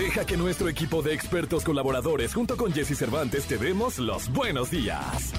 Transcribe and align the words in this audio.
Deja 0.00 0.24
que 0.24 0.38
nuestro 0.38 0.70
equipo 0.70 1.02
de 1.02 1.12
expertos 1.12 1.62
colaboradores 1.62 2.32
junto 2.32 2.56
con 2.56 2.72
Jesse 2.72 2.96
Cervantes 2.96 3.44
te 3.44 3.58
demos 3.58 3.98
los 3.98 4.32
buenos 4.32 4.70
días. 4.70 5.30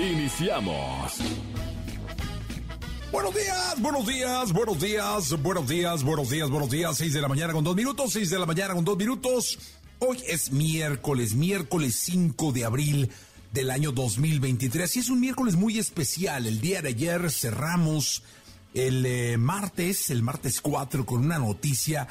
Iniciamos. 0.00 1.18
Buenos 3.12 3.32
días, 3.32 3.80
buenos 3.80 4.06
días, 4.08 4.52
buenos 4.52 4.80
días, 4.80 5.40
buenos 5.40 5.68
días, 5.68 6.02
buenos 6.02 6.30
días, 6.30 6.50
buenos 6.50 6.68
días. 6.68 6.96
6 6.96 7.12
de 7.12 7.20
la 7.20 7.28
mañana 7.28 7.52
con 7.52 7.62
dos 7.62 7.76
minutos, 7.76 8.12
6 8.12 8.28
de 8.28 8.38
la 8.40 8.46
mañana 8.46 8.74
con 8.74 8.84
dos 8.84 8.98
minutos. 8.98 9.60
Hoy 10.00 10.20
es 10.26 10.50
miércoles, 10.50 11.34
miércoles 11.34 11.94
5 11.94 12.50
de 12.50 12.64
abril 12.64 13.08
del 13.52 13.70
año 13.70 13.92
2023 13.92 14.96
y 14.96 14.98
es 14.98 15.10
un 15.10 15.20
miércoles 15.20 15.54
muy 15.54 15.78
especial. 15.78 16.44
El 16.48 16.60
día 16.60 16.82
de 16.82 16.88
ayer 16.88 17.30
cerramos 17.30 18.24
el 18.78 19.04
eh, 19.04 19.36
martes, 19.38 20.10
el 20.10 20.22
martes 20.22 20.60
4, 20.60 21.04
con 21.04 21.24
una 21.24 21.38
noticia 21.38 22.06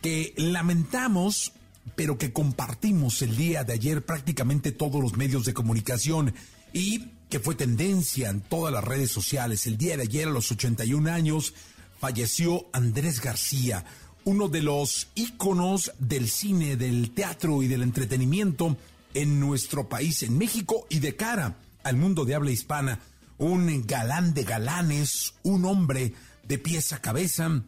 que 0.00 0.32
lamentamos, 0.36 1.52
pero 1.94 2.16
que 2.16 2.32
compartimos 2.32 3.20
el 3.22 3.36
día 3.36 3.64
de 3.64 3.74
ayer 3.74 4.04
prácticamente 4.04 4.72
todos 4.72 5.00
los 5.00 5.16
medios 5.16 5.44
de 5.44 5.54
comunicación 5.54 6.34
y 6.72 7.10
que 7.28 7.40
fue 7.40 7.54
tendencia 7.54 8.30
en 8.30 8.40
todas 8.40 8.72
las 8.72 8.84
redes 8.84 9.10
sociales. 9.10 9.66
El 9.66 9.76
día 9.76 9.96
de 9.96 10.04
ayer, 10.04 10.28
a 10.28 10.30
los 10.30 10.50
81 10.50 11.10
años, 11.10 11.54
falleció 12.00 12.66
Andrés 12.72 13.20
García, 13.20 13.84
uno 14.24 14.48
de 14.48 14.62
los 14.62 15.08
íconos 15.14 15.92
del 15.98 16.28
cine, 16.28 16.76
del 16.76 17.10
teatro 17.10 17.62
y 17.62 17.68
del 17.68 17.82
entretenimiento 17.82 18.76
en 19.14 19.40
nuestro 19.40 19.88
país, 19.88 20.22
en 20.22 20.36
México 20.36 20.86
y 20.88 20.98
de 20.98 21.14
cara 21.16 21.56
al 21.84 21.96
mundo 21.96 22.24
de 22.24 22.34
habla 22.34 22.50
hispana 22.50 23.00
un 23.38 23.86
galán 23.86 24.34
de 24.34 24.44
galanes, 24.44 25.34
un 25.42 25.64
hombre 25.64 26.14
de 26.44 26.58
pies 26.58 26.92
a 26.92 27.00
cabeza, 27.00 27.62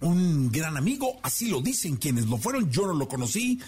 un 0.00 0.52
gran 0.52 0.76
amigo, 0.76 1.18
así 1.22 1.48
lo 1.48 1.60
dicen 1.60 1.96
quienes 1.96 2.26
lo 2.26 2.38
fueron, 2.38 2.70
yo 2.70 2.86
no 2.86 2.94
lo 2.94 3.08
conocí, 3.08 3.60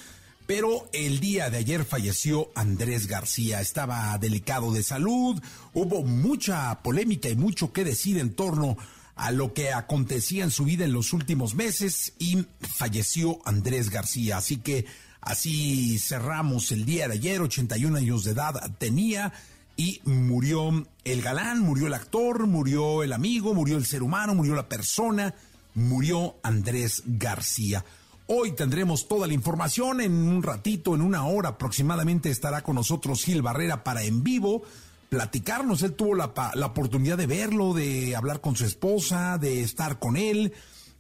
pero 0.47 0.89
el 0.93 1.21
día 1.21 1.51
de 1.51 1.59
ayer 1.59 1.85
falleció 1.85 2.51
Andrés 2.55 3.07
García, 3.07 3.61
estaba 3.61 4.17
delicado 4.19 4.73
de 4.73 4.83
salud, 4.83 5.41
hubo 5.75 6.03
mucha 6.03 6.83
polémica 6.83 7.29
y 7.29 7.37
mucho 7.37 7.73
que 7.73 7.85
decir 7.85 8.19
en 8.19 8.35
torno 8.35 8.77
a 9.15 9.33
lo 9.33 9.53
que 9.53 9.73
acontecía 9.73 10.45
en 10.45 10.51
su 10.51 10.65
vida 10.65 10.85
en 10.85 10.93
los 10.93 11.13
últimos 11.13 11.55
meses 11.55 12.13
y 12.19 12.47
falleció 12.61 13.41
Andrés 13.45 13.91
García, 13.91 14.39
así 14.39 14.59
que 14.59 14.87
así 15.21 15.99
cerramos 15.99 16.73
el 16.73 16.87
día 16.87 17.09
de 17.09 17.15
ayer, 17.15 17.43
81 17.43 17.99
años 17.99 18.25
de 18.25 18.31
edad 18.31 18.55
tenía 18.79 19.33
y 19.79 20.03
murió 20.05 20.85
el 21.05 21.23
galán, 21.23 21.61
murió 21.61 21.87
el 21.87 21.95
actor, 21.95 22.49
murió 22.49 23.05
el 23.05 23.13
amigo, 23.13 23.55
murió 23.55 23.79
el 23.79 23.87
ser 23.87 24.03
humano, 24.03 24.35
murió 24.35 24.57
la 24.57 24.69
persona, 24.69 25.37
murió 25.75 26.35
Andrés 26.43 27.05
García. 27.07 27.85
Hoy 28.27 28.57
tendremos 28.57 29.07
toda 29.07 29.29
la 29.29 29.35
información 29.35 30.01
en 30.01 30.13
un 30.13 30.43
ratito, 30.43 30.97
en 30.97 31.01
una 31.01 31.25
hora 31.27 31.51
aproximadamente 31.51 32.29
estará 32.29 32.63
con 32.63 32.75
nosotros 32.75 33.25
Gil 33.25 33.41
Barrera 33.41 33.85
para 33.85 34.03
en 34.03 34.25
vivo 34.25 34.65
platicarnos. 35.11 35.85
Él 35.85 35.95
tuvo 35.95 36.17
la, 36.17 36.33
la 36.55 36.67
oportunidad 36.67 37.17
de 37.17 37.29
verlo, 37.29 37.73
de 37.73 38.17
hablar 38.17 38.41
con 38.41 38.57
su 38.57 38.65
esposa, 38.65 39.39
de 39.39 39.63
estar 39.63 40.01
con 40.01 40.17
él 40.17 40.53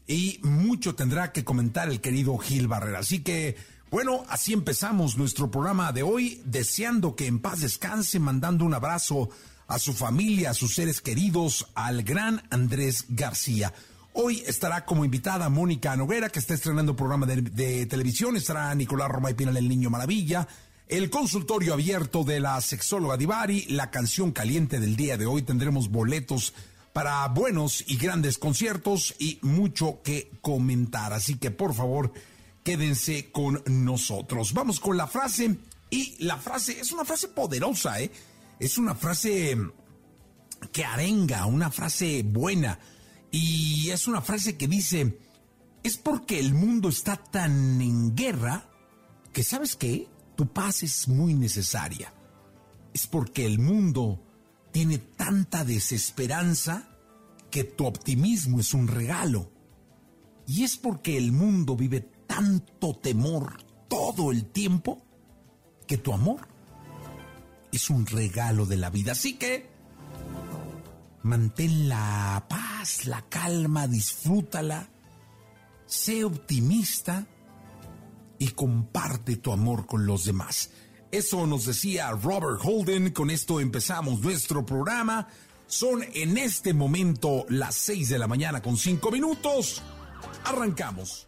y 0.06 0.38
mucho 0.44 0.94
tendrá 0.94 1.32
que 1.32 1.44
comentar 1.44 1.88
el 1.88 2.00
querido 2.00 2.38
Gil 2.38 2.68
Barrera. 2.68 3.00
Así 3.00 3.24
que 3.24 3.56
bueno, 3.90 4.24
así 4.28 4.52
empezamos 4.52 5.16
nuestro 5.16 5.50
programa 5.50 5.92
de 5.92 6.02
hoy, 6.02 6.42
deseando 6.44 7.16
que 7.16 7.26
en 7.26 7.38
paz 7.38 7.60
descanse, 7.60 8.18
mandando 8.18 8.66
un 8.66 8.74
abrazo 8.74 9.30
a 9.66 9.78
su 9.78 9.94
familia, 9.94 10.50
a 10.50 10.54
sus 10.54 10.74
seres 10.74 11.00
queridos, 11.00 11.68
al 11.74 12.02
gran 12.02 12.42
Andrés 12.50 13.06
García. 13.08 13.72
Hoy 14.12 14.42
estará 14.46 14.84
como 14.84 15.04
invitada 15.04 15.48
Mónica 15.48 15.96
Noguera, 15.96 16.28
que 16.28 16.38
está 16.38 16.52
estrenando 16.52 16.96
programa 16.96 17.24
de, 17.24 17.86
televisión, 17.86 18.36
estará 18.36 18.74
Nicolás 18.74 19.08
Romay 19.08 19.34
Pinal, 19.34 19.56
el 19.56 19.68
Niño 19.68 19.88
Maravilla, 19.88 20.46
el 20.88 21.08
consultorio 21.08 21.72
abierto 21.72 22.24
de 22.24 22.40
la 22.40 22.60
sexóloga 22.60 23.16
Divari, 23.16 23.66
la 23.68 23.90
canción 23.90 24.32
caliente 24.32 24.80
del 24.80 24.96
día 24.96 25.16
de 25.16 25.26
hoy, 25.26 25.42
tendremos 25.42 25.90
boletos 25.90 26.52
para 26.92 27.26
buenos 27.28 27.84
y 27.86 27.96
grandes 27.96 28.38
conciertos 28.38 29.14
y 29.18 29.38
mucho 29.42 30.02
que 30.02 30.30
comentar. 30.42 31.12
Así 31.12 31.36
que 31.36 31.50
por 31.50 31.72
favor, 31.72 32.12
quédense 32.62 33.30
con 33.30 33.62
nosotros. 33.66 34.52
Vamos 34.52 34.80
con 34.80 34.96
la 34.96 35.06
frase 35.06 35.58
y 35.90 36.22
la 36.24 36.36
frase 36.36 36.80
es 36.80 36.92
una 36.92 37.04
frase 37.04 37.28
poderosa, 37.28 38.00
¿eh? 38.00 38.10
Es 38.58 38.78
una 38.78 38.94
frase 38.94 39.56
que 40.72 40.84
arenga, 40.84 41.46
una 41.46 41.70
frase 41.70 42.22
buena 42.24 42.78
y 43.30 43.90
es 43.90 44.08
una 44.08 44.20
frase 44.20 44.56
que 44.56 44.68
dice, 44.68 45.18
es 45.82 45.96
porque 45.96 46.38
el 46.38 46.54
mundo 46.54 46.88
está 46.88 47.16
tan 47.16 47.80
en 47.80 48.14
guerra 48.14 48.68
que 49.32 49.44
sabes 49.44 49.76
qué, 49.76 50.08
tu 50.36 50.52
paz 50.52 50.82
es 50.82 51.08
muy 51.08 51.34
necesaria. 51.34 52.12
Es 52.92 53.06
porque 53.06 53.46
el 53.46 53.58
mundo 53.58 54.24
tiene 54.72 54.98
tanta 54.98 55.64
desesperanza 55.64 56.88
que 57.50 57.64
tu 57.64 57.86
optimismo 57.86 58.60
es 58.60 58.74
un 58.74 58.88
regalo. 58.88 59.52
Y 60.46 60.64
es 60.64 60.76
porque 60.76 61.16
el 61.16 61.32
mundo 61.32 61.76
vive 61.76 62.08
tanto 62.28 62.94
temor 62.94 63.56
todo 63.88 64.30
el 64.30 64.44
tiempo 64.44 65.02
que 65.88 65.96
tu 65.96 66.12
amor 66.12 66.46
es 67.72 67.90
un 67.90 68.06
regalo 68.06 68.66
de 68.66 68.76
la 68.76 68.90
vida. 68.90 69.12
Así 69.12 69.34
que 69.34 69.68
mantén 71.22 71.88
la 71.88 72.46
paz, 72.48 73.06
la 73.06 73.22
calma, 73.28 73.88
disfrútala, 73.88 74.88
sé 75.86 76.24
optimista 76.24 77.26
y 78.38 78.48
comparte 78.48 79.36
tu 79.36 79.50
amor 79.50 79.86
con 79.86 80.06
los 80.06 80.24
demás. 80.24 80.70
Eso 81.10 81.46
nos 81.46 81.64
decía 81.64 82.10
Robert 82.10 82.60
Holden. 82.62 83.12
Con 83.12 83.30
esto 83.30 83.60
empezamos 83.60 84.20
nuestro 84.20 84.64
programa. 84.64 85.26
Son 85.66 86.02
en 86.14 86.38
este 86.38 86.72
momento 86.72 87.46
las 87.48 87.74
6 87.76 88.10
de 88.10 88.18
la 88.18 88.28
mañana 88.28 88.62
con 88.62 88.76
5 88.76 89.10
minutos. 89.10 89.82
Arrancamos. 90.44 91.27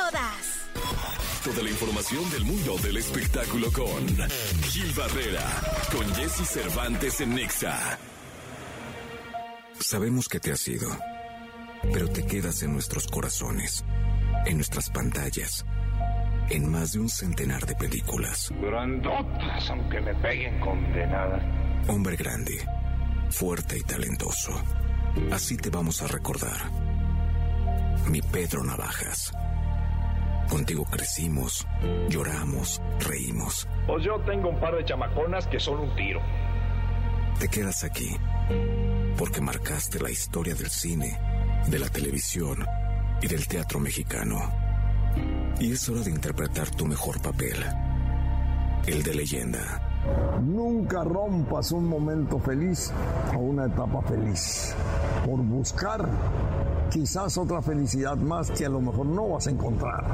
Toda 1.43 1.63
la 1.63 1.69
información 1.69 2.29
del 2.31 2.43
mundo 2.43 2.77
del 2.77 2.97
espectáculo 2.97 3.71
con 3.71 4.07
Gil 4.69 4.93
Barrera, 4.93 5.43
con 5.91 6.15
Jesse 6.15 6.47
Cervantes 6.47 7.21
en 7.21 7.35
Nexa. 7.35 7.97
Sabemos 9.79 10.27
que 10.27 10.39
te 10.39 10.51
has 10.51 10.67
ido, 10.67 10.89
pero 11.93 12.07
te 12.09 12.25
quedas 12.25 12.61
en 12.63 12.73
nuestros 12.73 13.07
corazones, 13.07 13.83
en 14.45 14.57
nuestras 14.57 14.89
pantallas 14.89 15.65
en 16.51 16.69
más 16.69 16.91
de 16.91 16.99
un 16.99 17.07
centenar 17.07 17.65
de 17.65 17.75
películas. 17.75 18.51
Grandotas, 18.61 19.69
aunque 19.69 20.01
me 20.01 20.13
peguen 20.15 20.59
condenadas. 20.59 21.41
Hombre 21.87 22.17
grande, 22.17 22.59
fuerte 23.29 23.77
y 23.77 23.81
talentoso. 23.83 24.51
Así 25.31 25.55
te 25.55 25.69
vamos 25.69 26.01
a 26.01 26.07
recordar. 26.07 26.69
Mi 28.09 28.21
Pedro 28.21 28.63
Navajas. 28.63 29.31
Contigo 30.51 30.83
crecimos, 30.83 31.65
lloramos, 32.09 32.81
reímos. 32.99 33.69
Pues 33.87 34.03
yo 34.03 34.19
tengo 34.25 34.49
un 34.49 34.59
par 34.59 34.75
de 34.75 34.83
chamaconas 34.83 35.47
que 35.47 35.61
son 35.61 35.79
un 35.79 35.95
tiro. 35.95 36.19
Te 37.39 37.47
quedas 37.47 37.85
aquí 37.85 38.17
porque 39.17 39.39
marcaste 39.39 39.97
la 40.01 40.09
historia 40.09 40.53
del 40.53 40.69
cine, 40.69 41.17
de 41.67 41.79
la 41.79 41.87
televisión 41.87 42.65
y 43.21 43.27
del 43.27 43.47
teatro 43.47 43.79
mexicano. 43.79 44.39
Y 45.57 45.71
es 45.71 45.87
hora 45.87 46.01
de 46.01 46.11
interpretar 46.11 46.69
tu 46.71 46.85
mejor 46.85 47.21
papel, 47.21 47.55
el 48.87 49.03
de 49.03 49.15
leyenda. 49.15 49.87
Nunca 50.41 51.05
rompas 51.05 51.71
un 51.71 51.87
momento 51.87 52.39
feliz 52.39 52.91
o 53.33 53.37
una 53.37 53.67
etapa 53.67 54.01
feliz 54.01 54.75
por 55.25 55.39
buscar 55.43 56.09
quizás 56.91 57.37
otra 57.37 57.61
felicidad 57.61 58.17
más 58.17 58.51
que 58.51 58.65
a 58.65 58.69
lo 58.69 58.81
mejor 58.81 59.05
no 59.05 59.29
vas 59.29 59.47
a 59.47 59.51
encontrar. 59.51 60.05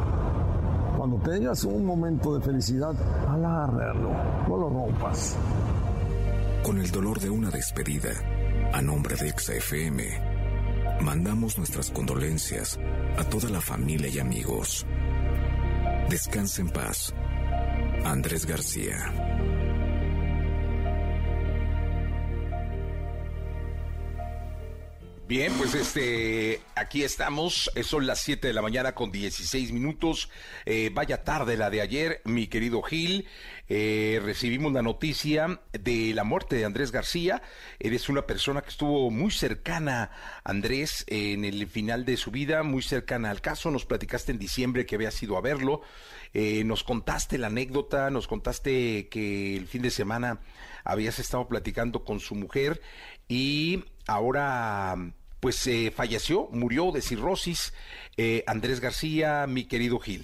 Cuando 0.96 1.18
tengas 1.18 1.64
un 1.64 1.84
momento 1.86 2.38
de 2.38 2.46
felicidad, 2.46 2.96
alárralo, 3.28 4.12
no 4.48 4.58
lo 4.58 4.70
rompas. 4.70 5.36
Con 6.64 6.78
el 6.78 6.90
dolor 6.92 7.20
de 7.20 7.30
una 7.30 7.50
despedida, 7.50 8.12
a 8.74 8.82
nombre 8.82 9.16
de 9.16 9.30
XFM, 9.30 10.04
mandamos 11.02 11.58
nuestras 11.58 11.92
condolencias 11.92 12.80
a 13.18 13.24
toda 13.24 13.50
la 13.50 13.62
familia 13.62 14.10
y 14.10 14.20
amigos. 14.20 14.86
Descansa 16.10 16.62
en 16.62 16.70
paz. 16.70 17.14
Andrés 18.06 18.46
García. 18.46 19.57
Bien, 25.28 25.52
pues 25.58 25.76
este, 25.76 26.62
aquí 26.74 27.04
estamos, 27.04 27.70
eh, 27.76 27.84
son 27.84 28.08
las 28.08 28.22
7 28.22 28.48
de 28.48 28.54
la 28.54 28.62
mañana 28.62 28.96
con 28.96 29.12
16 29.12 29.74
minutos, 29.74 30.30
eh, 30.66 30.90
vaya 30.94 31.26
tarde 31.26 31.58
la 31.58 31.70
de 31.70 31.82
ayer, 31.82 32.22
mi 32.24 32.48
querido 32.48 32.82
Gil, 32.82 33.28
eh, 33.68 34.22
recibimos 34.24 34.72
la 34.72 34.82
noticia 34.82 35.60
de 35.74 36.14
la 36.14 36.24
muerte 36.24 36.56
de 36.56 36.64
Andrés 36.64 36.94
García, 36.94 37.42
eres 37.78 38.08
una 38.08 38.26
persona 38.26 38.62
que 38.62 38.70
estuvo 38.70 39.12
muy 39.12 39.32
cercana, 39.32 40.12
Andrés, 40.46 41.04
en 41.08 41.44
el 41.44 41.68
final 41.68 42.06
de 42.06 42.16
su 42.16 42.32
vida, 42.32 42.64
muy 42.64 42.82
cercana 42.82 43.30
al 43.30 43.42
caso, 43.42 43.70
nos 43.70 43.86
platicaste 43.86 44.32
en 44.32 44.40
diciembre 44.40 44.86
que 44.86 44.96
había 44.96 45.10
ido 45.22 45.36
a 45.36 45.42
verlo, 45.42 45.82
nos 46.64 46.84
contaste 46.84 47.38
la 47.38 47.48
anécdota, 47.48 48.10
nos 48.12 48.28
contaste 48.28 49.10
que 49.10 49.58
el 49.58 49.68
fin 49.68 49.82
de 49.82 49.90
semana 49.90 50.40
habías 50.86 51.20
estado 51.20 51.48
platicando 51.50 52.06
con 52.06 52.20
su 52.20 52.36
mujer 52.36 52.80
y 53.28 53.84
ahora 54.06 54.96
pues 55.40 55.66
eh, 55.68 55.92
falleció, 55.96 56.48
murió 56.52 56.92
de 56.92 57.02
cirrosis. 57.02 57.74
Eh, 58.18 58.44
Andrés 58.48 58.80
García, 58.80 59.46
mi 59.48 59.66
querido 59.66 60.00
Gil. 60.00 60.24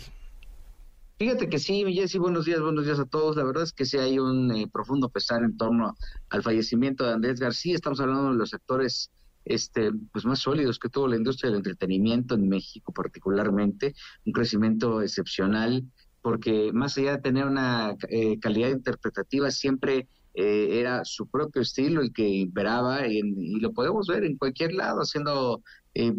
Fíjate 1.20 1.48
que 1.48 1.60
sí, 1.60 1.86
Jessy, 1.94 2.18
buenos 2.18 2.46
días, 2.46 2.60
buenos 2.60 2.86
días 2.86 3.00
a 3.00 3.06
todos. 3.06 3.36
La 3.38 3.44
verdad 3.44 3.64
es 3.64 3.72
que 3.72 3.86
sí 3.86 3.98
hay 3.98 4.20
un 4.20 4.52
eh, 4.52 4.68
profundo 4.72 5.10
pesar 5.10 5.44
en 5.44 5.56
torno 5.56 5.96
al 6.30 6.44
fallecimiento 6.44 7.06
de 7.06 7.14
Andrés 7.14 7.40
García. 7.40 7.76
Estamos 7.76 8.00
hablando 8.00 8.32
de 8.32 8.38
los 8.38 8.50
sectores 8.50 9.12
este, 9.46 9.92
pues 10.12 10.26
más 10.26 10.40
sólidos 10.40 10.80
que 10.80 10.90
tuvo 10.90 11.08
la 11.08 11.18
industria 11.18 11.50
del 11.50 11.58
entretenimiento 11.58 12.36
en 12.36 12.50
México 12.50 12.94
particularmente, 12.94 13.94
un 14.26 14.34
crecimiento 14.34 15.02
excepcional, 15.02 15.84
porque 16.22 16.72
más 16.74 16.98
allá 16.98 17.18
de 17.18 17.22
tener 17.22 17.46
una 17.46 17.96
calidad 18.42 18.70
interpretativa, 18.70 19.52
siempre 19.52 20.08
eh, 20.34 20.80
era 20.80 21.06
su 21.06 21.28
propio 21.28 21.62
estilo 21.62 22.02
el 22.02 22.12
que 22.12 22.28
imperaba 22.28 23.08
y, 23.08 23.22
lo 23.60 23.72
podemos 23.72 24.08
ver 24.08 24.24
en 24.24 24.38
cualquier 24.38 24.74
lado 24.74 25.02
haciendo 25.02 25.62
eh, 25.94 26.14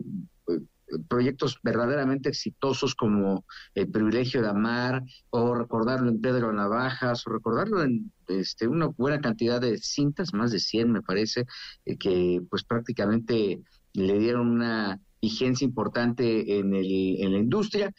proyectos 1.09 1.59
verdaderamente 1.63 2.29
exitosos 2.29 2.95
como 2.95 3.45
El 3.75 3.89
privilegio 3.91 4.43
de 4.43 4.49
amar 4.49 5.03
o 5.31 5.55
recordarlo 5.55 6.09
en 6.09 6.21
Pedro 6.21 6.53
Navajas 6.53 7.27
o 7.27 7.31
recordarlo 7.31 7.83
en 7.83 8.13
este, 8.29 8.69
una 8.69 8.87
buena 8.87 9.21
cantidad 9.21 9.61
de 9.61 9.79
cintas, 9.79 10.33
más 10.33 10.53
de 10.53 10.61
100 10.61 10.93
me 10.93 11.03
parece, 11.03 11.47
eh, 11.85 11.97
que 11.97 12.41
pues 12.49 12.65
prácticamente 12.65 13.61
le 13.93 14.19
dieron 14.19 14.49
una 14.49 15.01
vigencia 15.21 15.65
importante 15.65 16.59
en, 16.59 16.75
el, 16.75 17.17
en 17.21 17.33
la 17.33 17.39
industria, 17.39 17.95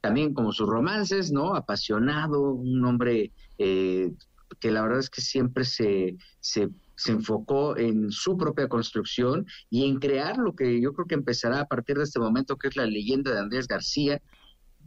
también 0.00 0.32
como 0.32 0.52
sus 0.52 0.68
romances, 0.68 1.30
¿no? 1.30 1.54
Apasionado, 1.54 2.52
un 2.52 2.84
hombre 2.84 3.32
eh, 3.58 4.12
que 4.60 4.70
la 4.70 4.82
verdad 4.82 5.00
es 5.00 5.10
que 5.10 5.20
siempre 5.20 5.64
se, 5.64 6.16
se, 6.40 6.70
enfocó 7.06 7.78
en 7.78 8.12
su 8.12 8.36
propia 8.36 8.68
construcción 8.68 9.46
y 9.70 9.86
en 9.86 9.98
crear 9.98 10.36
lo 10.36 10.54
que 10.54 10.80
yo 10.80 10.92
creo 10.92 11.06
que 11.06 11.14
empezará 11.14 11.60
a 11.60 11.66
partir 11.66 11.96
de 11.96 12.04
este 12.04 12.20
momento, 12.20 12.56
que 12.56 12.68
es 12.68 12.76
la 12.76 12.84
leyenda 12.84 13.32
de 13.32 13.40
Andrés 13.40 13.66
García. 13.66 14.20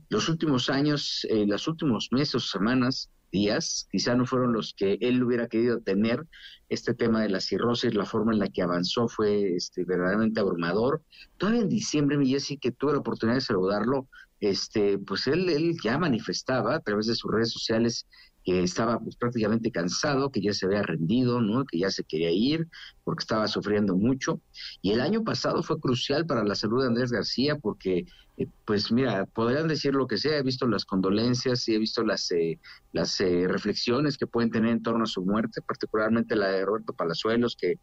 Los 0.09 0.29
últimos 0.29 0.69
años, 0.69 1.25
eh, 1.29 1.45
los 1.47 1.67
últimos 1.67 2.09
meses, 2.11 2.49
semanas, 2.51 3.09
días, 3.31 3.87
quizá 3.91 4.15
no 4.15 4.27
fueron 4.27 4.53
los 4.53 4.73
que 4.77 4.99
él 5.01 5.23
hubiera 5.23 5.47
querido 5.47 5.81
tener. 5.81 6.25
Este 6.69 6.93
tema 6.93 7.21
de 7.21 7.29
la 7.29 7.41
cirrosis, 7.41 7.95
la 7.95 8.05
forma 8.05 8.31
en 8.31 8.39
la 8.39 8.47
que 8.47 8.61
avanzó 8.61 9.07
fue 9.07 9.55
este, 9.55 9.83
verdaderamente 9.83 10.39
abrumador. 10.39 11.01
Todavía 11.37 11.61
en 11.61 11.69
diciembre, 11.69 12.17
mi 12.17 12.29
Jessy, 12.29 12.57
que 12.57 12.71
tuve 12.71 12.93
la 12.93 12.99
oportunidad 12.99 13.37
de 13.37 13.41
saludarlo, 13.41 14.07
este, 14.39 14.97
pues 14.99 15.27
él, 15.27 15.49
él 15.49 15.75
ya 15.83 15.97
manifestaba 15.97 16.75
a 16.75 16.79
través 16.79 17.07
de 17.07 17.15
sus 17.15 17.31
redes 17.31 17.51
sociales 17.51 18.07
que 18.43 18.63
estaba 18.63 18.99
pues, 18.99 19.15
prácticamente 19.15 19.71
cansado, 19.71 20.31
que 20.31 20.41
ya 20.41 20.53
se 20.53 20.65
había 20.65 20.83
rendido, 20.83 21.41
¿no? 21.41 21.65
que 21.65 21.79
ya 21.79 21.89
se 21.89 22.03
quería 22.03 22.31
ir 22.31 22.67
porque 23.03 23.23
estaba 23.23 23.47
sufriendo 23.47 23.95
mucho. 23.95 24.41
Y 24.81 24.91
el 24.91 25.01
año 25.01 25.23
pasado 25.23 25.63
fue 25.63 25.79
crucial 25.79 26.25
para 26.25 26.43
la 26.43 26.55
salud 26.55 26.81
de 26.81 26.87
Andrés 26.87 27.11
García 27.11 27.57
porque, 27.57 28.05
eh, 28.37 28.47
pues 28.65 28.91
mira, 28.91 29.25
podrían 29.25 29.67
decir 29.67 29.93
lo 29.93 30.07
que 30.07 30.17
sea, 30.17 30.37
he 30.37 30.43
visto 30.43 30.67
las 30.67 30.85
condolencias 30.85 31.67
y 31.67 31.75
he 31.75 31.79
visto 31.79 32.03
las, 32.03 32.29
eh, 32.31 32.59
las 32.91 33.19
eh, 33.21 33.47
reflexiones 33.47 34.17
que 34.17 34.27
pueden 34.27 34.51
tener 34.51 34.71
en 34.71 34.83
torno 34.83 35.03
a 35.03 35.07
su 35.07 35.23
muerte, 35.23 35.61
particularmente 35.61 36.35
la 36.35 36.47
de 36.47 36.65
Roberto 36.65 36.93
Palazuelos, 36.93 37.55
que 37.55 37.75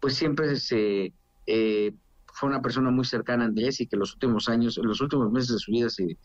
pues 0.00 0.14
siempre 0.14 0.56
se 0.56 1.12
fue 2.36 2.50
una 2.50 2.60
persona 2.60 2.90
muy 2.90 3.06
cercana 3.06 3.44
a 3.44 3.46
Andrés 3.46 3.80
y 3.80 3.86
que 3.86 3.96
los 3.96 4.12
últimos 4.12 4.50
años, 4.50 4.76
en 4.76 4.86
los 4.86 5.00
últimos 5.00 5.32
meses 5.32 5.52
de 5.52 5.58
su 5.58 5.72
vida 5.72 5.88
se, 5.88 6.18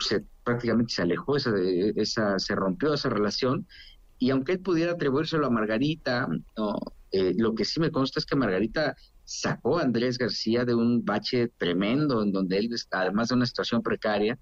se 0.00 0.24
prácticamente 0.42 0.94
se 0.94 1.02
alejó, 1.02 1.36
esa, 1.36 1.52
esa, 1.96 2.38
se 2.38 2.54
rompió 2.54 2.94
esa 2.94 3.10
relación. 3.10 3.66
Y 4.18 4.30
aunque 4.30 4.52
él 4.52 4.60
pudiera 4.60 4.92
atribuírselo 4.92 5.46
a 5.46 5.50
Margarita, 5.50 6.26
eh, 7.10 7.34
lo 7.36 7.54
que 7.54 7.66
sí 7.66 7.80
me 7.80 7.90
consta 7.90 8.18
es 8.18 8.24
que 8.24 8.34
Margarita 8.34 8.96
sacó 9.24 9.78
a 9.78 9.82
Andrés 9.82 10.16
García 10.16 10.64
de 10.64 10.74
un 10.74 11.04
bache 11.04 11.48
tremendo 11.58 12.22
en 12.22 12.32
donde 12.32 12.56
él, 12.56 12.70
además 12.90 13.28
de 13.28 13.34
una 13.34 13.46
situación 13.46 13.82
precaria, 13.82 14.38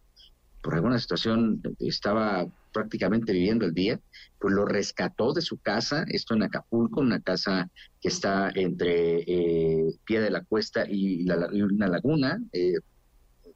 por 0.62 0.74
alguna 0.74 1.00
situación 1.00 1.60
estaba 1.80 2.46
prácticamente 2.72 3.32
viviendo 3.32 3.66
el 3.66 3.74
día, 3.74 4.00
pues 4.38 4.54
lo 4.54 4.64
rescató 4.64 5.32
de 5.32 5.42
su 5.42 5.58
casa, 5.58 6.04
esto 6.08 6.34
en 6.34 6.42
Acapulco, 6.42 7.00
una 7.00 7.20
casa 7.20 7.70
que 8.00 8.08
está 8.08 8.50
entre 8.54 9.20
eh, 9.26 9.92
Pie 10.04 10.20
de 10.20 10.30
la 10.30 10.44
Cuesta 10.44 10.84
y, 10.88 11.24
la, 11.24 11.48
una 11.48 11.88
laguna, 11.88 12.40
eh, 12.52 12.74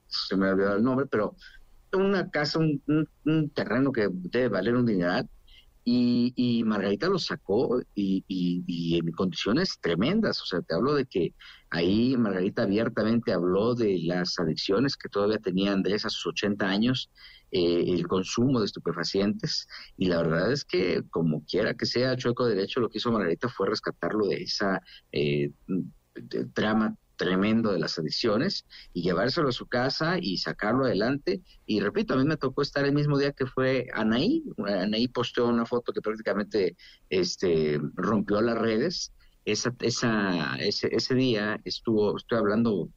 se 0.07 0.37
me 0.37 0.49
ha 0.49 0.53
olvidado 0.53 0.77
el 0.77 0.85
nombre, 0.85 1.07
pero 1.07 1.37
una 1.97 2.31
casa, 2.31 2.59
un, 2.59 3.51
terreno 3.55 3.93
que 3.93 4.09
debe 4.11 4.49
valer 4.49 4.75
un 4.75 4.87
dineral, 4.87 5.29
y, 5.87 6.33
y, 6.35 6.65
Margarita 6.65 7.09
lo 7.09 7.19
sacó 7.19 7.79
y, 7.95 8.25
y, 8.27 8.99
en 8.99 9.13
condiciones 9.13 9.79
tremendas. 9.83 10.41
O 10.41 10.47
sea, 10.47 10.63
te 10.63 10.75
hablo 10.75 10.95
de 10.95 11.05
que 11.05 11.35
ahí 11.69 12.17
Margarita 12.17 12.63
abiertamente 12.63 13.35
habló 13.35 13.75
de 13.75 13.99
las 14.03 14.39
adicciones 14.39 14.97
que 14.97 15.11
todavía 15.11 15.37
tenía 15.39 15.73
Andrés 15.75 16.07
a 16.07 16.09
sus 16.09 16.29
80 16.29 16.67
años, 16.67 17.11
eh, 17.57 17.85
el 17.87 18.09
consumo 18.09 18.59
de 18.59 18.67
estupefacientes. 18.67 19.69
Y 19.97 20.07
la 20.07 20.23
verdad 20.23 20.51
es 20.51 20.65
que, 20.65 21.05
como 21.09 21.45
quiera 21.45 21.75
que 21.75 21.87
sea 21.87 22.17
chueco 22.17 22.47
derecho, 22.47 22.81
lo 22.81 22.89
que 22.89 22.99
hizo 22.99 23.13
Margarita 23.13 23.49
fue 23.49 23.69
rescatarlo 23.69 24.27
de 24.27 24.43
esa 24.43 24.81
eh, 25.13 25.53
trama 26.53 26.97
tremendo 27.15 27.71
de 27.71 27.79
las 27.79 27.97
adicciones 27.97 28.67
y 28.93 29.03
llevárselo 29.03 29.51
a 29.51 29.53
su 29.53 29.69
casa 29.69 30.17
y 30.21 30.39
sacarlo 30.39 30.85
adelante. 30.85 31.43
Y 31.65 31.79
repito, 31.79 32.15
a 32.15 32.17
mí 32.17 32.25
me 32.25 32.37
tocó 32.37 32.61
estar 32.61 32.85
el 32.85 32.93
mismo 32.93 33.19
día 33.19 33.31
que 33.31 33.47
fue 33.47 33.87
Anaí. 33.95 34.43
Anaí 34.67 35.07
posteó 35.07 35.47
una 35.47 35.65
foto 35.65 35.93
que 35.93 36.01
prácticamente 36.01 36.77
este, 37.09 37.81
rompió 37.95 38.41
las 38.41 38.59
redes. 38.59 39.13
Esa, 39.45 39.73
esa, 39.79 40.57
ese, 40.57 40.89
ese 40.91 41.15
día 41.15 41.61
estuvo, 41.65 42.17
estoy 42.17 42.39
hablando 42.39 42.89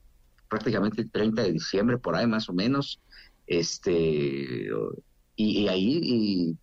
prácticamente 0.50 1.02
el 1.02 1.12
30 1.12 1.44
de 1.44 1.52
diciembre, 1.52 1.98
por 1.98 2.16
ahí 2.16 2.26
más 2.26 2.50
o 2.50 2.54
menos. 2.54 3.00
Este, 3.48 4.70
y, 5.36 5.68
ahí 5.68 6.00
y 6.04 6.58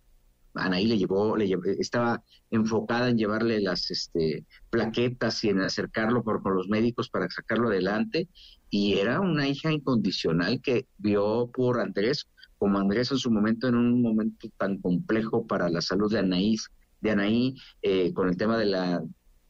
Anaí 0.53 0.85
le 0.87 0.97
llevó, 0.97 1.35
le 1.35 1.49
estaba 1.79 2.23
enfocada 2.51 3.09
en 3.09 3.17
llevarle 3.17 3.59
las 3.59 3.91
este, 3.91 4.45
plaquetas 4.69 5.43
y 5.43 5.49
en 5.49 5.61
acercarlo 5.61 6.23
por, 6.23 6.55
los 6.55 6.69
médicos 6.69 7.09
para 7.09 7.29
sacarlo 7.29 7.67
adelante. 7.67 8.29
Y 8.69 8.93
era 8.93 9.19
una 9.19 9.47
hija 9.47 9.71
incondicional 9.71 10.61
que 10.61 10.87
vio 10.97 11.49
por 11.53 11.79
Andrés 11.79 12.27
como 12.57 12.79
Andrés 12.79 13.11
en 13.11 13.17
su 13.17 13.29
momento, 13.29 13.67
en 13.67 13.75
un 13.75 14.01
momento 14.01 14.47
tan 14.57 14.77
complejo 14.77 15.45
para 15.45 15.69
la 15.69 15.81
salud 15.81 16.11
de 16.11 16.19
Anaí, 16.19 16.55
de 17.01 17.11
Anaí 17.11 17.55
eh, 17.81 18.13
con 18.13 18.29
el 18.29 18.37
tema 18.37 18.57
de 18.57 18.65
la 18.65 19.03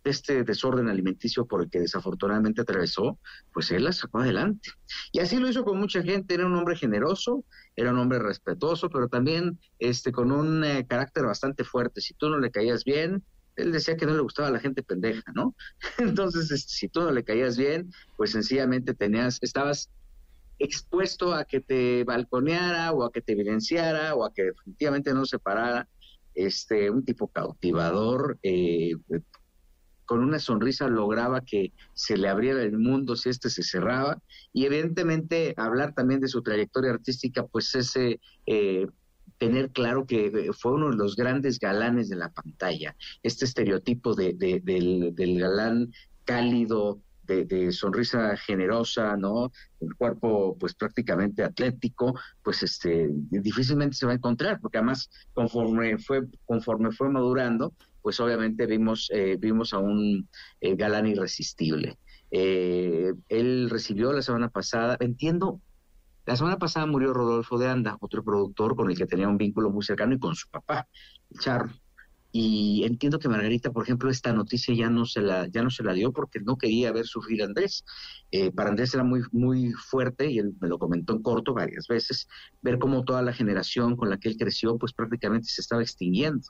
este 0.06 0.44
desorden 0.44 0.88
alimenticio 0.88 1.46
por 1.46 1.64
el 1.64 1.70
que 1.70 1.80
desafortunadamente 1.80 2.62
atravesó, 2.62 3.20
pues 3.54 3.72
él 3.72 3.84
la 3.84 3.92
sacó 3.92 4.20
adelante. 4.20 4.70
Y 5.12 5.20
así 5.20 5.38
lo 5.38 5.50
hizo 5.50 5.64
con 5.64 5.80
mucha 5.80 6.02
gente, 6.04 6.36
era 6.36 6.46
un 6.46 6.56
hombre 6.56 6.76
generoso, 6.76 7.44
era 7.76 7.92
un 7.92 8.00
hombre 8.00 8.20
respetuoso, 8.20 8.90
pero 8.90 9.08
también 9.08 9.60
este 9.80 10.12
con 10.12 10.32
un 10.32 10.64
eh, 10.64 10.86
carácter 10.88 11.26
bastante 11.26 11.64
fuerte. 11.64 12.02
Si 12.02 12.14
tú 12.14 12.30
no 12.30 12.40
le 12.40 12.52
caías 12.52 12.84
bien, 12.84 13.24
él 13.56 13.72
decía 13.72 13.96
que 13.96 14.06
no 14.06 14.14
le 14.14 14.22
gustaba 14.22 14.50
a 14.50 14.52
la 14.52 14.60
gente 14.60 14.84
pendeja, 14.84 15.24
¿no? 15.34 15.56
Entonces, 15.98 16.52
este, 16.52 16.74
si 16.74 16.88
tú 16.88 17.02
no 17.02 17.12
le 17.12 17.24
caías 17.24 17.58
bien, 17.58 17.92
pues 18.18 18.32
sencillamente 18.32 18.94
tenías, 18.94 19.40
estabas 19.42 19.90
expuesto 20.60 21.34
a 21.34 21.46
que 21.46 21.60
te 21.60 22.04
balconeara 22.04 22.92
o 22.94 23.04
a 23.04 23.12
que 23.12 23.22
te 23.22 23.34
evidenciara 23.34 24.16
o 24.16 24.24
a 24.24 24.34
que 24.34 24.44
definitivamente 24.44 25.14
no 25.14 25.26
se 25.26 25.40
parara 25.40 25.88
este 26.34 26.90
un 26.90 27.04
tipo 27.04 27.28
cautivador 27.28 28.38
eh, 28.44 28.94
con 30.06 30.24
una 30.24 30.40
sonrisa 30.40 30.88
lograba 30.88 31.42
que 31.42 31.74
se 31.94 32.18
le 32.18 32.28
abriera 32.28 32.62
el 32.62 32.78
mundo 32.78 33.16
si 33.16 33.30
este 33.30 33.50
se 33.50 33.64
cerraba 33.64 34.22
y 34.54 34.66
evidentemente 34.66 35.54
hablar 35.58 35.94
también 35.94 36.22
de 36.22 36.28
su 36.28 36.42
trayectoria 36.42 36.92
artística 36.92 37.46
pues 37.46 37.74
ese 37.76 38.20
eh, 38.46 38.88
tener 39.38 39.72
claro 39.72 40.06
que 40.06 40.52
fue 40.58 40.74
uno 40.74 40.92
de 40.92 40.98
los 40.98 41.16
grandes 41.16 41.60
galanes 41.60 42.10
de 42.10 42.16
la 42.16 42.30
pantalla 42.30 42.96
este 43.24 43.46
estereotipo 43.46 44.16
de, 44.16 44.34
del, 44.64 45.40
galán 45.40 45.92
cálido 46.24 47.02
de, 47.28 47.72
sonrisa 47.72 48.38
generosa, 48.38 49.18
¿no? 49.18 49.52
El 49.80 49.96
cuerpo, 49.96 50.56
pues 50.60 50.76
prácticamente 50.76 51.44
atlético, 51.44 52.14
pues 52.44 52.62
este, 52.64 53.10
difícilmente 53.12 53.96
se 53.96 54.06
va 54.06 54.12
a 54.12 54.16
encontrar, 54.16 54.60
porque 54.62 54.78
además, 54.78 55.10
conforme 55.34 55.98
fue, 55.98 56.22
conforme 56.46 56.92
fue 56.92 57.10
madurando, 57.10 57.74
pues 58.06 58.20
obviamente 58.20 58.68
vimos, 58.68 59.10
eh, 59.12 59.36
vimos 59.40 59.74
a 59.74 59.80
un 59.80 60.30
eh, 60.62 60.76
galán 60.76 61.08
irresistible. 61.08 61.98
Eh, 62.30 63.12
él 63.30 63.68
recibió 63.68 64.14
la 64.14 64.22
semana 64.22 64.50
pasada, 64.50 64.96
entiendo, 65.00 65.60
la 66.28 66.36
semana 66.36 66.60
pasada 66.60 66.86
murió 66.86 67.16
Rodolfo 67.16 67.58
de 67.58 67.68
Anda, 67.68 67.98
otro 68.00 68.24
productor 68.24 68.76
con 68.76 68.92
el 68.92 68.96
que 68.96 69.08
tenía 69.08 69.28
un 69.28 69.40
vínculo 69.40 69.72
muy 69.72 69.84
cercano 69.84 70.14
y 70.14 70.20
con 70.20 70.36
su 70.36 70.48
papá, 70.52 70.88
Charro. 71.40 71.72
Y 72.32 72.84
entiendo 72.84 73.18
que 73.18 73.28
Margarita, 73.28 73.72
por 73.72 73.82
ejemplo, 73.82 74.12
esta 74.12 74.34
noticia 74.34 74.76
ya 74.76 74.92
no 74.92 75.08
se 75.08 75.22
la, 75.22 75.48
ya 75.48 75.64
no 75.64 75.72
se 75.72 75.82
la 75.82 75.94
dio 75.94 76.12
porque 76.12 76.40
no 76.42 76.58
quería 76.58 76.92
ver 76.92 77.08
sufrir 77.08 77.42
a 77.42 77.46
Andrés. 77.46 77.86
para 78.56 78.70
Andrés 78.70 78.94
era 78.94 79.04
muy, 79.04 79.22
muy 79.32 79.72
fuerte, 79.72 80.30
y 80.30 80.38
él 80.38 80.54
me 80.62 80.68
lo 80.68 80.78
comentó 80.78 81.14
en 81.14 81.24
corto 81.24 81.56
varias 81.56 81.88
veces, 81.88 82.28
ver 82.62 82.78
cómo 82.78 83.04
toda 83.04 83.24
la 83.24 83.34
generación 83.34 83.96
con 83.96 84.12
la 84.12 84.18
que 84.20 84.30
él 84.30 84.38
creció, 84.38 84.78
pues 84.78 84.94
prácticamente 84.94 85.48
se 85.48 85.62
estaba 85.62 85.82
extinguiendo. 85.82 86.46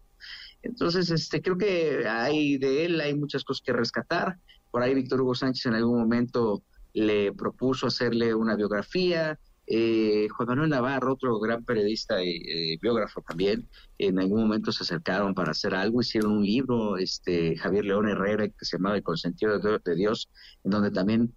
Entonces, 0.65 1.11
este, 1.11 1.41
creo 1.41 1.57
que 1.57 2.07
hay 2.07 2.57
de 2.57 2.85
él, 2.85 2.99
hay 2.99 3.13
muchas 3.15 3.43
cosas 3.43 3.63
que 3.63 3.71
rescatar. 3.71 4.37
Por 4.71 4.81
ahí 4.81 4.95
Víctor 4.95 5.21
Hugo 5.21 5.35
Sánchez 5.35 5.67
en 5.67 5.75
algún 5.75 5.99
momento 5.99 6.63
le 6.93 7.31
propuso 7.33 7.87
hacerle 7.87 8.33
una 8.33 8.55
biografía. 8.55 9.39
Eh, 9.67 10.27
Juan 10.29 10.49
Manuel 10.49 10.69
Navarro, 10.69 11.13
otro 11.13 11.39
gran 11.39 11.63
periodista 11.63 12.23
y 12.23 12.37
eh, 12.37 12.79
biógrafo 12.81 13.23
también, 13.27 13.67
en 13.97 14.19
algún 14.19 14.41
momento 14.41 14.71
se 14.71 14.83
acercaron 14.83 15.33
para 15.33 15.51
hacer 15.51 15.73
algo, 15.73 16.01
hicieron 16.01 16.33
un 16.33 16.45
libro, 16.45 16.97
este 16.97 17.57
Javier 17.57 17.85
León 17.85 18.07
Herrera, 18.07 18.47
que 18.47 18.65
se 18.65 18.77
llamaba 18.77 18.97
El 18.97 19.03
consentido 19.03 19.57
de, 19.57 19.95
Dios, 19.95 20.29
en 20.63 20.71
donde 20.71 20.91
también 20.91 21.33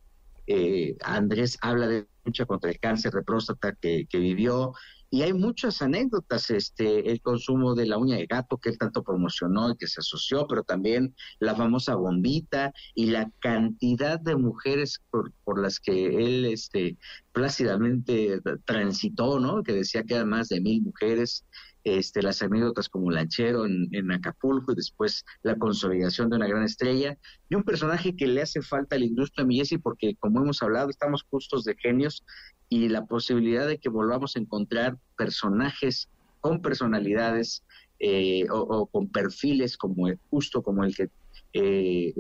eh, 0.47 0.97
Andrés 1.03 1.57
habla 1.63 1.87
de 1.87 2.07
lucha 2.25 2.45
contra 2.45 2.71
el 2.71 2.79
cáncer 2.79 3.13
de 3.13 3.23
próstata 3.23 3.75
que, 3.81 4.07
que 4.11 4.19
vivió, 4.19 4.75
y 5.11 5.23
hay 5.23 5.33
muchas 5.33 5.81
anécdotas, 5.81 6.51
este, 6.51 7.11
el 7.11 7.21
consumo 7.23 7.75
de 7.75 7.87
la 7.87 7.97
uña 7.99 8.17
de 8.17 8.27
gato 8.27 8.59
que 8.59 8.71
él 8.71 8.79
tanto 8.79 9.03
promocionó 9.03 9.71
y 9.71 9.77
que 9.77 9.87
se 9.87 10.01
asoció, 10.01 10.47
pero 10.47 10.63
también 10.65 11.15
la 11.39 11.55
famosa 11.55 11.95
bombita 11.95 12.73
y 12.95 13.07
la 13.07 13.31
cantidad 13.41 14.21
de 14.21 14.37
mujeres 14.37 15.01
por, 15.11 15.33
por 15.45 15.61
las 15.61 15.81
que 15.81 16.25
él 16.25 16.45
este, 16.45 16.99
plácidamente 17.33 18.41
transitó, 18.67 19.41
¿no? 19.41 19.63
Que 19.63 19.73
decía 19.73 20.03
que 20.03 20.15
eran 20.15 20.29
más 20.29 20.49
de 20.49 20.61
mil 20.61 20.83
mujeres, 20.83 21.45
este, 21.85 22.23
las 22.23 22.43
anécdotas 22.43 22.89
como 22.89 23.11
Lanchero 23.11 23.65
en, 23.65 23.89
en, 23.93 24.11
Acapulco 24.11 24.73
y 24.73 24.75
después 24.75 25.25
la 25.43 25.57
consolidación 25.57 26.29
de 26.29 26.37
una 26.37 26.49
gran 26.49 26.65
estrella 26.65 27.17
y 27.49 27.55
un 27.55 27.63
personaje 27.63 28.15
que 28.15 28.27
le 28.27 28.43
hace 28.43 28.61
falta 28.61 28.97
a 28.97 28.99
la 28.99 29.07
industria 29.07 29.47
Millesi 29.47 29.79
porque 29.79 30.15
como 30.19 30.43
hemos 30.43 30.63
hablado 30.63 30.91
estamos 30.91 31.23
justos 31.31 31.65
de 31.65 31.77
genios 31.77 32.25
y 32.69 32.89
la 32.89 33.07
posibilidad 33.07 33.67
de 33.67 33.79
que 33.79 33.89
volvamos 33.89 34.37
a 34.37 34.41
encontrar 34.41 34.99
personajes 35.17 36.09
con 36.41 36.61
personalidades 36.61 37.65
eh, 37.99 38.47
o, 38.51 38.87
con 38.87 39.09
perfiles 39.09 39.77
como 39.77 40.07
justo 40.31 40.63
como 40.63 40.85
el 40.85 40.95
que 40.95 41.11
eh, 41.53 42.15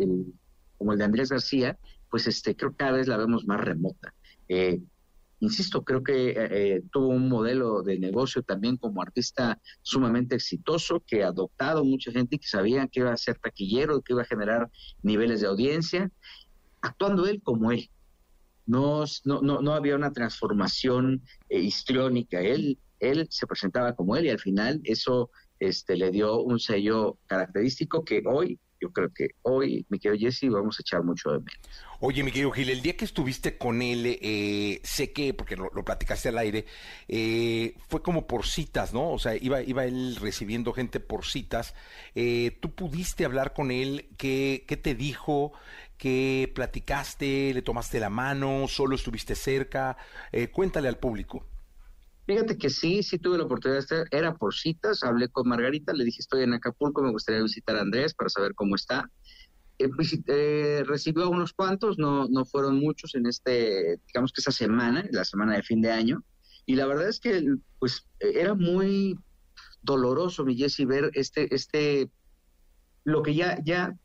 como 0.76 0.93
el 0.93 0.99
de 0.99 1.05
Andrés 1.05 1.31
García 1.31 1.78
pues 2.11 2.26
este 2.26 2.57
creo 2.57 2.71
que 2.71 2.78
cada 2.78 2.93
vez 2.93 3.07
la 3.07 3.17
vemos 3.17 3.47
más 3.47 3.61
remota. 3.61 4.14
Eh, 4.49 4.81
insisto 5.40 5.85
creo 5.85 6.02
que 6.02 6.83
tuvo 6.90 7.09
un 7.09 7.28
modelo 7.28 7.83
de 7.83 7.99
negocio 7.99 8.43
también 8.43 8.76
como 8.76 9.02
artista 9.02 9.61
sumamente 9.83 10.35
exitoso 10.35 11.02
que 11.07 11.23
ha 11.23 11.28
adoptado 11.28 11.85
mucha 11.85 12.11
gente 12.11 12.38
que 12.38 12.49
sabía 12.49 12.88
que 12.88 13.00
iba 13.00 13.12
a 13.12 13.17
ser 13.17 13.38
taquillero 13.38 14.00
que 14.00 14.14
iba 14.14 14.23
a 14.23 14.26
generar 14.26 14.69
niveles 15.02 15.43
de 15.43 15.47
audiencia 15.47 16.11
actuando 16.81 17.26
él 17.26 17.40
como 17.43 17.71
él 17.71 17.88
no, 18.68 19.04
no, 19.25 19.40
no, 19.40 19.72
había 19.72 19.96
una 19.96 20.12
transformación 20.12 21.22
eh, 21.48 21.58
histriónica. 21.58 22.40
Él, 22.40 22.78
él 23.00 23.26
se 23.30 23.46
presentaba 23.46 23.96
como 23.96 24.14
él 24.14 24.26
y 24.26 24.30
al 24.30 24.38
final 24.38 24.80
eso 24.84 25.30
este, 25.58 25.96
le 25.96 26.10
dio 26.10 26.42
un 26.42 26.60
sello 26.60 27.18
característico 27.26 28.04
que 28.04 28.22
hoy, 28.26 28.60
yo 28.78 28.92
creo 28.92 29.08
que 29.12 29.30
hoy, 29.42 29.87
mi 29.88 29.98
querido 29.98 30.20
Jesse, 30.20 30.50
vamos 30.50 30.78
a 30.78 30.82
echar 30.82 31.02
mucho 31.02 31.30
de 31.30 31.38
menos. 31.38 31.84
Oye, 32.00 32.22
mi 32.22 32.30
querido 32.30 32.50
Gil, 32.50 32.68
el 32.68 32.82
día 32.82 32.96
que 32.96 33.06
estuviste 33.06 33.56
con 33.56 33.80
él, 33.80 34.18
eh, 34.20 34.80
sé 34.84 35.12
que, 35.12 35.32
porque 35.32 35.56
lo, 35.56 35.70
platicaste 35.84 36.28
al 36.28 36.38
aire, 36.38 36.66
eh, 37.08 37.75
fue 37.88 38.02
como 38.02 38.26
por 38.26 38.46
citas, 38.46 38.92
¿no? 38.92 39.10
O 39.10 39.18
sea, 39.18 39.34
iba, 39.34 39.62
iba 39.62 39.87
él 39.87 40.14
recibiendo 40.20 40.75
gente 40.75 41.00
por 41.00 41.25
citas. 41.25 41.75
¿Tú 42.60 42.75
pudiste 42.75 43.25
hablar 43.25 43.52
con 43.54 43.70
él? 43.70 44.10
¿Qué, 44.16 44.64
qué 44.68 44.76
te 44.76 44.94
dijo? 44.94 45.54
¿Qué 45.99 46.50
platicaste? 46.55 47.52
¿Le 47.52 47.61
tomaste 47.62 47.99
la 47.99 48.09
mano? 48.09 48.67
¿Solo 48.69 48.95
estuviste 48.95 49.35
cerca? 49.35 49.97
Eh, 50.31 50.49
cuéntale 50.49 50.88
al 50.88 50.99
público. 50.99 51.45
Fíjate 52.25 52.57
que 52.57 52.71
sí, 52.71 53.02
sí 53.02 53.19
tuve 53.19 53.37
la 53.37 53.45
oportunidad 53.45 53.78
de 53.78 53.81
estar, 53.81 54.07
era 54.11 54.35
por 54.37 54.55
citas, 54.55 55.02
hablé 55.02 55.28
con 55.28 55.49
Margarita, 55.49 55.93
le 55.93 56.05
dije 56.05 56.21
estoy 56.21 56.43
en 56.43 56.52
Acapulco, 56.52 57.02
me 57.02 57.11
gustaría 57.11 57.43
visitar 57.43 57.75
a 57.75 57.81
Andrés 57.81 58.14
para 58.14 58.28
saber 58.28 58.55
cómo 58.55 58.76
está. 58.76 59.11
Eh, 59.78 59.88
eh, 60.26 60.85
recibió 60.87 61.25
a 61.25 61.28
unos 61.28 61.52
cuantos, 61.52 61.99
no, 61.99 62.28
no 62.28 62.45
fueron 62.45 62.78
muchos 62.78 63.14
en 63.14 63.26
este, 63.26 63.99
digamos 64.07 64.33
que 64.33 64.40
esa 64.40 64.52
semana, 64.52 65.05
la 65.11 65.25
semana 65.25 65.57
de 65.57 65.62
fin 65.62 65.81
de 65.81 65.90
año, 65.90 66.23
y 66.67 66.76
la 66.76 66.87
verdad 66.87 67.09
es 67.09 67.19
que 67.19 67.43
pues 67.78 68.07
era 68.21 68.55
muy 68.55 69.19
doloroso, 69.83 70.45
mi 70.45 70.55
Jessy, 70.55 70.85
ver 70.85 71.11
este, 71.14 71.52
este, 71.52 72.11
lo 73.05 73.23
que 73.23 73.35
ya, 73.35 73.59
ya 73.64 73.97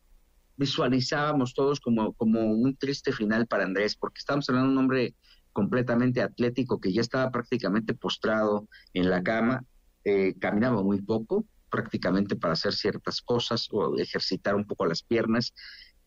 visualizábamos 0.56 1.54
todos 1.54 1.80
como, 1.80 2.14
como 2.14 2.42
un 2.42 2.76
triste 2.76 3.12
final 3.12 3.48
para 3.48 3.64
Andrés, 3.64 3.96
porque 3.96 4.20
estamos 4.20 4.48
hablando 4.50 4.70
de 4.70 4.74
un 4.74 4.84
hombre 4.84 5.16
completamente 5.52 6.22
atlético 6.22 6.80
que 6.80 6.92
ya 6.92 7.02
estaba 7.02 7.32
prácticamente 7.32 7.94
postrado 7.94 8.68
en 8.94 9.10
la 9.10 9.22
cama, 9.22 9.64
eh, 10.04 10.34
caminaba 10.40 10.84
muy 10.84 11.02
poco, 11.02 11.46
prácticamente 11.70 12.36
para 12.36 12.54
hacer 12.54 12.74
ciertas 12.74 13.22
cosas 13.22 13.68
o 13.72 13.98
ejercitar 13.98 14.56
un 14.56 14.66
poco 14.66 14.86
las 14.86 15.04
piernas. 15.04 15.54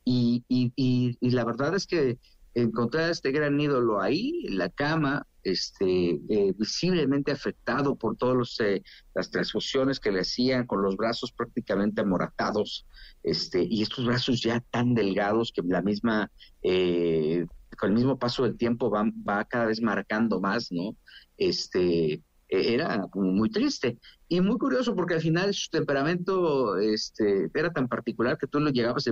Y, 0.04 0.44
y, 0.48 0.72
y, 0.76 1.30
la 1.30 1.44
verdad 1.44 1.74
es 1.74 1.86
que 1.86 2.18
encontrar 2.56 3.04
a 3.04 3.10
este 3.10 3.32
gran 3.32 3.60
ídolo 3.60 4.00
ahí, 4.00 4.46
en 4.46 4.56
la 4.58 4.70
cama, 4.70 5.26
este, 5.44 6.18
eh, 6.28 6.54
visiblemente 6.58 7.30
afectado 7.30 7.96
por 7.96 8.16
todas 8.16 8.58
eh, 8.60 8.82
las 9.14 9.30
transfusiones 9.30 10.00
que 10.00 10.10
le 10.10 10.20
hacían, 10.20 10.66
con 10.66 10.82
los 10.82 10.96
brazos 10.96 11.32
prácticamente 11.32 12.00
amoratados, 12.00 12.86
este, 13.22 13.62
y 13.62 13.82
estos 13.82 14.06
brazos 14.06 14.40
ya 14.40 14.60
tan 14.70 14.94
delgados 14.94 15.52
que 15.54 15.60
la 15.66 15.82
misma, 15.82 16.30
eh, 16.62 17.44
con 17.78 17.90
el 17.90 17.96
mismo 17.96 18.18
paso 18.18 18.44
del 18.44 18.56
tiempo 18.56 18.90
va, 18.90 19.04
va 19.28 19.44
cada 19.44 19.66
vez 19.66 19.82
marcando 19.82 20.40
más, 20.40 20.72
¿no? 20.72 20.96
Este, 21.36 22.14
e, 22.14 22.22
era 22.48 23.06
muy 23.12 23.50
triste 23.50 23.98
y 24.28 24.40
muy 24.40 24.56
curioso 24.56 24.94
porque 24.94 25.14
al 25.14 25.20
final 25.20 25.52
su 25.52 25.68
temperamento 25.70 26.78
este, 26.78 27.50
era 27.54 27.70
tan 27.70 27.86
particular 27.86 28.38
que 28.38 28.46
tú 28.46 28.60
lo 28.60 28.70
llegabas 28.70 29.06
y 29.06 29.10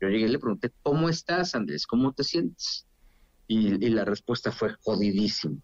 yo 0.00 0.08
llegué 0.08 0.26
y 0.26 0.28
le 0.28 0.38
pregunté, 0.38 0.70
¿cómo 0.82 1.08
estás 1.08 1.54
Andrés? 1.54 1.86
¿Cómo 1.86 2.12
te 2.12 2.24
sientes? 2.24 2.86
Y, 3.46 3.84
y 3.84 3.90
la 3.90 4.04
respuesta 4.04 4.52
fue 4.52 4.74
jodidísimo 4.82 5.60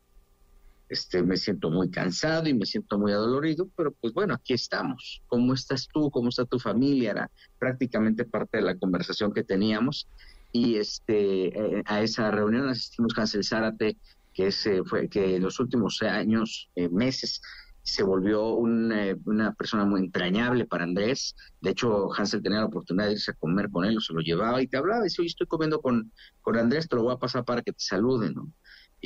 este, 0.88 1.22
me 1.22 1.36
siento 1.36 1.70
muy 1.70 1.90
cansado 1.90 2.48
y 2.48 2.54
me 2.54 2.66
siento 2.66 2.98
muy 2.98 3.12
adolorido, 3.12 3.68
pero 3.76 3.92
pues 3.92 4.12
bueno, 4.12 4.34
aquí 4.34 4.52
estamos. 4.54 5.22
¿Cómo 5.26 5.54
estás 5.54 5.88
tú? 5.92 6.10
¿Cómo 6.10 6.28
está 6.28 6.44
tu 6.44 6.58
familia? 6.58 7.12
Era 7.12 7.30
prácticamente 7.58 8.24
parte 8.24 8.58
de 8.58 8.62
la 8.62 8.76
conversación 8.76 9.32
que 9.32 9.42
teníamos. 9.42 10.06
Y 10.52 10.76
este, 10.76 11.78
eh, 11.78 11.82
a 11.86 12.02
esa 12.02 12.30
reunión 12.30 12.68
asistimos 12.68 13.12
Cancel 13.14 13.44
Zárate 13.44 13.96
que, 14.32 14.52
fue, 14.84 15.08
que 15.08 15.36
en 15.36 15.42
los 15.42 15.58
últimos 15.58 16.00
años, 16.02 16.68
meses, 16.90 17.40
se 17.84 18.02
volvió 18.02 18.54
una 18.54 19.52
persona 19.56 19.84
muy 19.84 20.00
entrañable 20.00 20.64
para 20.64 20.84
Andrés. 20.84 21.36
De 21.60 21.70
hecho, 21.70 22.12
Hansel 22.14 22.42
tenía 22.42 22.60
la 22.60 22.66
oportunidad 22.66 23.06
de 23.06 23.12
irse 23.12 23.30
a 23.30 23.34
comer 23.34 23.70
con 23.70 23.84
él, 23.84 23.98
o 23.98 24.00
se 24.00 24.14
lo 24.14 24.20
llevaba 24.20 24.62
y 24.62 24.66
te 24.66 24.78
hablaba, 24.78 25.00
y 25.00 25.04
decía, 25.04 25.22
hoy 25.22 25.26
estoy 25.26 25.46
comiendo 25.46 25.80
con, 25.80 26.10
con 26.40 26.56
Andrés, 26.56 26.88
te 26.88 26.96
lo 26.96 27.02
voy 27.02 27.14
a 27.14 27.18
pasar 27.18 27.44
para 27.44 27.60
que 27.60 27.72
te 27.72 27.84
saluden, 27.84 28.34
¿no? 28.34 28.50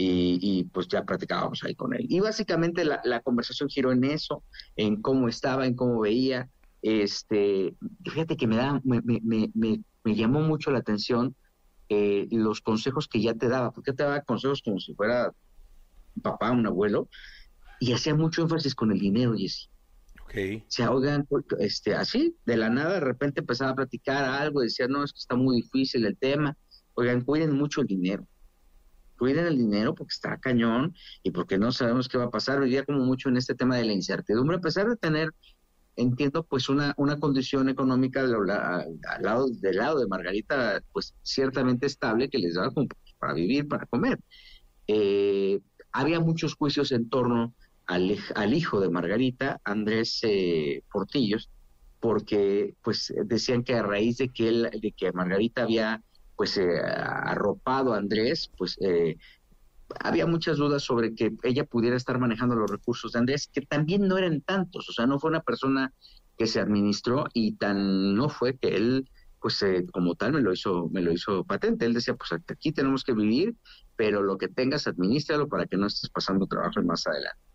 Y, 0.01 0.63
pues 0.73 0.87
ya 0.87 1.05
practicábamos 1.05 1.65
ahí 1.65 1.75
con 1.75 1.93
él. 1.93 2.07
Y 2.09 2.21
básicamente 2.21 2.85
la, 2.85 3.21
conversación 3.21 3.69
giró 3.69 3.91
en 3.91 4.05
eso, 4.05 4.45
en 4.77 5.03
cómo 5.03 5.29
estaba, 5.29 5.67
en 5.67 5.75
cómo 5.75 5.99
veía. 5.99 6.49
Este, 6.83 7.75
fíjate 8.05 8.37
que 8.37 8.47
me, 8.47 8.57
da, 8.57 8.81
me, 8.85 9.03
me, 9.03 9.21
me, 9.53 9.83
me 10.05 10.15
llamó 10.15 10.41
mucho 10.41 10.71
la 10.71 10.79
atención 10.79 11.35
eh, 11.89 12.29
los 12.31 12.61
consejos 12.61 13.09
que 13.09 13.21
ya 13.21 13.35
te 13.35 13.49
daba, 13.49 13.73
porque 13.73 13.93
te 13.93 14.03
daba 14.03 14.21
consejos 14.21 14.63
como 14.63 14.79
si 14.79 14.95
fuera 14.95 15.33
un 16.15 16.23
papá, 16.23 16.51
un 16.51 16.67
abuelo, 16.67 17.09
y 17.81 17.93
hacía 17.93 18.15
mucho 18.15 18.43
énfasis 18.43 18.75
con 18.75 18.93
el 18.93 18.99
dinero, 18.99 19.35
Jesse. 19.37 19.71
Okay. 20.25 20.65
Se 20.69 20.83
ahogan, 20.83 21.27
este, 21.59 21.95
así, 21.95 22.37
de 22.45 22.57
la 22.57 22.69
nada, 22.69 22.95
de 22.95 23.01
repente 23.01 23.41
empezaba 23.41 23.71
a 23.71 23.77
platicar 23.77 24.25
algo, 24.25 24.61
decía, 24.61 24.87
no, 24.87 25.03
es 25.03 25.13
que 25.13 25.21
está 25.21 25.37
muy 25.37 25.63
difícil 25.63 26.05
el 26.05 26.19
tema. 26.19 26.57
Oigan, 26.95 27.23
cuiden 27.23 27.57
mucho 27.57 27.81
el 27.81 27.87
dinero. 27.87 28.27
Cuiden 29.17 29.47
el 29.47 29.57
dinero 29.57 29.95
porque 29.95 30.13
está 30.13 30.39
cañón 30.39 30.95
y 31.23 31.31
porque 31.31 31.59
no 31.59 31.73
sabemos 31.73 32.09
qué 32.09 32.19
va 32.19 32.25
a 32.25 32.31
pasar. 32.31 32.61
Vivía 32.61 32.85
como 32.85 33.05
mucho 33.05 33.31
en 33.31 33.37
este 33.37 33.55
tema 33.55 33.77
de 33.77 33.85
la 33.85 33.93
incertidumbre, 33.93 34.59
a 34.59 34.61
pesar 34.61 34.89
de 34.89 34.97
tener, 34.97 35.31
entiendo, 35.97 36.45
pues 36.45 36.69
una, 36.69 36.93
una 36.99 37.19
condición 37.19 37.69
económica 37.69 38.21
al, 38.21 38.47
lado, 39.23 39.49
del 39.49 39.77
lado 39.77 39.99
de 39.99 40.07
Margarita, 40.09 40.83
pues 40.93 41.15
ciertamente 41.23 41.87
estable, 41.87 42.29
que 42.29 42.39
les 42.39 42.55
daba 42.55 42.71
para 43.19 43.33
vivir, 43.33 43.67
para 43.67 43.87
comer. 43.87 44.19
Eh, 44.87 45.61
había 45.93 46.21
muchos 46.21 46.55
juicios 46.55 46.93
en 46.93 47.09
torno 47.09 47.55
al, 47.89 48.55
hijo 48.55 48.81
de 48.81 48.91
Margarita, 48.91 49.61
Andrés 49.65 50.21
eh, 50.23 50.83
Portillos, 50.93 51.51
porque 52.01 52.75
pues 52.83 53.13
decían 53.25 53.65
que 53.65 53.75
a 53.75 53.83
raíz 53.83 54.19
de 54.19 54.29
que 54.29 54.49
él, 54.49 54.71
de 54.81 54.93
que 54.93 55.11
Margarita 55.13 55.63
había 55.63 56.03
pues 56.37 56.59
eh, 56.59 56.67
arropado 56.85 57.95
a 57.95 57.97
Andrés, 57.97 58.51
pues 58.57 58.77
eh, 58.83 59.17
había 60.01 60.27
muchas 60.27 60.59
dudas 60.59 60.83
sobre 60.83 61.15
que 61.15 61.33
ella 61.43 61.65
pudiera 61.65 61.97
estar 61.97 62.19
manejando 62.19 62.55
los 62.55 62.71
recursos 62.71 63.13
de 63.13 63.21
Andrés, 63.21 63.49
que 63.53 63.63
también 63.63 64.07
no 64.07 64.19
eran 64.19 64.43
tantos, 64.43 64.89
o 64.89 64.93
sea, 64.93 65.07
no 65.07 65.19
fue 65.19 65.31
una 65.31 65.41
persona 65.41 65.93
que 66.37 66.47
se 66.47 66.61
administró 66.61 67.25
y 67.33 67.57
tan 67.57 68.15
no 68.15 68.29
fue 68.29 68.57
que 68.57 68.77
él 68.77 69.11
pues 69.41 69.65
como 69.93 70.15
tal 70.17 70.33
me 70.33 70.41
lo 70.41 70.53
hizo 70.53 70.89
me 70.91 71.01
lo 71.01 71.13
hizo 71.13 71.45
patente. 71.45 71.87
Él 71.87 71.95
decía 71.95 72.15
pues 72.15 72.33
aquí 72.33 72.73
tenemos 72.73 73.03
que 73.03 73.15
vivir 73.15 73.57
pero 73.97 74.23
lo 74.23 74.37
que 74.37 74.49
tengas 74.49 74.87
administralo 74.87 75.49
para 75.49 75.67
que 75.67 75.77
no 75.77 75.87
estés 75.87 76.11
pasando 76.11 76.47
trabajo 76.47 76.83
más 76.83 77.07
adelante 77.07 77.48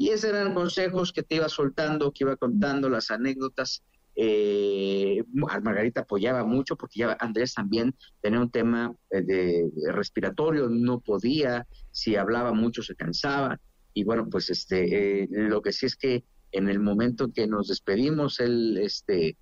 y 0.00 0.08
esos 0.08 0.30
eran 0.30 0.54
consejos 0.54 1.12
que 1.12 1.22
te 1.22 1.34
iba 1.34 1.50
soltando, 1.50 2.10
que 2.10 2.24
iba 2.24 2.34
contando, 2.34 2.88
las 2.88 3.10
anécdotas. 3.10 3.82
Eh, 4.16 5.22
Margarita 5.34 6.00
apoyaba 6.00 6.42
mucho 6.42 6.74
porque 6.74 7.00
ya 7.00 7.18
Andrés 7.20 7.52
también 7.52 7.94
tenía 8.22 8.40
un 8.40 8.50
tema 8.50 8.94
eh, 9.10 9.20
de, 9.20 9.70
respiratorio, 9.92 10.70
no 10.70 11.00
podía, 11.00 11.66
si 11.90 12.16
hablaba 12.16 12.54
mucho 12.54 12.82
se 12.82 12.94
cansaba. 12.94 13.60
Y 13.92 14.04
bueno, 14.04 14.26
pues 14.30 14.48
este, 14.48 15.24
eh, 15.24 15.28
lo 15.30 15.60
que 15.60 15.70
sí 15.70 15.84
es 15.84 15.96
que 15.96 16.24
en 16.50 16.70
el 16.70 16.80
momento 16.80 17.30
que 17.30 17.46
nos 17.46 17.68
despedimos, 17.68 18.40
él 18.40 18.78
este, 18.78 19.36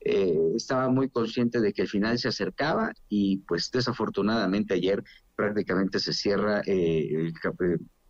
eh, 0.00 0.52
estaba 0.56 0.88
muy 0.88 1.10
consciente 1.10 1.60
de 1.60 1.72
que 1.72 1.82
el 1.82 1.88
final 1.88 2.18
se 2.18 2.26
acercaba 2.26 2.92
y 3.08 3.38
pues 3.46 3.70
desafortunadamente 3.70 4.74
ayer 4.74 5.04
prácticamente 5.36 6.00
se 6.00 6.12
cierra 6.12 6.60
el, 6.66 7.32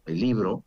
el 0.06 0.20
libro 0.20 0.64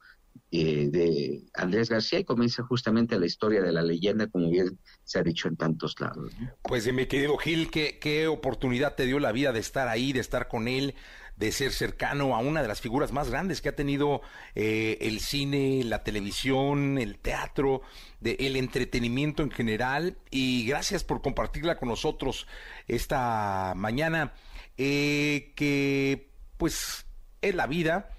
eh, 0.62 0.90
de 0.90 1.44
Andrés 1.54 1.90
García 1.90 2.20
y 2.20 2.24
comienza 2.24 2.64
justamente 2.64 3.20
la 3.20 3.26
historia 3.26 3.62
de 3.62 3.72
la 3.72 3.82
leyenda, 3.82 4.28
como 4.28 4.50
bien 4.50 4.80
se 5.04 5.20
ha 5.20 5.24
dicho 5.24 5.48
en 5.48 5.56
tantos 5.56 6.00
lados. 6.00 6.32
Pues 6.62 6.92
mi 6.94 7.06
querido 7.06 7.38
Gil, 7.38 7.70
¿qué, 7.70 7.98
qué 8.00 8.28
oportunidad 8.28 8.96
te 8.96 9.06
dio 9.06 9.20
la 9.20 9.32
vida 9.32 9.51
de 9.51 9.60
estar 9.60 9.88
ahí, 9.88 10.14
de 10.14 10.20
estar 10.20 10.48
con 10.48 10.68
él, 10.68 10.96
de 11.38 11.51
ser 11.51 11.72
cercano 11.72 12.36
a 12.36 12.40
una 12.40 12.62
de 12.62 12.68
las 12.68 12.82
figuras 12.82 13.12
más 13.12 13.29
grandes 13.29 13.62
que 13.62 13.70
ha 13.70 13.75
tenido 13.75 14.22
eh, 14.56 14.98
el 15.01 15.20
cine, 15.20 15.84
la 15.84 16.03
televisión, 16.03 16.98
el 16.98 17.18
teatro, 17.18 17.82
el 18.24 18.56
entretenimiento 18.56 19.44
en 19.44 19.51
general. 19.51 20.18
Y 20.32 20.66
gracias 20.66 21.03
por 21.03 21.22
compartirla 21.22 21.77
con 21.77 21.90
nosotros 21.90 22.48
esta 22.88 23.74
mañana, 23.75 24.34
eh, 24.77 25.51
que 25.56 26.29
pues 26.58 27.06
es 27.42 27.56
la 27.56 27.68
vida 27.68 28.15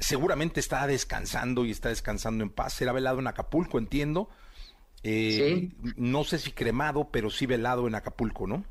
seguramente 0.00 0.60
está 0.60 0.86
descansando 0.86 1.64
y 1.64 1.70
está 1.70 1.88
descansando 1.88 2.44
en 2.44 2.50
paz. 2.50 2.74
Será 2.74 2.92
velado 2.92 3.18
en 3.18 3.26
Acapulco, 3.26 3.78
entiendo. 3.78 4.28
Eh, 5.02 5.70
no 5.96 6.24
sé 6.24 6.38
si 6.38 6.52
cremado, 6.52 7.08
pero 7.10 7.30
sí 7.30 7.46
velado 7.46 7.88
en 7.88 7.94
Acapulco, 7.94 8.46
¿no? 8.46 8.64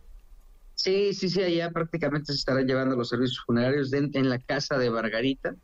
Sí, 0.75 1.13
sí, 1.13 1.29
sí, 1.29 1.41
allá 1.41 1.71
prácticamente 1.71 2.31
se 2.31 2.39
estarán 2.39 2.65
llevando 2.65 2.95
los 2.95 3.09
servicios 3.09 3.43
funerarios 3.45 3.91
en 3.93 4.29
la 4.29 4.39
casa 4.39 4.77
de 4.77 4.89
Margarita. 4.89 5.55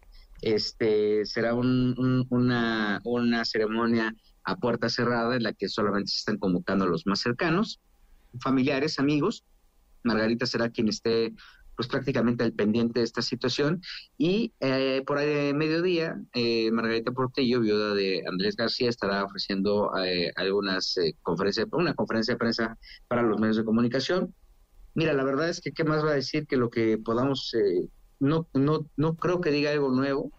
Este 0.41 1.25
será 1.25 1.53
una, 1.53 2.99
una 3.03 3.45
ceremonia 3.45 4.13
a 4.43 4.58
puerta 4.58 4.89
cerrada 4.89 5.36
en 5.36 5.43
la 5.43 5.53
que 5.53 5.69
solamente 5.69 6.12
se 6.12 6.17
están 6.17 6.38
convocando 6.38 6.86
a 6.86 6.88
los 6.88 7.05
más 7.08 7.19
cercanos, 7.19 7.79
familiares, 8.41 8.99
amigos. 8.99 9.43
Margarita 10.03 10.45
será 10.45 10.69
quien 10.69 10.88
esté 10.88 11.34
pues 11.76 11.88
prácticamente 11.88 12.44
al 12.44 12.54
pendiente 12.54 13.00
de 13.00 13.06
esta 13.06 13.22
situación. 13.22 13.82
Y 14.18 14.54
eh, 14.60 15.04
por 15.06 15.18
ahí 15.18 15.28
de 15.28 15.54
mediodía, 15.54 16.22
eh, 16.34 16.72
Margarita 16.72 17.12
Portillo, 17.12 17.62
viuda 17.62 17.94
de 17.94 18.24
Andrés 18.28 18.56
García, 18.56 18.90
estará 18.90 19.24
ofreciendo 19.24 19.92
eh, 19.98 20.32
algunas 20.36 20.96
conferencias, 21.22 21.68
una 21.72 21.94
conferencia 21.94 22.34
de 22.34 22.40
prensa 22.40 22.78
para 23.08 23.22
los 23.22 23.40
medios 23.40 23.58
de 23.58 23.66
comunicación. 23.66 24.34
Mira, 24.94 25.14
la 25.14 25.24
verdad 25.24 25.50
es 25.50 25.62
que 25.62 25.72
qué 25.72 25.84
más 25.84 26.04
va 26.06 26.12
a 26.12 26.16
decir 26.16 26.48
que 26.48 26.58
lo 26.58 26.70
que 26.70 26.98
podamos, 26.98 27.54
no, 28.20 28.48
no, 28.54 28.90
no 28.96 29.16
creo 29.18 29.42
que 29.42 29.52
diga 29.52 29.72
algo 29.72 29.92
nuevo, 29.92 30.32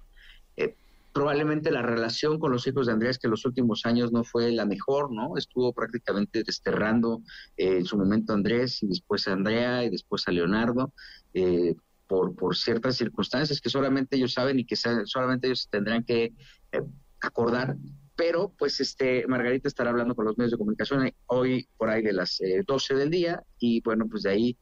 probablemente 1.17 1.71
la 1.71 1.81
relación 1.81 2.39
con 2.39 2.53
los 2.53 2.67
hijos 2.67 2.87
de 2.87 2.93
Andrés, 2.93 3.19
que 3.19 3.27
en 3.27 3.31
los 3.31 3.47
últimos 3.47 3.87
años 3.87 4.13
no 4.13 4.23
fue 4.23 4.53
la 4.53 4.67
mejor, 4.67 5.11
¿no? 5.11 5.39
Estuvo 5.39 5.73
prácticamente 5.73 6.43
desterrando 6.45 7.23
eh, 7.57 7.79
en 7.79 7.87
su 7.87 7.97
momento 7.97 8.33
a 8.33 8.37
Andrés 8.37 8.83
y 8.83 8.87
después 8.87 9.27
a 9.27 9.33
Andrea 9.33 9.83
y 9.83 9.89
después 9.89 10.29
a 10.29 10.33
Leonardo. 10.33 10.93
Eh, 11.33 11.75
por, 12.07 12.37
por 12.37 12.55
ciertas 12.55 12.97
circunstancias 12.97 13.63
que 13.63 13.71
solamente 13.71 14.17
ellos 14.17 14.35
saben 14.35 14.59
y 14.59 14.67
que 14.67 14.77
solamente 14.77 15.47
ellos 15.47 15.67
tendrán 15.71 16.05
que 16.05 16.35
eh, 16.73 16.83
acordar. 17.23 17.79
Pero, 18.15 18.53
pues, 18.59 18.79
este, 18.81 19.27
Margarita 19.27 19.69
estará 19.69 19.89
hablando 19.89 20.15
con 20.15 20.27
los 20.27 20.37
medios 20.37 20.51
de 20.51 20.59
comunicación 20.59 21.11
hoy 21.29 21.67
por 21.79 21.89
ahí 21.89 22.03
de 22.03 22.13
las 22.13 22.39
12 22.67 22.95
del 22.95 23.09
día 23.11 23.43
y, 23.59 23.81
bueno, 23.81 24.07
pues 24.07 24.25
de 24.25 24.31
ahí 24.33 24.59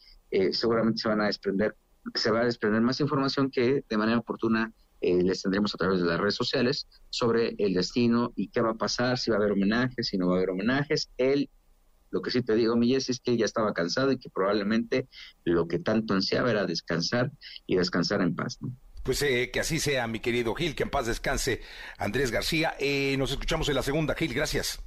seguramente 0.53 1.03
se 1.03 1.09
van 1.09 1.21
a 1.21 1.27
desprender, 1.27 1.75
se 2.14 2.31
va 2.31 2.43
a 2.43 2.45
desprender 2.45 2.81
más 2.81 3.01
información 3.01 3.51
que 3.51 3.83
de 3.88 3.97
manera 3.97 4.19
oportuna 4.19 4.73
eh, 5.05 5.23
les 5.23 5.43
tendremos 5.43 5.75
a 5.75 5.79
través 5.79 6.01
de 6.01 6.07
las 6.07 6.19
redes 6.19 6.35
sociales 6.35 6.87
sobre 7.11 7.55
el 7.59 7.75
destino 7.75 8.33
y 8.37 8.49
qué 8.49 8.61
va 8.61 8.71
a 8.71 8.75
pasar, 8.75 9.19
si 9.19 9.31
va 9.31 9.37
a 9.37 9.40
haber 9.40 9.53
homenajes, 9.53 10.09
si 10.09 10.17
no 10.17 10.29
va 10.29 10.35
a 10.35 10.37
haber 10.38 10.51
homenajes. 10.51 11.11
Él, 11.19 11.51
lo 12.11 12.23
que 12.23 12.31
sí 12.31 12.43
te 12.43 12.55
digo, 12.55 12.77
mi 12.77 12.95
es 12.95 13.21
que 13.23 13.37
ya 13.37 13.45
estaba 13.45 13.75
cansado 13.75 14.12
y 14.12 14.19
que 14.19 14.31
probablemente 14.31 15.09
lo 15.45 15.69
que 15.69 15.79
tanto 15.79 16.14
ansiaba 16.14 16.51
era 16.51 16.67
descansar 16.67 17.31
y 17.67 17.77
descansar 17.77 18.23
en 18.23 18.35
paz. 18.35 18.59
Pues 19.03 19.21
eh, 19.23 19.51
que 19.53 19.61
así 19.61 19.79
sea, 19.79 20.07
mi 20.07 20.21
querido 20.21 20.55
Gil, 20.55 20.75
que 20.75 20.85
en 20.85 20.90
paz 20.90 21.07
descanse 21.07 21.61
Andrés 21.99 22.31
García. 22.31 22.75
Eh, 22.79 23.17
nos 23.19 23.31
escuchamos 23.31 23.69
en 23.69 23.75
la 23.75 23.83
segunda, 23.83 24.14
Gil, 24.14 24.33
gracias. 24.33 24.81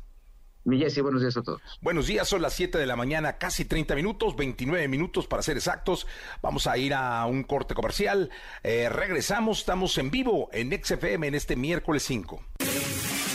Mi 0.67 0.83
buenos 1.01 1.21
días 1.21 1.37
a 1.37 1.43
todos. 1.43 1.61
Buenos 1.79 2.07
días, 2.07 2.27
son 2.27 2.41
las 2.41 2.53
7 2.53 2.77
de 2.77 2.85
la 2.85 2.97
mañana, 2.97 3.37
casi 3.37 3.63
30 3.63 3.95
minutos, 3.95 4.35
29 4.35 4.89
minutos 4.89 5.25
para 5.25 5.41
ser 5.41 5.55
exactos. 5.55 6.05
Vamos 6.41 6.67
a 6.67 6.77
ir 6.77 6.93
a 6.93 7.25
un 7.25 7.43
corte 7.43 7.73
comercial. 7.73 8.29
Eh, 8.63 8.89
regresamos, 8.89 9.59
estamos 9.59 9.97
en 9.97 10.11
vivo 10.11 10.49
en 10.51 10.77
XFM 10.83 11.25
en 11.25 11.35
este 11.35 11.55
miércoles 11.55 12.03
5. 12.03 12.43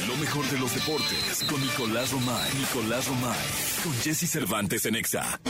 Lo 0.08 0.16
mejor 0.18 0.44
de 0.50 0.58
los 0.58 0.74
deportes 0.74 1.42
con 1.48 1.58
Nicolás 1.58 2.12
Romay. 2.12 2.50
Nicolás 2.52 3.08
Romay. 3.08 3.46
Con 3.82 3.94
Jesse 3.94 4.30
Cervantes 4.30 4.84
en 4.84 4.96
Exa. 4.96 5.40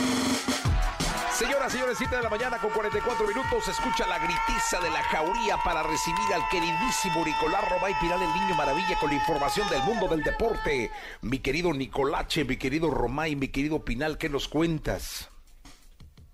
Señoras, 1.37 1.71
señores, 1.71 1.97
7 1.97 2.15
de 2.15 2.21
la 2.21 2.29
mañana 2.29 2.59
con 2.59 2.69
44 2.69 3.27
minutos. 3.27 3.67
Escucha 3.67 4.05
la 4.05 4.19
gritiza 4.19 4.79
de 4.79 4.91
la 4.91 5.01
jauría 5.01 5.57
para 5.57 5.81
recibir 5.81 6.31
al 6.33 6.47
queridísimo 6.49 7.25
Nicolás 7.25 7.67
Romay 7.69 7.95
Piral, 7.99 8.21
el 8.21 8.31
niño 8.33 8.55
maravilla, 8.55 8.99
con 8.99 9.09
la 9.09 9.15
información 9.15 9.67
del 9.67 9.81
mundo 9.81 10.07
del 10.07 10.21
deporte. 10.21 10.91
Mi 11.21 11.39
querido 11.39 11.73
Nicolache, 11.73 12.45
mi 12.45 12.57
querido 12.57 12.91
Romay, 12.91 13.35
mi 13.35 13.47
querido 13.47 13.83
Pinal, 13.83 14.19
¿qué 14.19 14.29
nos 14.29 14.47
cuentas? 14.47 15.31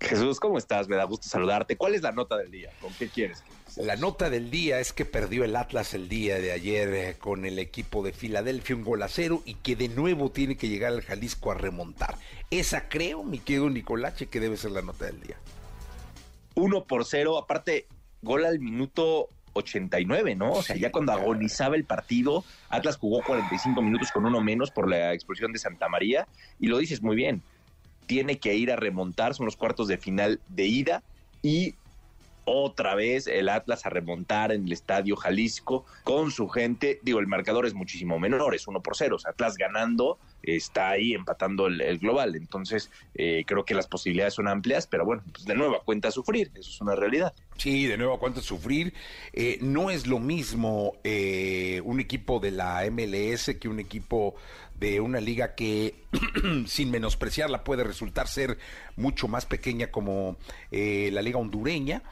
Jesús, 0.00 0.38
¿cómo 0.38 0.58
estás? 0.58 0.86
Me 0.86 0.96
da 0.96 1.04
gusto 1.04 1.28
saludarte. 1.28 1.78
¿Cuál 1.78 1.94
es 1.94 2.02
la 2.02 2.12
nota 2.12 2.36
del 2.36 2.50
día? 2.50 2.70
¿Con 2.82 2.92
qué 2.92 3.08
quieres? 3.08 3.42
La 3.76 3.96
nota 3.96 4.30
del 4.30 4.50
día 4.50 4.80
es 4.80 4.92
que 4.92 5.04
perdió 5.04 5.44
el 5.44 5.54
Atlas 5.54 5.94
el 5.94 6.08
día 6.08 6.38
de 6.38 6.52
ayer 6.52 6.92
eh, 6.92 7.16
con 7.18 7.44
el 7.44 7.58
equipo 7.58 8.02
de 8.02 8.12
Filadelfia, 8.12 8.74
un 8.74 8.84
gol 8.84 9.02
a 9.02 9.08
cero, 9.08 9.42
y 9.44 9.54
que 9.54 9.76
de 9.76 9.88
nuevo 9.88 10.30
tiene 10.30 10.56
que 10.56 10.68
llegar 10.68 10.92
al 10.92 11.02
Jalisco 11.02 11.52
a 11.52 11.54
remontar. 11.54 12.16
Esa 12.50 12.88
creo, 12.88 13.22
mi 13.22 13.38
querido 13.38 13.70
Nicolache, 13.70 14.26
que 14.26 14.40
debe 14.40 14.56
ser 14.56 14.72
la 14.72 14.82
nota 14.82 15.06
del 15.06 15.20
día. 15.20 15.36
Uno 16.56 16.84
por 16.84 17.04
cero, 17.04 17.38
aparte, 17.38 17.86
gol 18.22 18.44
al 18.44 18.58
minuto 18.58 19.28
89, 19.52 20.34
¿no? 20.34 20.52
O 20.52 20.62
sea, 20.62 20.76
ya 20.76 20.90
cuando 20.90 21.12
agonizaba 21.12 21.76
el 21.76 21.84
partido, 21.84 22.44
Atlas 22.68 22.96
jugó 22.96 23.22
45 23.22 23.80
minutos 23.82 24.10
con 24.10 24.26
uno 24.26 24.40
menos 24.40 24.70
por 24.70 24.88
la 24.88 25.14
expulsión 25.14 25.52
de 25.52 25.58
Santa 25.58 25.88
María, 25.88 26.26
y 26.58 26.66
lo 26.66 26.78
dices 26.78 27.02
muy 27.02 27.14
bien, 27.14 27.42
tiene 28.06 28.38
que 28.38 28.54
ir 28.54 28.72
a 28.72 28.76
remontar, 28.76 29.34
son 29.34 29.46
los 29.46 29.56
cuartos 29.56 29.86
de 29.86 29.96
final 29.96 30.40
de 30.48 30.66
ida, 30.66 31.02
y 31.42 31.74
otra 32.52 32.96
vez 32.96 33.28
el 33.28 33.48
Atlas 33.48 33.86
a 33.86 33.90
remontar 33.90 34.50
en 34.50 34.64
el 34.66 34.72
estadio 34.72 35.14
Jalisco 35.14 35.86
con 36.02 36.32
su 36.32 36.48
gente. 36.48 36.98
Digo, 37.02 37.20
el 37.20 37.28
marcador 37.28 37.64
es 37.64 37.74
muchísimo 37.74 38.18
menor, 38.18 38.56
es 38.56 38.66
uno 38.66 38.82
por 38.82 38.96
cero. 38.96 39.16
O 39.16 39.18
sea, 39.20 39.30
Atlas 39.30 39.56
ganando 39.56 40.18
está 40.42 40.90
ahí 40.90 41.14
empatando 41.14 41.68
el, 41.68 41.98
global. 41.98 42.34
Entonces, 42.34 42.90
eh, 43.14 43.44
creo 43.46 43.64
que 43.64 43.74
las 43.74 43.86
posibilidades 43.86 44.34
son 44.34 44.48
amplias, 44.48 44.88
pero 44.88 45.04
bueno, 45.04 45.22
pues 45.32 45.44
de 45.44 45.54
nuevo 45.54 45.80
cuenta 45.84 46.10
sufrir, 46.10 46.50
eso 46.54 46.70
es 46.70 46.80
una 46.80 46.96
realidad. 46.96 47.32
Sí, 47.56 47.86
de 47.86 47.96
nuevo 47.96 48.18
cuenta 48.18 48.40
sufrir. 48.40 48.94
Eh, 49.32 49.58
no 49.60 49.90
es 49.90 50.08
lo 50.08 50.18
mismo 50.18 50.94
eh, 51.04 51.80
un 51.84 52.00
equipo 52.00 52.40
de 52.40 52.50
la 52.50 52.82
MLS 52.90 53.54
que 53.60 53.68
un 53.68 53.78
equipo 53.78 54.34
de 54.80 55.00
una 55.00 55.20
liga 55.20 55.54
que, 55.54 56.06
sin 56.66 56.90
menospreciarla, 56.90 57.62
puede 57.62 57.84
resultar 57.84 58.26
ser 58.26 58.58
mucho 58.96 59.28
más 59.28 59.46
pequeña 59.46 59.92
como 59.92 60.36
la 60.72 61.22
liga 61.22 61.38
hondureña 61.38 62.02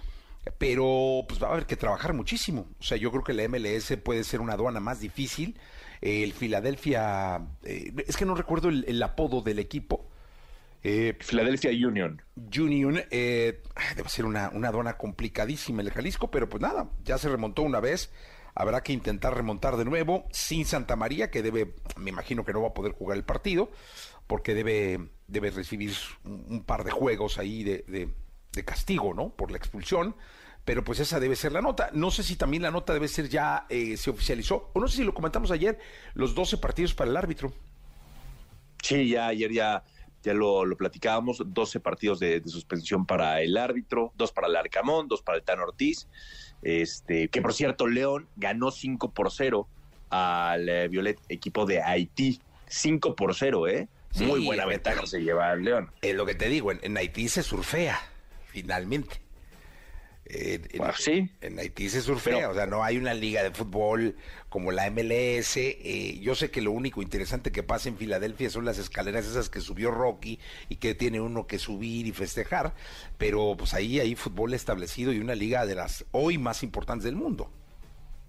pero 0.56 1.24
pues 1.28 1.42
va 1.42 1.48
a 1.48 1.52
haber 1.52 1.66
que 1.66 1.76
trabajar 1.76 2.14
muchísimo. 2.14 2.66
O 2.78 2.82
sea, 2.82 2.96
yo 2.96 3.10
creo 3.10 3.24
que 3.24 3.34
la 3.34 3.46
MLS 3.48 3.96
puede 4.02 4.24
ser 4.24 4.40
una 4.40 4.54
aduana 4.54 4.80
más 4.80 5.00
difícil. 5.00 5.58
el 6.00 6.32
Philadelphia, 6.32 7.40
eh, 7.64 7.92
es 8.06 8.16
que 8.16 8.24
no 8.24 8.34
recuerdo 8.34 8.68
el, 8.68 9.02
apodo 9.02 9.42
del 9.42 9.58
equipo. 9.58 10.08
Eh, 10.82 11.16
Philadelphia 11.18 11.70
Union. 11.70 12.22
Union, 12.36 13.00
eh, 13.10 13.62
debe 13.96 14.08
ser 14.08 14.24
una, 14.24 14.50
una 14.50 14.68
aduana 14.68 14.96
complicadísima 14.96 15.82
el 15.82 15.90
Jalisco, 15.90 16.30
pero 16.30 16.48
pues 16.48 16.62
nada, 16.62 16.88
ya 17.04 17.18
se 17.18 17.28
remontó 17.28 17.62
una 17.62 17.80
vez. 17.80 18.10
Habrá 18.54 18.82
que 18.82 18.92
intentar 18.92 19.36
remontar 19.36 19.76
de 19.76 19.84
nuevo 19.84 20.26
sin 20.32 20.64
Santa 20.64 20.96
María, 20.96 21.30
que 21.30 21.42
debe, 21.42 21.74
me 21.96 22.10
imagino 22.10 22.44
que 22.44 22.52
no 22.52 22.62
va 22.62 22.68
a 22.68 22.74
poder 22.74 22.92
jugar 22.92 23.16
el 23.16 23.24
partido, 23.24 23.70
porque 24.26 24.54
debe, 24.54 25.10
debe 25.28 25.50
recibir 25.50 25.92
un, 26.24 26.64
par 26.64 26.82
de 26.82 26.90
juegos 26.90 27.38
ahí 27.38 27.62
de 27.62 28.12
de 28.52 28.64
castigo, 28.64 29.14
¿no? 29.14 29.30
Por 29.30 29.50
la 29.50 29.58
expulsión. 29.58 30.14
Pero 30.68 30.84
pues 30.84 31.00
esa 31.00 31.18
debe 31.18 31.34
ser 31.34 31.52
la 31.52 31.62
nota. 31.62 31.88
No 31.94 32.10
sé 32.10 32.22
si 32.22 32.36
también 32.36 32.62
la 32.62 32.70
nota 32.70 32.92
debe 32.92 33.08
ser 33.08 33.30
ya, 33.30 33.64
eh, 33.70 33.96
se 33.96 34.10
oficializó, 34.10 34.68
o 34.74 34.80
no 34.80 34.86
sé 34.86 34.98
si 34.98 35.02
lo 35.02 35.14
comentamos 35.14 35.50
ayer, 35.50 35.78
los 36.12 36.34
12 36.34 36.58
partidos 36.58 36.92
para 36.92 37.10
el 37.10 37.16
árbitro. 37.16 37.54
Sí, 38.82 39.08
ya 39.08 39.28
ayer 39.28 39.50
ya, 39.50 39.82
ya 40.22 40.34
lo, 40.34 40.66
lo 40.66 40.76
platicábamos, 40.76 41.42
12 41.42 41.80
partidos 41.80 42.20
de, 42.20 42.42
suspensión 42.44 43.06
para 43.06 43.40
el 43.40 43.56
árbitro, 43.56 44.12
dos 44.14 44.30
para 44.30 44.46
el 44.46 44.56
Arcamón, 44.56 45.08
dos 45.08 45.22
para 45.22 45.38
el 45.38 45.42
Tan 45.42 45.58
Ortiz. 45.58 46.06
Este, 46.60 47.28
que 47.28 47.40
por 47.40 47.54
cierto, 47.54 47.86
León 47.86 48.28
ganó 48.36 48.70
5 48.70 49.14
por 49.14 49.32
0 49.32 49.66
al 50.10 50.68
eh, 50.68 50.88
Violet 50.88 51.18
equipo 51.30 51.64
de 51.64 51.82
Haití. 51.82 52.42
5 52.66 53.16
por 53.16 53.34
0, 53.34 53.68
¿eh? 53.68 53.88
Muy 54.20 54.44
buena 54.44 54.66
ventaja 54.66 55.06
se 55.06 55.22
lleva 55.22 55.50
el 55.54 55.64
León. 55.64 55.92
Es 56.02 56.14
lo 56.14 56.26
que 56.26 56.34
te 56.34 56.50
digo, 56.50 56.72
en 56.72 56.94
Haití 56.98 57.30
se 57.30 57.42
surfea 57.42 57.98
finalmente. 58.48 59.27
Eh, 60.30 60.60
en, 60.72 60.82
sí. 60.98 61.30
en 61.40 61.58
Haití 61.58 61.88
se 61.88 62.02
surfea, 62.02 62.50
o 62.50 62.54
sea, 62.54 62.66
no 62.66 62.84
hay 62.84 62.98
una 62.98 63.14
liga 63.14 63.42
de 63.42 63.50
fútbol 63.50 64.14
como 64.50 64.72
la 64.72 64.90
MLS. 64.90 65.56
Eh, 65.56 66.18
yo 66.20 66.34
sé 66.34 66.50
que 66.50 66.60
lo 66.60 66.70
único 66.70 67.00
interesante 67.00 67.50
que 67.50 67.62
pasa 67.62 67.88
en 67.88 67.96
Filadelfia 67.96 68.50
son 68.50 68.66
las 68.66 68.78
escaleras 68.78 69.26
esas 69.26 69.48
que 69.48 69.60
subió 69.60 69.90
Rocky 69.90 70.38
y 70.68 70.76
que 70.76 70.94
tiene 70.94 71.20
uno 71.20 71.46
que 71.46 71.58
subir 71.58 72.06
y 72.06 72.12
festejar, 72.12 72.74
pero 73.16 73.56
pues 73.56 73.72
ahí 73.72 74.00
hay 74.00 74.14
fútbol 74.16 74.52
establecido 74.52 75.12
y 75.12 75.18
una 75.18 75.34
liga 75.34 75.64
de 75.64 75.74
las 75.74 76.04
hoy 76.10 76.36
más 76.36 76.62
importantes 76.62 77.04
del 77.04 77.16
mundo. 77.16 77.50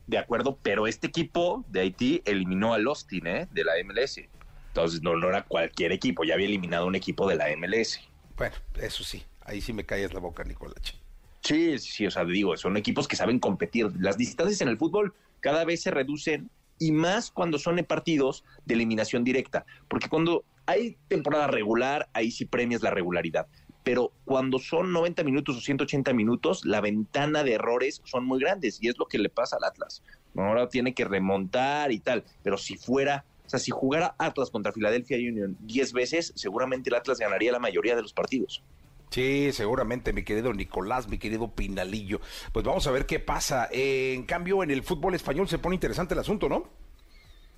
De 0.08 0.18
acuerdo, 0.18 0.58
pero 0.64 0.88
este 0.88 1.08
equipo 1.08 1.66
de 1.68 1.82
Haití 1.82 2.22
eliminó 2.26 2.74
al 2.74 2.88
Austin, 2.88 3.28
¿eh? 3.28 3.48
De 3.52 3.64
la 3.64 3.74
MLS. 3.86 4.22
Entonces 4.70 5.02
no, 5.02 5.16
no 5.18 5.28
era 5.28 5.44
cualquier 5.44 5.92
equipo, 5.92 6.24
ya 6.24 6.36
había 6.36 6.48
eliminado 6.48 6.88
un 6.88 6.96
equipo 6.96 7.28
de 7.28 7.36
la 7.36 7.46
MLS. 7.58 8.00
Bueno, 8.38 8.56
eso 8.82 9.04
sí. 9.04 9.24
Ahí 9.42 9.62
sí 9.62 9.74
me 9.74 9.84
callas 9.84 10.14
la 10.14 10.20
boca, 10.20 10.44
Nicolache. 10.44 10.96
Sí, 11.42 11.80
sí, 11.80 12.06
o 12.06 12.12
sea, 12.12 12.26
digo, 12.26 12.56
son 12.58 12.78
equipos 12.78 13.08
que 13.08 13.16
saben 13.16 13.40
competir. 13.40 13.92
Las 14.00 14.18
distancias 14.18 14.62
en 14.62 14.68
el 14.68 14.78
fútbol 14.78 15.14
cada 15.40 15.64
vez 15.66 15.82
se 15.82 15.92
reducen 15.92 16.50
y 16.80 16.92
más 16.92 17.32
cuando 17.32 17.60
son 17.60 17.78
partidos 17.86 18.44
de 18.66 18.74
eliminación 18.74 19.24
directa, 19.24 19.66
porque 19.88 20.10
cuando 20.10 20.44
hay 20.66 20.98
temporada 21.08 21.48
regular, 21.48 22.10
ahí 22.14 22.32
sí 22.32 22.46
premias 22.46 22.82
la 22.82 22.92
regularidad. 22.92 23.48
Pero 23.84 24.12
cuando 24.26 24.60
son 24.60 24.92
90 24.92 25.24
minutos 25.24 25.58
o 25.58 25.62
180 25.62 26.14
minutos, 26.14 26.64
la 26.66 26.82
ventana 26.82 27.44
de 27.44 27.54
errores 27.54 28.02
son 28.04 28.26
muy 28.26 28.40
grandes 28.40 28.78
y 28.82 28.88
es 28.88 28.98
lo 28.98 29.08
que 29.08 29.18
le 29.18 29.30
pasa 29.30 29.58
al 29.58 29.64
Atlas. 29.64 30.04
Ahora 30.36 30.70
tiene 30.70 30.94
que 30.94 31.06
remontar 31.06 31.92
y 31.92 32.00
tal, 32.00 32.24
pero 32.44 32.58
si 32.58 32.78
fuera, 32.78 33.26
o 33.46 33.50
sea, 33.50 33.60
si 33.60 33.72
jugara 33.72 34.16
Atlas 34.20 34.52
contra 34.52 34.72
Philadelphia 34.72 35.18
Union 35.18 35.58
10 35.62 35.94
veces, 35.94 36.34
seguramente 36.36 36.90
el 36.90 36.96
Atlas 36.96 37.20
ganaría 37.20 37.52
la 37.52 37.60
mayoría 37.60 37.96
de 37.96 38.02
los 38.02 38.14
partidos. 38.14 38.64
Sí, 39.10 39.52
seguramente, 39.54 40.14
mi 40.14 40.24
querido 40.24 40.54
Nicolás, 40.54 41.08
mi 41.08 41.18
querido 41.18 41.50
Pinalillo. 41.50 42.22
Pues 42.52 42.64
vamos 42.64 42.86
a 42.88 42.92
ver 42.92 43.06
qué 43.06 43.20
pasa. 43.20 43.68
en 43.72 44.24
cambio, 44.24 44.64
en 44.64 44.72
el 44.72 44.84
fútbol 44.84 45.16
español 45.16 45.48
se 45.48 45.58
pone 45.58 45.76
interesante 45.76 46.14
el 46.14 46.20
asunto, 46.20 46.48
¿no? 46.48 46.68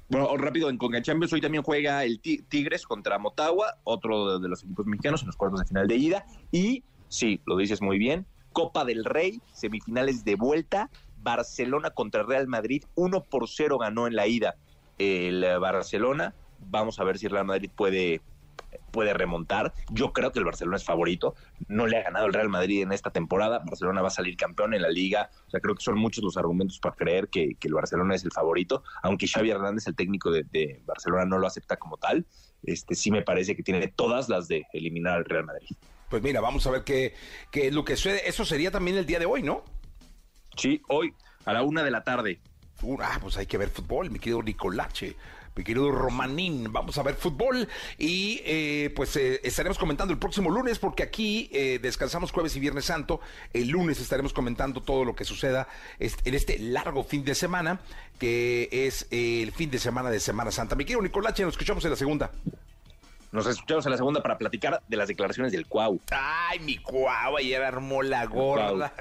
Bueno, 0.09 0.35
rápido, 0.35 0.69
en 0.69 0.77
Conga 0.77 1.01
Champions 1.01 1.31
hoy 1.31 1.39
también 1.39 1.63
juega 1.63 2.03
el 2.03 2.19
Tigres 2.19 2.85
contra 2.85 3.17
Motagua, 3.17 3.77
otro 3.85 4.39
de 4.39 4.49
los 4.49 4.61
equipos 4.63 4.85
mexicanos 4.85 5.21
en 5.21 5.27
los 5.27 5.37
cuartos 5.37 5.61
de 5.61 5.67
final 5.67 5.87
de 5.87 5.95
ida. 5.95 6.25
Y, 6.51 6.83
sí, 7.07 7.39
lo 7.45 7.55
dices 7.55 7.81
muy 7.81 7.97
bien, 7.97 8.25
Copa 8.51 8.83
del 8.83 9.05
Rey, 9.05 9.41
semifinales 9.53 10.25
de 10.25 10.35
vuelta, 10.35 10.89
Barcelona 11.17 11.91
contra 11.91 12.23
Real 12.23 12.47
Madrid, 12.47 12.83
1 12.95 13.23
por 13.23 13.47
0 13.47 13.77
ganó 13.77 14.05
en 14.05 14.15
la 14.15 14.27
ida 14.27 14.55
el 14.97 15.45
Barcelona. 15.59 16.33
Vamos 16.59 16.99
a 16.99 17.03
ver 17.03 17.17
si 17.17 17.27
Real 17.27 17.45
Madrid 17.45 17.71
puede 17.73 18.21
puede 18.91 19.13
remontar. 19.13 19.73
Yo 19.89 20.13
creo 20.13 20.31
que 20.31 20.39
el 20.39 20.45
Barcelona 20.45 20.77
es 20.77 20.83
favorito. 20.83 21.35
No 21.67 21.87
le 21.87 21.97
ha 21.97 22.03
ganado 22.03 22.25
el 22.25 22.33
Real 22.33 22.49
Madrid 22.49 22.83
en 22.83 22.91
esta 22.91 23.11
temporada. 23.11 23.59
Barcelona 23.59 24.01
va 24.01 24.09
a 24.09 24.11
salir 24.11 24.35
campeón 24.37 24.73
en 24.73 24.81
la 24.81 24.89
liga. 24.89 25.29
O 25.47 25.49
sea, 25.49 25.59
creo 25.59 25.75
que 25.75 25.83
son 25.83 25.97
muchos 25.97 26.23
los 26.23 26.37
argumentos 26.37 26.79
para 26.79 26.95
creer 26.95 27.29
que, 27.29 27.57
el 27.61 27.73
Barcelona 27.73 28.15
es 28.15 28.23
el 28.23 28.31
favorito. 28.31 28.83
Aunque 29.03 29.27
Xavi 29.27 29.49
Hernández, 29.49 29.87
el 29.87 29.95
técnico 29.95 30.31
de, 30.31 30.81
Barcelona, 30.85 31.25
no 31.25 31.37
lo 31.37 31.47
acepta 31.47 31.77
como 31.77 31.97
tal, 31.97 32.25
este 32.63 32.95
sí 32.95 33.11
me 33.11 33.21
parece 33.21 33.55
que 33.55 33.63
tiene 33.63 33.87
todas 33.87 34.29
las 34.29 34.47
de 34.47 34.65
eliminar 34.73 35.17
al 35.17 35.25
Real 35.25 35.45
Madrid. 35.45 35.69
Pues 36.09 36.21
mira, 36.21 36.41
vamos 36.41 36.67
a 36.67 36.71
ver 36.71 36.83
qué, 36.83 37.15
qué 37.51 37.67
es 37.67 37.73
lo 37.73 37.85
que 37.85 37.95
sucede. 37.95 38.27
Eso 38.27 38.45
sería 38.45 38.71
también 38.71 38.97
el 38.97 39.05
día 39.05 39.19
de 39.19 39.25
hoy, 39.25 39.41
¿no? 39.43 39.63
Sí, 40.57 40.81
hoy, 40.89 41.13
a 41.45 41.53
la 41.53 41.63
una 41.63 41.83
de 41.83 41.91
la 41.91 42.03
tarde. 42.03 42.41
Uh, 42.81 42.97
ah, 43.01 43.19
pues 43.21 43.37
hay 43.37 43.45
que 43.45 43.57
ver 43.57 43.69
fútbol, 43.69 44.09
mi 44.09 44.19
querido 44.19 44.41
Nicolache 44.41 45.15
mi 45.55 45.63
querido 45.63 45.91
Romanín. 45.91 46.71
Vamos 46.71 46.97
a 46.97 47.03
ver 47.03 47.15
fútbol 47.15 47.67
y 47.97 48.41
eh, 48.45 48.91
pues 48.95 49.15
eh, 49.15 49.41
estaremos 49.43 49.77
comentando 49.77 50.13
el 50.13 50.19
próximo 50.19 50.49
lunes 50.49 50.79
porque 50.79 51.03
aquí 51.03 51.49
eh, 51.53 51.79
descansamos 51.81 52.31
jueves 52.31 52.55
y 52.55 52.59
viernes 52.59 52.85
santo. 52.85 53.19
El 53.53 53.69
lunes 53.69 53.99
estaremos 53.99 54.33
comentando 54.33 54.81
todo 54.81 55.05
lo 55.05 55.15
que 55.15 55.25
suceda 55.25 55.67
en 55.99 56.33
este 56.33 56.59
largo 56.59 57.03
fin 57.03 57.23
de 57.23 57.35
semana 57.35 57.79
que 58.19 58.69
es 58.71 59.07
el 59.09 59.51
fin 59.51 59.71
de 59.71 59.79
semana 59.79 60.11
de 60.11 60.19
Semana 60.19 60.51
Santa. 60.51 60.75
Mi 60.75 60.85
querido 60.85 61.01
Nicolache, 61.01 61.43
nos 61.43 61.53
escuchamos 61.53 61.83
en 61.85 61.91
la 61.91 61.97
segunda. 61.97 62.31
Nos 63.31 63.47
escuchamos 63.47 63.85
en 63.85 63.91
la 63.91 63.97
segunda 63.97 64.21
para 64.21 64.37
platicar 64.37 64.83
de 64.87 64.97
las 64.97 65.07
declaraciones 65.07 65.53
del 65.53 65.65
Cuau. 65.65 66.01
Ay, 66.11 66.59
mi 66.59 66.77
Cuau, 66.77 67.37
ayer 67.37 67.63
armó 67.63 68.03
la 68.03 68.25
gorda. 68.25 68.93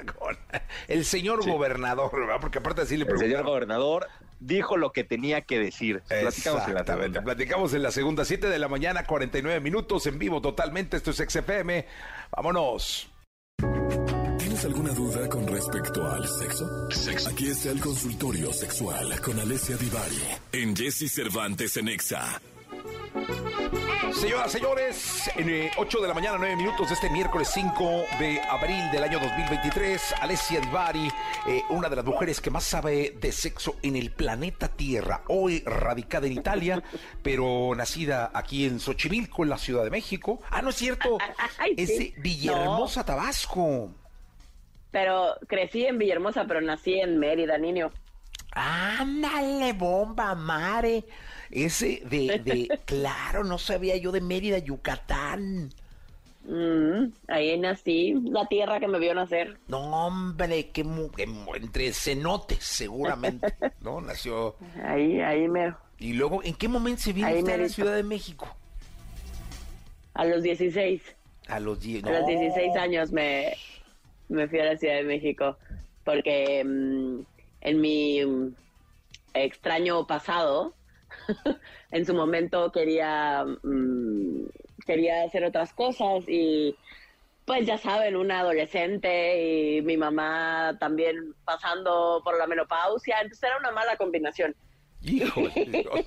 El, 0.87 1.03
señor 1.03 1.45
gobernador, 1.45 2.09
¿verdad? 2.17 2.37
Porque 2.39 2.59
aparte 2.59 2.81
así 2.81 2.95
le 2.95 3.03
El 3.03 3.19
señor 3.19 3.43
gobernador 3.43 4.07
dijo 4.41 4.75
lo 4.75 4.91
que 4.91 5.05
tenía 5.05 5.41
que 5.41 5.59
decir. 5.59 6.01
Platicamos 6.09 6.67
en 6.67 6.73
la 6.73 6.83
segunda. 6.83 7.21
Platicamos 7.21 7.73
en 7.73 7.83
la 7.83 7.91
segunda, 7.91 8.25
7 8.25 8.49
de 8.49 8.59
la 8.59 8.67
mañana, 8.67 9.05
49 9.05 9.61
minutos 9.61 10.05
en 10.07 10.19
vivo 10.19 10.41
totalmente. 10.41 10.97
Esto 10.97 11.11
es 11.11 11.17
XFM. 11.17 11.85
Vámonos. 12.35 13.09
¿Tienes 14.39 14.65
alguna 14.65 14.91
duda 14.91 15.29
con 15.29 15.47
respecto 15.47 16.05
al 16.09 16.27
sexo? 16.27 16.91
sexo? 16.91 17.29
Aquí 17.29 17.47
está 17.47 17.69
el 17.69 17.79
consultorio 17.79 18.51
sexual 18.51 19.21
con 19.21 19.39
Alessia 19.39 19.77
Divari 19.77 20.19
en 20.51 20.75
Jesse 20.75 21.09
Cervantes 21.09 21.77
en 21.77 21.87
Exa. 21.87 22.41
Señoras, 24.13 24.51
señores, 24.51 25.31
en 25.35 25.69
8 25.77 25.97
eh, 25.97 26.01
de 26.01 26.07
la 26.07 26.13
mañana, 26.13 26.37
9 26.37 26.55
minutos 26.55 26.87
de 26.89 26.93
este 26.93 27.09
miércoles 27.09 27.49
5 27.53 28.05
de 28.19 28.39
abril 28.41 28.91
del 28.91 29.03
año 29.03 29.19
2023, 29.19 30.15
Alessia 30.21 30.59
Divari, 30.61 31.07
eh, 31.47 31.61
una 31.69 31.89
de 31.89 31.95
las 31.95 32.05
mujeres 32.05 32.39
que 32.39 32.49
más 32.49 32.63
sabe 32.63 33.17
de 33.19 33.31
sexo 33.31 33.75
en 33.81 33.95
el 33.95 34.11
planeta 34.11 34.67
Tierra, 34.67 35.23
hoy 35.27 35.63
radicada 35.65 36.27
en 36.27 36.33
Italia, 36.33 36.83
pero 37.23 37.73
nacida 37.75 38.31
aquí 38.33 38.65
en 38.65 38.79
Xochimilco, 38.79 39.43
en 39.43 39.49
la 39.49 39.57
Ciudad 39.57 39.83
de 39.83 39.89
México. 39.89 40.39
Ah, 40.49 40.61
no 40.61 40.69
es 40.69 40.75
cierto, 40.75 41.17
es 41.77 41.87
de 41.97 42.13
Villahermosa, 42.17 43.05
Tabasco. 43.05 43.91
Pero 44.91 45.35
crecí 45.47 45.85
en 45.85 45.97
Villahermosa, 45.97 46.45
pero 46.45 46.61
nací 46.61 46.99
en 46.99 47.17
Mérida, 47.17 47.57
niño. 47.57 47.91
Ándale, 48.53 49.73
bomba, 49.73 50.35
mare. 50.35 51.05
Ese 51.51 52.01
de, 52.09 52.39
de, 52.39 52.79
claro, 52.85 53.43
no 53.43 53.57
sabía 53.57 53.97
yo 53.97 54.11
de 54.11 54.21
Mérida, 54.21 54.57
Yucatán. 54.57 55.69
Mm, 56.43 57.11
ahí 57.27 57.57
nací, 57.59 58.13
la 58.23 58.47
tierra 58.47 58.79
que 58.79 58.87
me 58.87 58.99
vio 58.99 59.13
nacer. 59.13 59.59
No, 59.67 60.07
hombre, 60.07 60.69
que, 60.71 60.85
entre 61.55 61.93
cenotes, 61.93 62.63
seguramente, 62.63 63.53
¿no? 63.81 64.01
Nació. 64.01 64.55
Ahí, 64.83 65.19
ahí 65.19 65.47
me. 65.47 65.73
Y 65.99 66.13
luego, 66.13 66.43
¿en 66.43 66.55
qué 66.55 66.67
momento 66.67 67.01
se 67.03 67.13
vino 67.13 67.27
a 67.27 67.31
la 67.31 67.69
Ciudad 67.69 67.95
de 67.95 68.03
México? 68.03 68.47
A 70.13 70.25
los 70.25 70.41
16. 70.41 71.01
A 71.47 71.59
los, 71.59 71.79
a 71.79 72.11
los 72.11 72.27
16 72.27 72.75
años 72.75 73.11
me, 73.11 73.53
me 74.29 74.47
fui 74.47 74.59
a 74.59 74.65
la 74.65 74.77
Ciudad 74.77 74.95
de 74.95 75.03
México 75.03 75.57
porque 76.03 76.63
mm, 76.63 77.19
en 77.61 77.81
mi 77.81 78.25
mm, 78.25 78.53
extraño 79.33 80.07
pasado, 80.07 80.73
en 81.91 82.05
su 82.05 82.13
momento 82.13 82.71
quería, 82.71 83.45
mm, 83.63 84.45
quería 84.85 85.23
hacer 85.23 85.43
otras 85.43 85.73
cosas 85.73 86.23
y 86.27 86.75
pues 87.45 87.65
ya 87.65 87.77
saben, 87.77 88.15
una 88.15 88.39
adolescente 88.39 89.75
y 89.75 89.81
mi 89.81 89.97
mamá 89.97 90.77
también 90.79 91.33
pasando 91.43 92.21
por 92.23 92.37
la 92.37 92.47
menopausia, 92.47 93.17
entonces 93.21 93.43
era 93.43 93.57
una 93.57 93.71
mala 93.71 93.97
combinación. 93.97 94.55
Hijo 95.03 95.41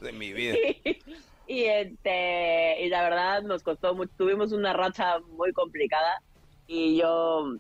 de 0.00 0.12
mi 0.12 0.32
vida. 0.32 0.56
y 1.46 1.64
este 1.64 2.82
y 2.82 2.88
la 2.88 3.02
verdad 3.02 3.42
nos 3.42 3.62
costó 3.62 3.94
mucho, 3.94 4.12
tuvimos 4.16 4.52
una 4.52 4.72
racha 4.72 5.18
muy 5.37 5.52
complicada 5.52 6.22
y 6.66 6.96
yo 6.96 7.56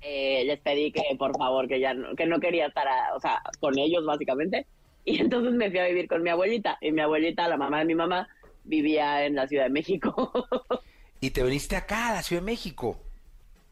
eh, 0.00 0.44
les 0.46 0.58
pedí 0.60 0.90
que 0.90 1.02
por 1.18 1.36
favor 1.36 1.68
que 1.68 1.80
ya 1.80 1.92
no, 1.92 2.14
que 2.14 2.26
no 2.26 2.40
quería 2.40 2.66
estar 2.66 2.86
o 3.14 3.20
sea 3.20 3.42
con 3.60 3.78
ellos 3.78 4.04
básicamente 4.06 4.66
y 5.16 5.20
entonces 5.20 5.52
me 5.52 5.70
fui 5.70 5.78
a 5.78 5.86
vivir 5.86 6.08
con 6.08 6.22
mi 6.22 6.30
abuelita. 6.30 6.78
Y 6.80 6.92
mi 6.92 7.00
abuelita 7.00 7.48
la 7.48 7.56
mamá 7.56 7.80
de 7.80 7.84
mi 7.84 7.94
mamá 7.94 8.28
vivía 8.64 9.24
en 9.24 9.34
la 9.34 9.46
Ciudad 9.46 9.64
de 9.64 9.70
México. 9.70 10.32
Y 11.20 11.30
te 11.30 11.42
viniste 11.42 11.74
acá 11.74 12.10
a 12.10 12.14
la 12.16 12.22
Ciudad 12.22 12.42
de 12.42 12.46
México. 12.46 13.00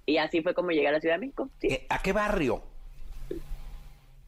Y 0.07 0.17
así 0.17 0.41
fue 0.41 0.55
como 0.55 0.71
llegué 0.71 0.89
a 0.89 0.93
la 0.93 1.01
Ciudad 1.01 1.17
de 1.17 1.27
México 1.27 1.51
a 1.91 1.99
qué 2.01 2.13
barrio 2.15 2.63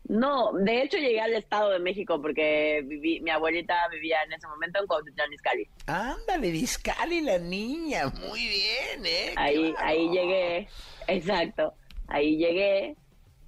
no, 0.08 0.52
de 0.52 0.82
hecho 0.82 0.98
llegué 0.98 1.20
al 1.20 1.32
Estado 1.32 1.70
de 1.70 1.78
México 1.78 2.20
porque 2.20 2.82
viví, 2.84 3.20
mi 3.20 3.30
abuelita 3.30 3.74
vivía 3.90 4.18
en 4.24 4.34
ese 4.34 4.46
momento 4.46 4.80
en 4.80 4.86
Cuautitlán 4.86 5.32
Izcalli. 5.32 5.68
Ándale, 5.86 6.48
Izcalli 6.48 7.22
la 7.22 7.38
niña, 7.38 8.12
muy 8.28 8.46
bien, 8.46 9.06
¿eh? 9.06 9.32
Ahí, 9.36 9.74
ahí 9.78 10.08
llegué, 10.10 10.68
exacto. 11.06 11.72
Ahí 12.06 12.36
llegué 12.36 12.96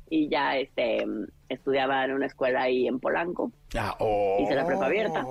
y 0.09 0.29
ya 0.29 0.57
este 0.57 1.05
estudiaba 1.49 2.05
en 2.05 2.12
una 2.12 2.27
escuela 2.27 2.62
ahí 2.62 2.87
en 2.87 2.99
Polanco. 2.99 3.53
Ah, 3.79 3.97
oh, 3.99 4.38
hice 4.40 4.55
la 4.55 4.66
prepa 4.66 4.87
abierta. 4.87 5.25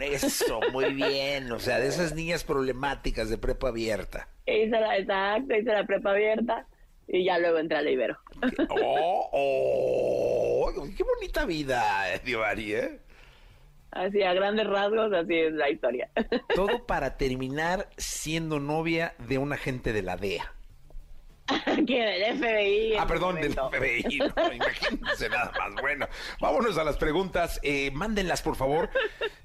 Eso, 0.00 0.60
muy 0.72 0.92
bien. 0.94 1.50
O 1.52 1.58
sea, 1.58 1.80
de 1.80 1.88
esas 1.88 2.14
niñas 2.14 2.44
problemáticas 2.44 3.30
de 3.30 3.38
prepa 3.38 3.68
abierta. 3.68 4.28
Hice 4.46 4.68
la, 4.68 4.96
exacto, 4.96 5.56
hice 5.56 5.72
la 5.72 5.84
prepa 5.84 6.10
abierta 6.10 6.66
y 7.08 7.24
ya 7.24 7.38
luego 7.38 7.58
entré 7.58 7.78
a 7.78 7.82
la 7.82 7.90
Ibero. 7.90 8.18
Oh, 8.68 9.30
oh, 9.32 10.72
qué 10.96 11.02
bonita 11.02 11.46
vida, 11.46 12.04
Divari, 12.24 12.74
¿eh? 12.74 13.00
Así, 13.92 14.22
a 14.22 14.34
grandes 14.34 14.66
rasgos, 14.66 15.12
así 15.12 15.34
es 15.34 15.52
la 15.54 15.70
historia. 15.70 16.10
Todo 16.54 16.84
para 16.86 17.16
terminar 17.16 17.88
siendo 17.96 18.60
novia 18.60 19.14
de 19.26 19.38
un 19.38 19.52
agente 19.52 19.92
de 19.92 20.02
la 20.02 20.16
DEA. 20.16 20.55
que 21.86 22.02
del 22.02 22.38
FBI. 22.38 22.96
Ah, 22.98 23.06
perdón, 23.06 23.36
del 23.36 23.52
FBI. 23.52 24.04
imagínense 24.54 25.28
nada 25.28 25.52
más. 25.58 25.80
Bueno, 25.80 26.08
vámonos 26.40 26.76
a 26.78 26.84
las 26.84 26.96
preguntas. 26.96 27.60
Eh, 27.62 27.90
mándenlas, 27.92 28.42
por 28.42 28.56
favor. 28.56 28.90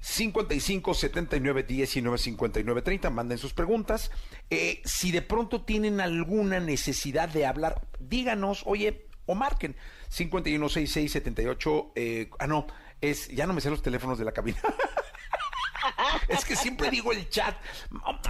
55 0.00 0.94
79 0.94 1.62
19 1.62 2.18
59 2.18 2.82
30. 2.82 3.10
Manden 3.10 3.38
sus 3.38 3.52
preguntas. 3.52 4.10
Eh, 4.50 4.82
si 4.84 5.12
de 5.12 5.22
pronto 5.22 5.62
tienen 5.62 6.00
alguna 6.00 6.60
necesidad 6.60 7.28
de 7.28 7.46
hablar, 7.46 7.86
díganos, 8.00 8.62
oye, 8.66 9.06
o 9.26 9.34
marquen. 9.34 9.76
51 10.08 10.68
66 10.68 11.12
78. 11.12 11.92
Eh, 11.94 12.30
ah, 12.38 12.46
no, 12.46 12.66
es, 13.00 13.28
ya 13.28 13.46
no 13.46 13.52
me 13.52 13.60
sé 13.60 13.70
los 13.70 13.82
teléfonos 13.82 14.18
de 14.18 14.24
la 14.24 14.32
cabina. 14.32 14.58
es 16.28 16.44
que 16.44 16.56
siempre 16.56 16.90
digo 16.90 17.12
el 17.12 17.28
chat. 17.28 17.56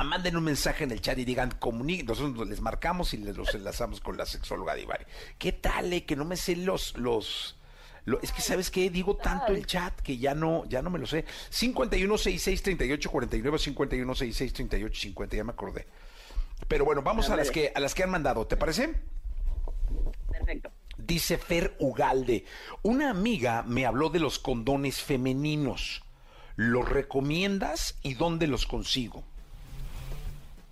Manden 0.05 0.37
un 0.37 0.45
mensaje 0.45 0.85
en 0.85 0.91
el 0.91 1.01
chat 1.01 1.19
y 1.19 1.25
digan, 1.25 1.51
comuniquen. 1.59 2.07
Nosotros 2.07 2.49
les 2.49 2.61
marcamos 2.61 3.15
y 3.15 3.19
les 3.19 3.37
los 3.37 3.55
enlazamos 3.55 4.01
con 4.01 4.17
la 4.17 4.27
sexóloga 4.27 4.75
Divari. 4.75 5.05
¿Qué 5.39 5.53
tal, 5.53 5.93
eh? 5.93 6.05
Que 6.05 6.17
no 6.17 6.25
me 6.25 6.37
sé 6.37 6.57
los, 6.57 6.97
los, 6.97 7.57
es 8.21 8.33
que 8.33 8.43
sabes 8.43 8.71
qué 8.71 8.91
digo 8.91 9.17
tanto 9.17 9.53
el 9.53 9.65
chat 9.65 10.01
que 10.01 10.19
ya 10.19 10.35
no 10.35 10.65
ya 10.67 10.83
no 10.83 10.91
me 10.91 10.99
lo 10.99 11.07
sé. 11.07 11.25
51 11.51 12.19
66 12.19 12.63
38 12.63 13.11
49 13.11 13.59
51 13.59 14.15
66 14.15 14.53
38 14.53 15.01
50 15.01 15.37
ya 15.37 15.45
me 15.45 15.53
acordé. 15.53 15.87
Pero 16.69 16.85
bueno, 16.85 17.03
vamos 17.03 17.31
a 17.31 17.37
las 17.37 17.51
que 17.51 17.73
a 17.75 17.81
las 17.81 17.95
que 17.95 18.03
han 18.03 18.11
mandado, 18.11 18.47
¿te 18.47 18.57
parece? 18.57 18.95
Perfecto. 20.31 20.71
Dice 20.97 21.39
Fer 21.39 21.77
Ugalde, 21.79 22.45
una 22.83 23.11
amiga 23.11 23.63
me 23.63 23.87
habló 23.87 24.09
de 24.09 24.21
los 24.21 24.39
condones 24.39 25.01
femeninos. 25.01 26.03
¿Los 26.57 26.89
recomiendas 26.89 27.99
y 28.03 28.15
dónde 28.15 28.47
los 28.47 28.67
consigo? 28.67 29.23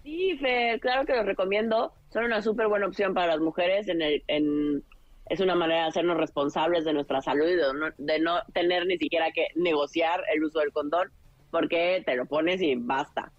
Sí, 0.03 0.37
Fer, 0.39 0.81
claro 0.81 1.07
que 1.07 1.15
los 1.15 1.25
recomiendo. 1.25 1.93
Son 2.13 2.25
una 2.25 2.43
súper 2.43 2.69
buena 2.69 2.87
opción 2.87 3.15
para 3.15 3.29
las 3.29 3.41
mujeres. 3.41 3.87
Es 3.89 5.41
una 5.41 5.55
manera 5.55 5.83
de 5.83 5.89
hacernos 5.89 6.17
responsables 6.17 6.85
de 6.85 6.93
nuestra 6.93 7.23
salud 7.23 7.47
y 7.47 7.57
de 8.03 8.19
no, 8.19 8.41
tener 8.53 8.87
ni 8.87 8.99
siquiera 8.99 9.31
que 9.31 9.49
negociar 9.55 10.25
el 10.35 10.43
uso 10.45 10.59
del 10.59 10.73
condón, 10.73 11.11
porque 11.51 12.03
te 12.05 12.17
lo 12.17 12.27
pones 12.27 12.61
y 12.61 12.75
basta. 12.75 13.33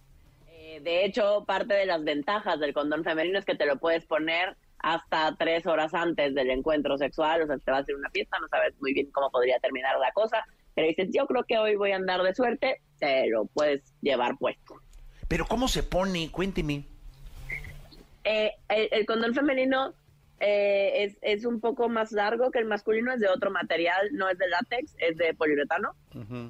Eh, 0.47 0.79
de 0.81 1.05
hecho, 1.05 1.43
parte 1.45 1.73
de 1.73 1.85
las 1.85 2.03
ventajas 2.03 2.59
del 2.59 2.73
condón 2.73 3.03
femenino 3.03 3.37
es 3.39 3.45
que 3.45 3.55
te 3.55 3.65
lo 3.65 3.77
puedes 3.77 4.05
poner 4.05 4.55
hasta 4.79 5.35
tres 5.37 5.67
horas 5.67 5.93
antes 5.93 6.33
del 6.33 6.49
encuentro 6.49 6.97
sexual, 6.97 7.41
o 7.41 7.47
sea, 7.47 7.57
te 7.57 7.71
vas 7.71 7.81
a 7.81 7.83
hacer 7.83 7.95
una 7.95 8.09
fiesta, 8.09 8.39
no 8.39 8.47
sabes 8.47 8.73
muy 8.81 8.93
bien 8.93 9.11
cómo 9.11 9.29
podría 9.29 9.59
terminar 9.59 9.99
la 9.99 10.11
cosa, 10.11 10.43
pero 10.75 10.87
dices, 10.87 11.09
yo 11.11 11.25
creo 11.27 11.43
que 11.43 11.57
hoy 11.57 11.75
voy 11.75 11.91
a 11.91 11.97
andar 11.97 12.21
de 12.23 12.33
suerte, 12.33 12.81
te 12.99 13.27
lo 13.27 13.45
puedes 13.45 13.93
llevar 14.01 14.37
puesto. 14.37 14.75
Pero 15.27 15.45
¿cómo 15.45 15.67
se 15.67 15.83
pone? 15.83 16.29
Cuénteme. 16.31 16.85
Eh, 18.23 18.51
el, 18.69 19.05
condón 19.05 19.33
femenino 19.33 19.93
eh, 20.39 21.03
es, 21.03 21.17
es, 21.21 21.45
un 21.45 21.59
poco 21.59 21.89
más 21.89 22.11
largo 22.11 22.51
que 22.51 22.59
el 22.59 22.65
masculino, 22.65 23.13
es 23.13 23.19
de 23.19 23.27
otro 23.27 23.51
material, 23.51 24.09
no 24.13 24.29
es 24.29 24.37
de 24.37 24.47
látex, 24.47 24.95
es 24.99 25.17
de 25.17 25.33
poliuretano. 25.33 25.95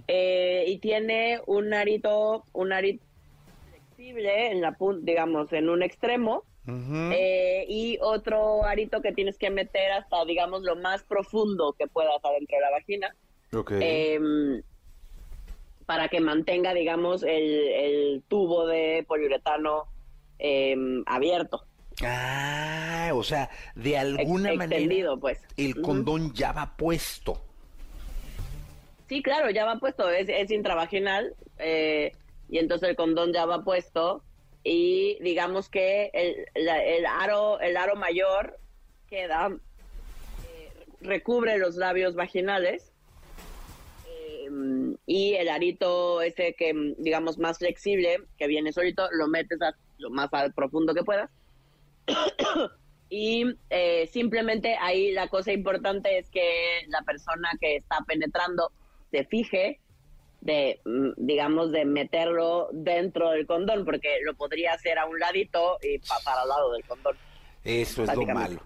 Eh, 0.08 0.66
y 0.68 0.80
tiene 0.80 1.42
un 1.46 1.74
arito, 1.74 2.46
un 2.54 2.74
arito 2.74 3.04
flexible 3.70 4.52
en 4.52 4.62
la 4.62 4.74
punta, 4.74 5.04
digamos, 5.06 5.52
en 5.54 5.70
un 5.70 5.84
extremo. 5.84 6.44
y 7.68 7.98
otro 8.02 8.66
arito 8.66 9.02
que 9.02 9.14
tienes 9.14 9.38
que 9.38 9.50
meter 9.50 9.92
hasta, 9.92 10.26
digamos, 10.26 10.64
lo 10.64 10.76
más 10.76 11.04
profundo 11.04 11.74
que 11.78 11.88
puedas 11.88 12.24
adentro 12.24 12.58
de 12.58 12.62
la 12.62 12.72
vagina. 12.72 13.16
Em, 13.52 14.62
para 15.86 16.08
que 16.08 16.22
mantenga, 16.22 16.74
digamos, 16.74 17.24
el, 17.24 18.24
tubo 18.28 18.66
de 18.66 19.04
poliuretano 19.08 19.88
em, 20.40 21.04
abierto. 21.06 21.66
Ah, 22.04 23.12
o 23.14 23.24
sea, 23.24 23.50
de 23.76 23.98
alguna 23.98 24.54
manera 24.54 25.16
pues. 25.18 25.40
el 25.58 25.82
condón 25.82 26.34
ya 26.34 26.54
va 26.54 26.78
puesto. 26.78 27.42
Sí, 29.10 29.22
claro, 29.22 29.50
ya 29.50 29.66
va 29.66 29.78
puesto, 29.80 30.10
es, 30.10 30.30
es 30.30 30.50
intravaginal 30.52 31.36
eh, 31.60 32.14
y 32.48 32.60
entonces 32.60 32.90
el 32.90 32.96
condón 32.96 33.34
ya 33.34 33.46
va 33.46 33.64
puesto 33.64 34.24
y 34.64 35.18
digamos 35.22 35.68
que 35.68 36.10
el, 36.14 36.46
el 36.54 37.06
aro 37.06 37.60
el 37.60 37.76
aro 37.76 37.96
mayor 37.96 38.60
queda 39.10 39.50
eh, 39.50 40.72
recubre 41.02 41.58
los 41.58 41.76
labios 41.76 42.16
vaginales 42.16 42.91
y 45.06 45.34
el 45.34 45.50
arito 45.50 46.22
ese 46.22 46.54
que, 46.58 46.74
digamos, 46.98 47.38
más 47.38 47.58
flexible, 47.58 48.18
que 48.38 48.48
viene 48.48 48.72
solito, 48.72 49.08
lo 49.12 49.28
metes 49.28 49.62
a 49.62 49.76
lo 49.98 50.10
más 50.10 50.30
profundo 50.56 50.94
que 50.94 51.04
puedas. 51.04 51.30
y 53.10 53.46
eh, 53.70 54.08
simplemente 54.08 54.76
ahí 54.80 55.12
la 55.12 55.28
cosa 55.28 55.52
importante 55.52 56.18
es 56.18 56.30
que 56.30 56.86
la 56.88 57.02
persona 57.02 57.50
que 57.60 57.76
está 57.76 57.98
penetrando 58.08 58.72
se 59.12 59.26
fije 59.26 59.80
de, 60.42 60.80
mm, 60.86 61.12
digamos, 61.18 61.72
de 61.72 61.86
meterlo 61.86 62.70
dentro 62.72 63.32
del 63.32 63.46
condón, 63.46 63.86
porque 63.86 64.20
lo 64.24 64.34
podría 64.34 64.74
hacer 64.74 64.98
a 64.98 65.06
un 65.06 65.20
ladito 65.20 65.78
y 65.82 66.00
pasar 66.00 66.38
al 66.38 66.50
lado 66.50 66.72
del 66.72 66.84
condón. 66.84 67.16
Eso 67.64 68.04
es 68.04 68.16
lo 68.16 68.26
malo. 68.26 68.62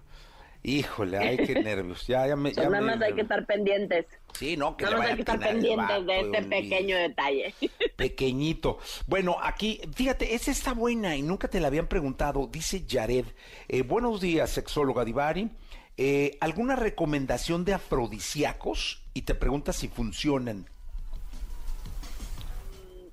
Híjole, 0.66 1.16
ay, 1.16 1.36
qué 1.36 1.54
nervios. 1.62 2.08
Ya, 2.08 2.26
ya 2.26 2.34
me, 2.34 2.52
ya 2.52 2.68
nada 2.68 2.80
más 2.80 3.00
hay 3.00 3.14
que 3.14 3.20
estar 3.20 3.46
pendientes. 3.46 4.04
Sí, 4.32 4.56
no, 4.56 4.76
que 4.76 4.84
nada 4.84 4.96
más 4.98 5.06
hay 5.10 5.14
que 5.14 5.20
estar 5.20 5.38
pendientes 5.38 6.06
de 6.06 6.20
este 6.20 6.42
pequeño 6.42 6.96
detalle. 6.96 7.54
Pequeñito. 7.96 8.78
Bueno, 9.06 9.36
aquí, 9.40 9.80
fíjate, 9.94 10.34
esa 10.34 10.50
está 10.50 10.74
buena 10.74 11.14
y 11.14 11.22
nunca 11.22 11.46
te 11.46 11.60
la 11.60 11.68
habían 11.68 11.86
preguntado. 11.86 12.48
Dice 12.48 12.84
Jared. 12.88 13.26
Eh, 13.68 13.82
buenos 13.82 14.20
días, 14.20 14.50
sexóloga 14.50 15.04
Divari. 15.04 15.50
Eh, 15.96 16.36
¿Alguna 16.40 16.74
recomendación 16.74 17.64
de 17.64 17.74
afrodisíacos? 17.74 19.04
Y 19.14 19.22
te 19.22 19.36
pregunta 19.36 19.72
si 19.72 19.86
funcionan. 19.86 20.66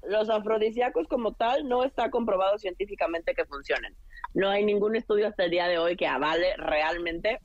los 0.06 0.30
afrodisíacos 0.30 1.08
como 1.08 1.34
tal 1.34 1.68
no 1.68 1.84
está 1.84 2.10
comprobado 2.10 2.58
científicamente 2.58 3.34
que 3.34 3.46
funcionen. 3.46 3.96
No 4.34 4.50
hay 4.50 4.66
ningún 4.66 4.96
estudio 4.96 5.28
hasta 5.28 5.46
el 5.46 5.52
día 5.52 5.68
de 5.68 5.78
hoy 5.78 5.96
que 5.96 6.08
avale 6.08 6.56
realmente 6.58 7.40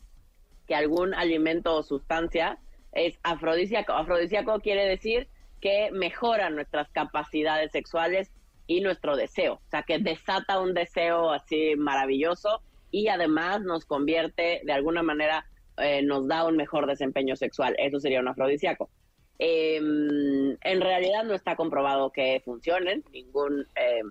que 0.66 0.74
algún 0.74 1.14
alimento 1.14 1.76
o 1.76 1.82
sustancia 1.82 2.58
es 2.92 3.18
afrodisíaco. 3.22 3.92
Afrodisíaco 3.92 4.60
quiere 4.60 4.86
decir 4.86 5.28
que 5.60 5.90
mejora 5.92 6.50
nuestras 6.50 6.88
capacidades 6.90 7.72
sexuales 7.72 8.30
y 8.66 8.80
nuestro 8.80 9.16
deseo, 9.16 9.54
o 9.54 9.70
sea, 9.70 9.82
que 9.82 9.98
desata 9.98 10.60
un 10.60 10.74
deseo 10.74 11.30
así 11.30 11.74
maravilloso 11.76 12.60
y 12.90 13.08
además 13.08 13.62
nos 13.62 13.84
convierte 13.86 14.60
de 14.64 14.72
alguna 14.72 15.02
manera, 15.02 15.46
eh, 15.78 16.02
nos 16.02 16.28
da 16.28 16.44
un 16.44 16.56
mejor 16.56 16.86
desempeño 16.86 17.34
sexual. 17.34 17.74
Eso 17.78 17.98
sería 17.98 18.20
un 18.20 18.28
afrodisíaco. 18.28 18.90
Em, 19.38 20.56
en 20.62 20.80
realidad 20.80 21.24
no 21.24 21.34
está 21.34 21.56
comprobado 21.56 22.10
que 22.10 22.42
funcionen, 22.44 23.04
ningún, 23.12 23.66
eh, 23.76 24.02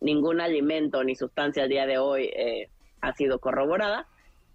ningún 0.00 0.40
alimento 0.40 1.04
ni 1.04 1.14
sustancia 1.14 1.64
al 1.64 1.68
día 1.68 1.86
de 1.86 1.98
hoy 1.98 2.30
eh, 2.34 2.68
ha 3.00 3.12
sido 3.12 3.38
corroborada, 3.38 4.06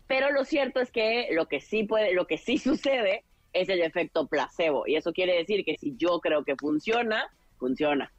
pero 0.08 0.32
lo 0.32 0.44
cierto 0.44 0.80
es 0.80 0.92
que 0.92 1.30
lo 1.32 1.48
que 1.48 1.62
sí 1.62 1.84
puede, 1.84 2.14
lo 2.14 2.28
que 2.28 2.38
sí 2.38 2.58
sucede 2.58 3.24
es 3.54 3.70
el 3.70 3.82
efecto 3.82 4.28
placebo 4.28 4.88
y 4.88 4.96
eso 4.96 5.12
quiere 5.14 5.38
decir 5.38 5.64
que 5.66 5.78
si 5.78 5.96
yo 5.98 6.20
creo 6.20 6.44
que 6.44 6.56
funciona, 6.56 7.30
funciona. 7.58 8.12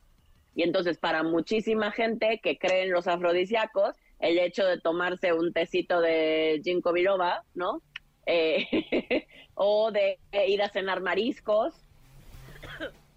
Y 0.55 0.63
entonces 0.63 0.99
para 0.99 1.23
muchísima 1.23 1.91
gente 1.93 2.41
que 2.43 2.59
cree 2.59 2.85
en 2.85 2.93
los 2.93 3.09
afrodisíacos, 3.09 3.97
el 4.19 4.39
hecho 4.39 4.65
de 4.65 4.79
tomarse 4.79 5.33
un 5.33 5.53
tecito 5.53 6.01
de 6.01 6.61
ginkgo 6.63 6.93
biloba, 6.93 7.43
¿no? 7.55 7.83
Eh, 8.27 9.27
o 9.55 9.91
de 9.91 10.19
ir 10.47 10.63
a 10.63 10.69
cenar 10.69 11.01
mariscos, 11.01 11.75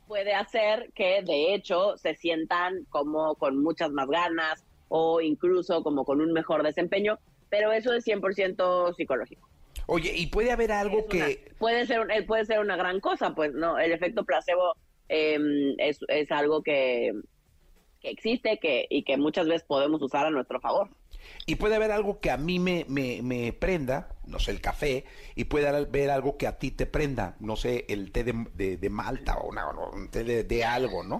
puede 0.07 0.33
hacer 0.33 0.91
que 0.93 1.21
de 1.23 1.53
hecho 1.53 1.97
se 1.97 2.15
sientan 2.15 2.85
como 2.89 3.35
con 3.35 3.61
muchas 3.61 3.91
más 3.91 4.07
ganas 4.07 4.63
o 4.87 5.21
incluso 5.21 5.83
como 5.83 6.05
con 6.05 6.21
un 6.21 6.31
mejor 6.31 6.63
desempeño, 6.63 7.17
pero 7.49 7.71
eso 7.71 7.93
es 7.93 8.05
100% 8.05 8.95
psicológico. 8.95 9.47
Oye, 9.87 10.13
¿y 10.15 10.27
puede 10.27 10.51
haber 10.51 10.71
algo 10.71 11.07
que...? 11.07 11.51
puede, 11.59 11.85
ser, 11.85 12.07
eh, 12.11 12.23
puede 12.23 12.45
ser 12.45 12.59
una 12.59 12.75
gran 12.75 12.99
cosa, 12.99 13.35
pues 13.35 13.53
no, 13.53 13.77
el 13.77 13.91
efecto 13.91 14.23
placebo 14.23 14.75
em, 15.09 15.75
es, 15.77 15.99
es 16.07 16.31
algo 16.31 16.63
que, 16.63 17.13
que 18.01 18.09
existe 18.09 18.57
que, 18.57 18.87
y 18.89 19.03
que 19.03 19.17
muchas 19.17 19.47
veces 19.47 19.63
podemos 19.63 20.01
usar 20.01 20.25
a 20.25 20.31
nuestro 20.31 20.59
favor. 20.59 20.89
Y 21.45 21.55
puede 21.55 21.75
haber 21.75 21.91
algo 21.91 22.19
que 22.19 22.31
a 22.31 22.37
mí 22.37 22.59
me, 22.59 22.85
me, 22.87 23.53
prenda, 23.53 24.09
no 24.25 24.39
sé, 24.39 24.51
el 24.51 24.61
café, 24.61 25.05
y 25.35 25.45
puede 25.45 25.67
haber 25.67 26.09
algo 26.09 26.37
que 26.37 26.47
a 26.47 26.57
ti 26.57 26.71
te 26.71 26.85
prenda, 26.85 27.35
no 27.39 27.55
sé, 27.55 27.85
el 27.89 28.11
té 28.11 28.23
de, 28.23 28.77
de, 28.77 28.89
Malta 28.89 29.37
o 29.37 29.49
un 29.93 30.09
té 30.09 30.23
de, 30.23 30.63
algo, 30.63 31.03
¿no? 31.03 31.17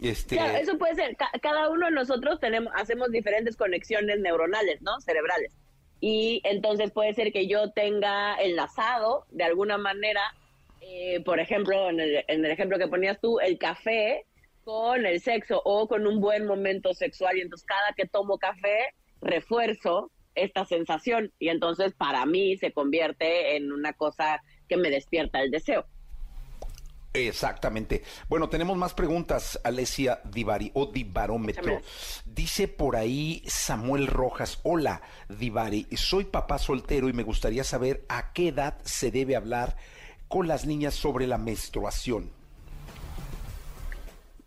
Este... 0.00 0.36
Claro, 0.36 0.58
eso 0.58 0.76
puede 0.76 0.96
ser. 0.96 1.16
cada 1.40 1.68
uno 1.70 1.86
de 1.86 1.92
nosotros 1.92 2.40
tenemos, 2.40 2.72
hacemos 2.76 3.10
diferentes 3.10 3.56
conexiones 3.56 4.18
neuronales, 4.18 4.82
¿no? 4.82 5.00
Cerebrales. 5.00 5.52
Y 6.00 6.42
entonces 6.44 6.90
puede 6.90 7.14
ser 7.14 7.32
que 7.32 7.46
yo 7.46 7.70
tenga 7.70 8.36
enlazado 8.36 9.24
de 9.30 9.44
alguna 9.44 9.78
manera, 9.78 10.20
eh, 10.80 11.20
por 11.24 11.40
ejemplo, 11.40 11.88
en 11.88 12.00
el, 12.00 12.24
en 12.28 12.44
el 12.44 12.50
ejemplo 12.50 12.78
que 12.78 12.88
ponías 12.88 13.20
tú, 13.20 13.40
el 13.40 13.56
café 13.56 14.26
con 14.64 15.06
el 15.06 15.20
sexo 15.20 15.60
o 15.64 15.86
con 15.86 16.06
un 16.06 16.20
buen 16.20 16.46
momento 16.46 16.92
sexual. 16.94 17.36
Y 17.36 17.42
entonces 17.42 17.66
cada 17.66 17.92
que 17.96 18.06
tomo 18.06 18.38
café, 18.38 18.94
refuerzo 19.24 20.10
esta 20.34 20.64
sensación 20.64 21.32
y 21.38 21.48
entonces 21.48 21.94
para 21.94 22.26
mí 22.26 22.56
se 22.56 22.72
convierte 22.72 23.56
en 23.56 23.72
una 23.72 23.92
cosa 23.92 24.42
que 24.68 24.76
me 24.76 24.90
despierta 24.90 25.40
el 25.40 25.50
deseo. 25.50 25.86
Exactamente. 27.14 28.02
Bueno, 28.28 28.48
tenemos 28.48 28.76
más 28.76 28.92
preguntas, 28.92 29.60
Alesia 29.62 30.20
Divari 30.24 30.72
o 30.74 30.86
Divarómetro. 30.86 31.80
Dice 32.24 32.66
por 32.66 32.96
ahí 32.96 33.40
Samuel 33.46 34.08
Rojas, 34.08 34.58
hola 34.64 35.00
Divari, 35.28 35.86
soy 35.96 36.24
papá 36.24 36.58
soltero 36.58 37.08
y 37.08 37.12
me 37.12 37.22
gustaría 37.22 37.62
saber 37.62 38.04
a 38.08 38.32
qué 38.32 38.48
edad 38.48 38.78
se 38.82 39.12
debe 39.12 39.36
hablar 39.36 39.76
con 40.26 40.48
las 40.48 40.66
niñas 40.66 40.94
sobre 40.94 41.28
la 41.28 41.38
menstruación. 41.38 42.32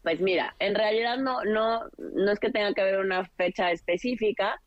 Pues 0.04 0.20
mira, 0.20 0.54
en 0.60 0.76
realidad 0.76 1.18
no, 1.18 1.44
no, 1.46 1.84
no 1.98 2.32
es 2.32 2.40
que 2.40 2.50
tenga 2.50 2.74
que 2.74 2.82
haber 2.82 3.00
una 3.00 3.26
fecha 3.38 3.72
específica, 3.72 4.62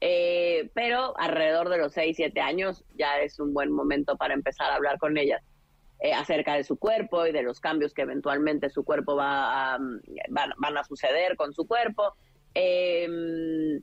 eh, 0.00 0.70
pero 0.74 1.18
alrededor 1.18 1.68
de 1.68 1.78
los 1.78 1.92
6, 1.92 2.16
7 2.16 2.40
años 2.40 2.84
ya 2.96 3.20
es 3.20 3.40
un 3.40 3.54
buen 3.54 3.72
momento 3.72 4.16
para 4.16 4.34
empezar 4.34 4.70
a 4.70 4.76
hablar 4.76 4.98
con 4.98 5.16
ellas 5.16 5.42
eh, 6.00 6.12
acerca 6.12 6.54
de 6.54 6.64
su 6.64 6.78
cuerpo 6.78 7.26
y 7.26 7.32
de 7.32 7.42
los 7.42 7.58
cambios 7.58 7.94
que 7.94 8.02
eventualmente 8.02 8.68
su 8.68 8.84
cuerpo 8.84 9.16
va 9.16 9.74
a, 9.74 9.78
mm, 9.78 10.00
van, 10.28 10.76
a 10.76 10.84
suceder 10.84 11.36
con 11.36 11.54
su 11.54 11.66
cuerpo, 11.66 12.14
em, 12.52 13.80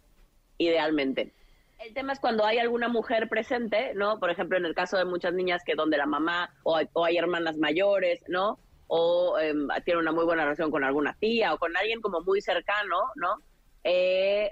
idealmente. 0.60 1.34
El 1.80 1.93
tema 1.95 2.13
es 2.13 2.19
cuando 2.19 2.45
hay 2.45 2.60
alguna 2.60 2.88
mujer 2.88 3.28
presente, 3.30 3.93
¿no? 3.95 4.19
Por 4.19 4.30
ejemplo, 4.30 4.58
en 4.60 4.65
el 4.65 4.76
caso 4.76 4.95
de 4.97 5.06
muchas 5.06 5.34
niñas 5.34 5.63
que 5.65 5.73
donde 5.73 5.97
la 5.97 6.06
mamá 6.06 6.54
o 6.63 6.78
hay, 7.04 7.17
hermanas 7.17 7.58
mayores, 7.58 8.23
¿no? 8.28 8.60
O 8.88 9.39
em, 9.39 9.67
tiene 9.84 9.99
una 9.99 10.12
muy 10.12 10.23
buena 10.23 10.43
relación 10.43 10.69
con 10.69 10.84
alguna 10.84 11.17
tía 11.19 11.54
o 11.54 11.58
con 11.58 11.76
alguien 11.76 11.99
como 11.99 12.21
muy 12.21 12.41
cercano, 12.41 12.97
¿no? 13.15 13.39
Eh, 13.84 14.52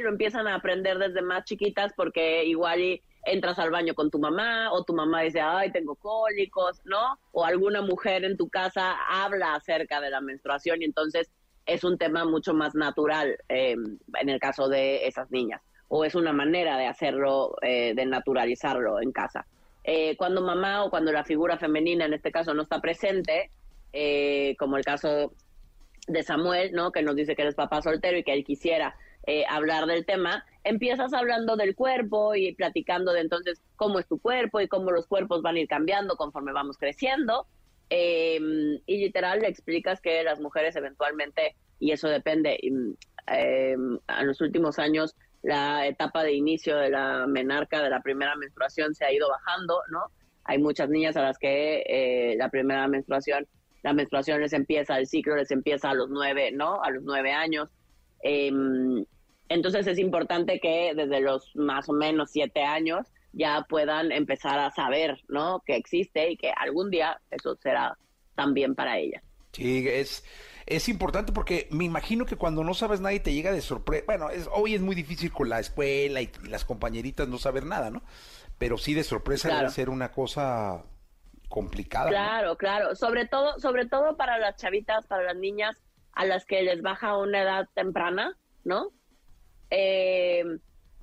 lo 0.00 0.10
empiezan 0.10 0.46
a 0.46 0.54
aprender 0.54 0.98
desde 0.98 1.22
más 1.22 1.44
chiquitas 1.44 1.92
porque 1.96 2.44
igual 2.44 3.00
entras 3.24 3.58
al 3.58 3.70
baño 3.70 3.94
con 3.94 4.10
tu 4.10 4.18
mamá 4.18 4.72
o 4.72 4.84
tu 4.84 4.94
mamá 4.94 5.22
dice, 5.22 5.40
ay, 5.40 5.72
tengo 5.72 5.96
cólicos, 5.96 6.80
¿no? 6.84 7.18
O 7.32 7.44
alguna 7.44 7.82
mujer 7.82 8.24
en 8.24 8.36
tu 8.36 8.48
casa 8.48 8.96
habla 9.08 9.54
acerca 9.54 10.00
de 10.00 10.10
la 10.10 10.20
menstruación 10.20 10.82
y 10.82 10.84
entonces 10.84 11.30
es 11.66 11.82
un 11.82 11.98
tema 11.98 12.24
mucho 12.24 12.54
más 12.54 12.74
natural 12.74 13.36
em, 13.48 13.98
en 14.20 14.28
el 14.28 14.38
caso 14.38 14.68
de 14.68 15.06
esas 15.06 15.30
niñas 15.30 15.60
o 15.88 16.04
es 16.04 16.14
una 16.14 16.32
manera 16.32 16.76
de 16.78 16.86
hacerlo, 16.86 17.56
eh, 17.62 17.94
de 17.94 18.06
naturalizarlo 18.06 19.00
en 19.00 19.12
casa. 19.12 19.46
Eh, 19.84 20.16
cuando 20.16 20.42
mamá 20.42 20.84
o 20.84 20.90
cuando 20.90 21.12
la 21.12 21.24
figura 21.24 21.58
femenina 21.58 22.06
en 22.06 22.14
este 22.14 22.32
caso 22.32 22.54
no 22.54 22.62
está 22.62 22.80
presente, 22.80 23.50
eh, 23.92 24.56
como 24.58 24.76
el 24.76 24.84
caso 24.84 25.32
de 26.08 26.22
Samuel, 26.22 26.72
¿no? 26.72 26.90
Que 26.90 27.02
nos 27.02 27.14
dice 27.14 27.36
que 27.36 27.42
eres 27.42 27.54
papá 27.54 27.82
soltero 27.82 28.18
y 28.18 28.24
que 28.24 28.32
él 28.32 28.44
quisiera 28.44 28.96
eh, 29.28 29.44
hablar 29.48 29.86
del 29.86 30.06
tema, 30.06 30.44
empiezas 30.62 31.12
hablando 31.12 31.56
del 31.56 31.74
cuerpo 31.74 32.36
y 32.36 32.54
platicando 32.54 33.12
de 33.12 33.22
entonces 33.22 33.60
cómo 33.74 33.98
es 33.98 34.06
tu 34.06 34.20
cuerpo 34.20 34.60
y 34.60 34.68
cómo 34.68 34.92
los 34.92 35.08
cuerpos 35.08 35.42
van 35.42 35.56
a 35.56 35.60
ir 35.60 35.66
cambiando 35.66 36.16
conforme 36.16 36.52
vamos 36.52 36.78
creciendo. 36.78 37.48
Eh, 37.90 38.38
y 38.86 38.98
literal 38.98 39.40
le 39.40 39.48
explicas 39.48 40.00
que 40.00 40.22
las 40.22 40.40
mujeres 40.40 40.76
eventualmente, 40.76 41.56
y 41.80 41.90
eso 41.90 42.08
depende, 42.08 42.56
eh, 42.62 43.72
en 43.72 44.26
los 44.26 44.40
últimos 44.40 44.78
años 44.78 45.16
la 45.42 45.88
etapa 45.88 46.22
de 46.22 46.32
inicio 46.32 46.76
de 46.76 46.90
la 46.90 47.26
menarca, 47.26 47.82
de 47.82 47.90
la 47.90 48.02
primera 48.02 48.36
menstruación, 48.36 48.94
se 48.94 49.04
ha 49.06 49.12
ido 49.12 49.28
bajando, 49.28 49.80
¿no? 49.90 50.04
Hay 50.44 50.58
muchas 50.58 50.88
niñas 50.88 51.16
a 51.16 51.22
las 51.22 51.38
que 51.38 52.36
la 52.38 52.48
primera 52.48 52.86
menstruación, 52.86 53.46
la 53.82 53.92
menstruación 53.92 54.40
les 54.40 54.52
empieza, 54.52 54.98
el 54.98 55.08
ciclo 55.08 55.34
les 55.34 55.50
empieza 55.50 55.90
a 55.90 55.94
los 55.94 56.10
nueve, 56.10 56.52
¿no? 56.52 56.80
A 56.82 56.90
los 56.90 57.02
nueve 57.02 57.32
años. 57.32 57.68
Entonces 59.48 59.86
es 59.86 59.98
importante 59.98 60.60
que 60.60 60.92
desde 60.94 61.20
los 61.20 61.54
más 61.54 61.88
o 61.88 61.92
menos 61.92 62.30
siete 62.30 62.62
años 62.62 63.06
ya 63.32 63.66
puedan 63.68 64.12
empezar 64.12 64.58
a 64.58 64.70
saber, 64.70 65.22
¿no? 65.28 65.62
Que 65.64 65.76
existe 65.76 66.30
y 66.30 66.36
que 66.36 66.50
algún 66.50 66.90
día 66.90 67.20
eso 67.30 67.56
será 67.56 67.96
también 68.34 68.74
para 68.74 68.98
ella. 68.98 69.22
Sí, 69.52 69.86
es, 69.88 70.24
es 70.66 70.88
importante 70.88 71.32
porque 71.32 71.68
me 71.70 71.84
imagino 71.84 72.26
que 72.26 72.36
cuando 72.36 72.64
no 72.64 72.74
sabes 72.74 73.00
nada 73.00 73.14
y 73.14 73.20
te 73.20 73.32
llega 73.32 73.52
de 73.52 73.60
sorpresa, 73.60 74.04
bueno, 74.06 74.30
es, 74.30 74.48
hoy 74.52 74.74
es 74.74 74.80
muy 74.80 74.94
difícil 74.94 75.32
con 75.32 75.48
la 75.48 75.60
escuela 75.60 76.20
y, 76.20 76.30
las 76.48 76.64
compañeritas 76.64 77.28
no 77.28 77.38
saber 77.38 77.64
nada, 77.64 77.90
¿no? 77.90 78.02
Pero 78.58 78.78
sí 78.78 78.94
de 78.94 79.04
sorpresa 79.04 79.54
debe 79.54 79.70
ser 79.70 79.90
una 79.90 80.12
cosa 80.12 80.82
complicada. 81.48 82.08
Claro, 82.08 82.56
claro, 82.56 82.94
sobre 82.96 83.26
todo, 83.26 83.58
sobre 83.60 83.86
todo 83.86 84.16
para 84.16 84.38
las 84.38 84.56
chavitas, 84.56 85.06
para 85.06 85.22
las 85.22 85.36
niñas 85.36 85.76
a 86.12 86.24
las 86.24 86.46
que 86.46 86.62
les 86.62 86.80
baja 86.82 87.18
una 87.18 87.42
edad 87.42 87.68
temprana, 87.74 88.36
¿no? 88.64 88.90
Eh, 89.70 90.44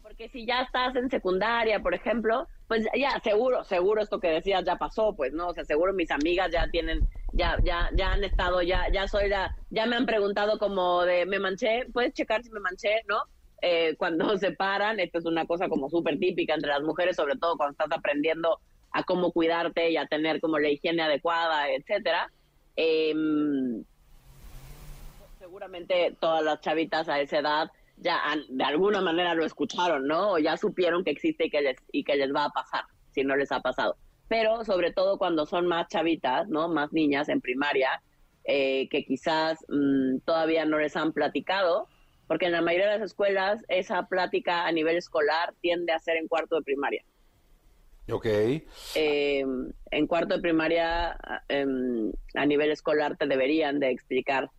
porque 0.04 0.30
si 0.30 0.46
ya 0.46 0.62
estás 0.62 0.96
en 0.96 1.10
secundaria, 1.10 1.80
por 1.80 1.94
ejemplo, 1.96 2.48
pues 2.68 2.86
ya 2.96 3.20
seguro, 3.24 3.64
seguro 3.64 4.02
esto 4.02 4.20
que 4.20 4.30
decías 4.30 4.64
ya 4.66 4.76
pasó, 4.76 5.16
pues, 5.16 5.34
¿no? 5.34 5.48
O 5.48 5.54
sea, 5.54 5.64
seguro 5.66 5.94
mis 5.94 6.12
amigas 6.12 6.52
ya 6.52 6.68
tienen, 6.70 7.08
ya, 7.32 7.58
ya, 7.64 7.90
ya 7.96 8.12
han 8.12 8.24
estado, 8.24 8.62
ya, 8.62 8.86
ya 8.92 9.08
soy 9.08 9.30
la, 9.30 9.56
ya 9.70 9.86
me 9.86 9.96
han 9.96 10.06
preguntado 10.06 10.60
como 10.60 11.04
de, 11.04 11.26
me 11.26 11.40
manché, 11.40 11.86
puedes 11.94 12.14
checar 12.14 12.44
si 12.44 12.52
me 12.52 12.60
manché, 12.60 13.02
¿no? 13.08 13.24
Eh, 13.62 13.96
cuando 13.98 14.38
se 14.38 14.52
paran, 14.52 15.00
esto 15.00 15.20
es 15.20 15.26
una 15.26 15.46
cosa 15.46 15.70
como 15.70 15.90
súper 15.90 16.20
típica 16.20 16.54
entre 16.54 16.70
las 16.70 16.84
mujeres, 16.84 17.16
sobre 17.16 17.38
todo 17.38 17.56
cuando 17.58 17.72
estás 17.72 17.98
aprendiendo 17.98 18.60
a 18.92 19.04
cómo 19.04 19.32
cuidarte 19.32 19.90
y 19.90 19.98
a 19.98 20.06
tener 20.06 20.40
como 20.40 20.60
la 20.60 20.70
higiene 20.70 21.02
adecuada, 21.02 21.70
etcétera. 21.72 22.32
Em, 22.76 23.84
seguramente 25.40 26.16
todas 26.20 26.44
las 26.44 26.62
chavitas 26.62 27.10
a 27.10 27.20
esa 27.20 27.40
edad 27.40 27.72
ya 28.04 28.22
de 28.50 28.64
alguna 28.64 29.02
manera 29.02 29.34
lo 29.34 29.46
escucharon, 29.46 30.06
¿no? 30.06 30.34
O 30.34 30.38
ya 30.38 30.58
supieron 30.58 31.04
que 31.04 31.12
existe 31.12 31.46
y 31.46 31.50
que 31.50 31.62
les, 31.62 31.78
y 31.92 32.04
que 32.04 32.16
les 32.16 32.34
va 32.34 32.46
a 32.46 32.50
pasar, 32.50 32.84
si 33.12 33.24
no 33.24 33.36
les 33.36 33.52
ha 33.52 33.62
pasado. 33.62 33.96
Pero 34.28 34.64
sobre 34.66 34.92
todo 34.92 35.18
cuando 35.18 35.46
son 35.46 35.68
más 35.68 35.88
chavitas, 35.88 36.48
¿no? 36.50 36.68
Más 36.68 36.92
niñas 36.92 37.30
en 37.30 37.42
primaria, 37.42 38.02
eh, 38.44 38.90
que 38.90 39.06
quizás 39.06 39.66
mm, 39.70 40.20
todavía 40.26 40.66
no 40.66 40.78
les 40.80 40.96
han 40.96 41.14
platicado, 41.14 41.88
porque 42.28 42.48
en 42.48 42.52
la 42.52 42.62
mayoría 42.62 42.92
de 42.92 43.00
las 43.00 43.12
escuelas 43.12 43.64
esa 43.70 44.08
plática 44.08 44.66
a 44.66 44.72
nivel 44.72 44.98
escolar 44.98 45.54
tiende 45.62 45.94
a 45.94 46.00
ser 46.00 46.18
en 46.18 46.28
cuarto 46.28 46.56
de 46.56 46.64
primaria. 46.64 47.04
Ok. 48.12 48.26
Eh, 48.26 49.46
en 49.92 50.08
cuarto 50.08 50.36
de 50.36 50.42
primaria, 50.42 51.18
em, 51.48 52.12
a 52.36 52.46
nivel 52.46 52.72
escolar, 52.72 53.16
te 53.16 53.28
deberían 53.28 53.80
de 53.80 53.92
explicar 53.92 54.50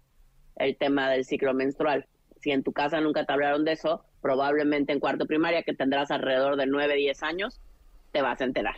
el 0.57 0.77
tema 0.77 1.11
del 1.11 1.25
ciclo 1.25 1.53
menstrual. 1.53 2.07
Si 2.45 2.51
en 2.51 2.63
tu 2.63 2.75
casa 2.75 3.01
nunca 3.01 3.25
te 3.25 3.33
hablaron 3.33 3.65
de 3.65 3.73
eso, 3.73 4.05
probablemente 4.21 4.93
en 4.93 5.01
cuarto 5.01 5.25
primaria, 5.25 5.63
que 5.63 5.73
tendrás 5.73 6.11
alrededor 6.11 6.57
de 6.57 6.67
9, 6.67 6.95
10 6.95 7.23
años, 7.23 7.59
te 8.13 8.21
vas 8.21 8.39
a 8.43 8.45
enterar. 8.45 8.77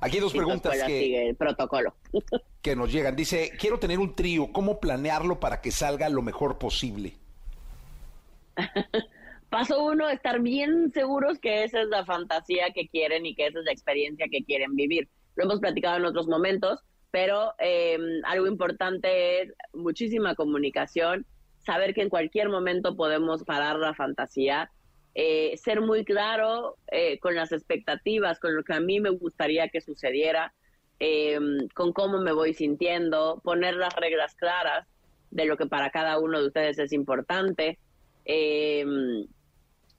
Aquí 0.00 0.16
hay 0.16 0.22
dos 0.22 0.32
preguntas 0.32 0.72
que, 0.86 0.98
sigue 0.98 1.28
el 1.28 1.36
protocolo. 1.36 1.94
que 2.62 2.74
nos 2.74 2.90
llegan. 2.90 3.14
Dice, 3.14 3.52
quiero 3.60 3.78
tener 3.78 3.98
un 3.98 4.14
trío, 4.14 4.50
¿cómo 4.50 4.80
planearlo 4.80 5.40
para 5.40 5.60
que 5.60 5.70
salga 5.70 6.08
lo 6.08 6.22
mejor 6.22 6.56
posible? 6.56 7.12
Paso 9.50 9.84
uno, 9.84 10.08
estar 10.08 10.40
bien 10.40 10.90
seguros 10.94 11.38
que 11.38 11.64
esa 11.64 11.82
es 11.82 11.88
la 11.88 12.06
fantasía 12.06 12.72
que 12.74 12.88
quieren 12.88 13.26
y 13.26 13.34
que 13.34 13.48
esa 13.48 13.58
es 13.58 13.66
la 13.66 13.72
experiencia 13.72 14.24
que 14.30 14.42
quieren 14.42 14.74
vivir. 14.74 15.10
Lo 15.36 15.44
hemos 15.44 15.60
platicado 15.60 15.98
en 15.98 16.06
otros 16.06 16.28
momentos, 16.28 16.80
pero 17.10 17.52
em, 17.58 18.22
algo 18.24 18.46
importante 18.46 19.42
es 19.42 19.52
muchísima 19.74 20.34
comunicación, 20.34 21.26
saber 21.64 21.94
que 21.94 22.02
en 22.02 22.08
cualquier 22.08 22.48
momento 22.48 22.96
podemos 22.96 23.44
parar 23.44 23.76
la 23.76 23.94
fantasía, 23.94 24.70
eh, 25.14 25.56
ser 25.56 25.80
muy 25.80 26.04
claro 26.04 26.76
eh, 26.90 27.18
con 27.18 27.34
las 27.34 27.52
expectativas, 27.52 28.40
con 28.40 28.56
lo 28.56 28.64
que 28.64 28.72
a 28.72 28.80
mí 28.80 29.00
me 29.00 29.10
gustaría 29.10 29.68
que 29.68 29.80
sucediera, 29.80 30.54
em, 30.98 31.68
con 31.74 31.92
cómo 31.92 32.18
me 32.18 32.32
voy 32.32 32.54
sintiendo, 32.54 33.40
poner 33.44 33.74
las 33.74 33.94
reglas 33.94 34.34
claras 34.34 34.86
de 35.30 35.44
lo 35.46 35.56
que 35.56 35.66
para 35.66 35.90
cada 35.90 36.18
uno 36.18 36.40
de 36.40 36.46
ustedes 36.46 36.78
es 36.78 36.92
importante. 36.92 37.78
Eh, 38.24 38.84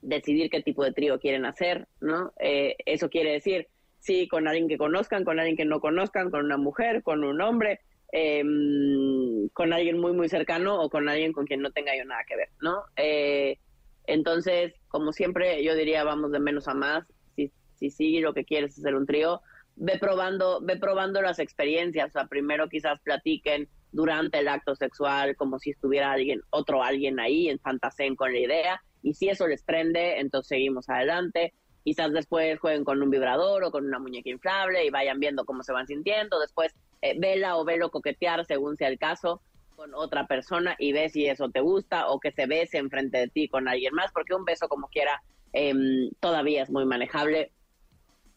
decidir 0.04 0.50
qué 0.50 0.62
tipo 0.62 0.84
de 0.84 0.92
trío 0.92 1.20
quieren 1.20 1.46
hacer, 1.46 1.88
¿no? 2.02 2.34
Eh, 2.40 2.76
eso 2.86 3.10
quiere 3.10 3.32
decir, 3.32 3.68
sí, 4.00 4.28
con 4.28 4.48
alguien 4.48 4.68
que 4.68 4.78
conozcan, 4.78 5.24
con 5.24 5.40
alguien 5.40 5.58
que 5.58 5.66
no 5.66 5.80
conozcan, 5.80 6.30
con 6.30 6.46
una 6.46 6.58
mujer, 6.58 7.04
con 7.04 7.24
un 7.24 7.42
hombre, 7.42 7.80
em, 8.14 9.50
con 9.50 9.74
alguien 9.74 10.00
muy, 10.00 10.14
muy 10.14 10.30
cercano 10.30 10.80
o 10.82 10.90
con 10.90 11.10
alguien 11.10 11.34
con 11.34 11.46
quien 11.46 11.62
no 11.62 11.72
tenga 11.72 11.98
yo 11.98 12.06
nada 12.06 12.24
que 12.28 12.36
ver, 12.36 12.50
¿no? 12.62 12.84
Eh, 12.96 13.58
entonces, 14.06 14.74
como 14.88 15.12
siempre, 15.12 15.64
yo 15.64 15.76
diría, 15.76 16.04
vamos 16.04 16.32
de 16.32 16.40
menos 16.40 16.68
a 16.68 16.74
más. 16.74 17.06
Si, 17.36 17.52
si 17.76 17.90
sí 17.90 18.20
lo 18.20 18.34
que 18.34 18.46
quieres 18.46 18.74
es 18.74 18.80
hacer 18.80 18.96
un 18.96 19.06
trío, 19.06 19.42
ve 19.76 19.98
probando, 20.00 20.62
ve 20.62 20.78
probando 20.78 21.22
las 21.22 21.40
experiencias. 21.40 22.10
O 22.10 22.12
sea, 22.12 22.28
primero 22.28 22.70
quizás 22.70 23.02
platiquen 23.02 23.68
durante 23.92 24.40
el 24.40 24.48
acto 24.48 24.76
sexual 24.76 25.36
como 25.36 25.60
si 25.60 25.72
estuviera 25.72 26.12
alguien, 26.12 26.42
otro 26.52 26.84
alguien 26.84 27.20
ahí, 27.20 27.50
en 27.50 27.60
fantasén 27.60 28.16
con 28.16 28.32
la 28.32 28.40
idea 28.40 28.82
y 29.04 29.14
si 29.14 29.30
eso 29.30 29.48
les 29.48 29.62
prende, 29.62 30.20
entonces 30.20 30.48
seguimos 30.48 30.90
adelante. 30.90 31.54
Quizás 31.84 32.14
después 32.14 32.60
jueguen 32.60 32.84
con 32.84 33.02
un 33.02 33.10
vibrador 33.10 33.64
o 33.64 33.72
con 33.72 33.86
una 33.86 34.00
muñeca 34.00 34.30
inflable 34.30 34.86
y 34.86 34.90
vayan 34.90 35.20
viendo 35.20 35.46
cómo 35.46 35.64
se 35.64 35.74
van 35.74 35.88
sintiendo. 35.88 36.40
Después 36.40 36.74
eh, 37.02 37.16
vela 37.20 37.58
o 37.58 37.66
velo 37.66 37.92
coquetear 37.92 38.46
según 38.46 38.78
sea 38.78 38.88
el 38.88 38.98
caso 38.98 39.42
con 39.76 39.94
otra 39.96 40.28
persona 40.28 40.76
y 40.80 40.94
ve 40.94 41.10
si 41.10 41.26
eso 41.26 41.50
te 41.50 41.60
gusta 41.60 42.08
o 42.08 42.20
que 42.20 42.32
se 42.32 42.46
bese 42.46 42.78
enfrente 42.78 43.18
de 43.18 43.28
ti 43.28 43.48
con 43.48 43.68
alguien 43.68 43.94
más, 43.94 44.12
porque 44.12 44.36
un 44.36 44.46
beso 44.46 44.68
como 44.70 44.88
quiera 44.88 45.22
em, 45.52 46.10
todavía 46.20 46.64
es 46.64 46.70
muy 46.70 46.86
manejable. 46.86 47.52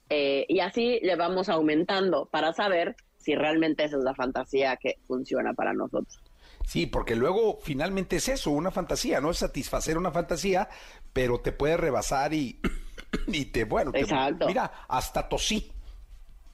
Eh, 0.08 0.46
y 0.48 0.60
así 0.60 0.98
le 1.02 1.16
vamos 1.16 1.48
aumentando 1.48 2.26
para 2.26 2.52
saber 2.52 2.96
si 3.16 3.34
realmente 3.34 3.84
esa 3.84 3.96
es 3.98 4.04
la 4.04 4.14
fantasía 4.14 4.76
que 4.76 4.98
funciona 5.06 5.52
para 5.52 5.72
nosotros. 5.72 6.20
Sí, 6.64 6.86
porque 6.86 7.14
luego 7.14 7.58
finalmente 7.60 8.16
es 8.16 8.28
eso, 8.28 8.50
una 8.50 8.70
fantasía, 8.70 9.20
no 9.20 9.30
es 9.30 9.38
satisfacer 9.38 9.98
una 9.98 10.10
fantasía, 10.10 10.68
pero 11.12 11.40
te 11.40 11.52
puede 11.52 11.76
rebasar 11.76 12.34
y, 12.34 12.60
y 13.28 13.46
te, 13.46 13.64
bueno, 13.64 13.92
mira, 14.46 14.70
hasta 14.88 15.28
tosí. 15.28 15.70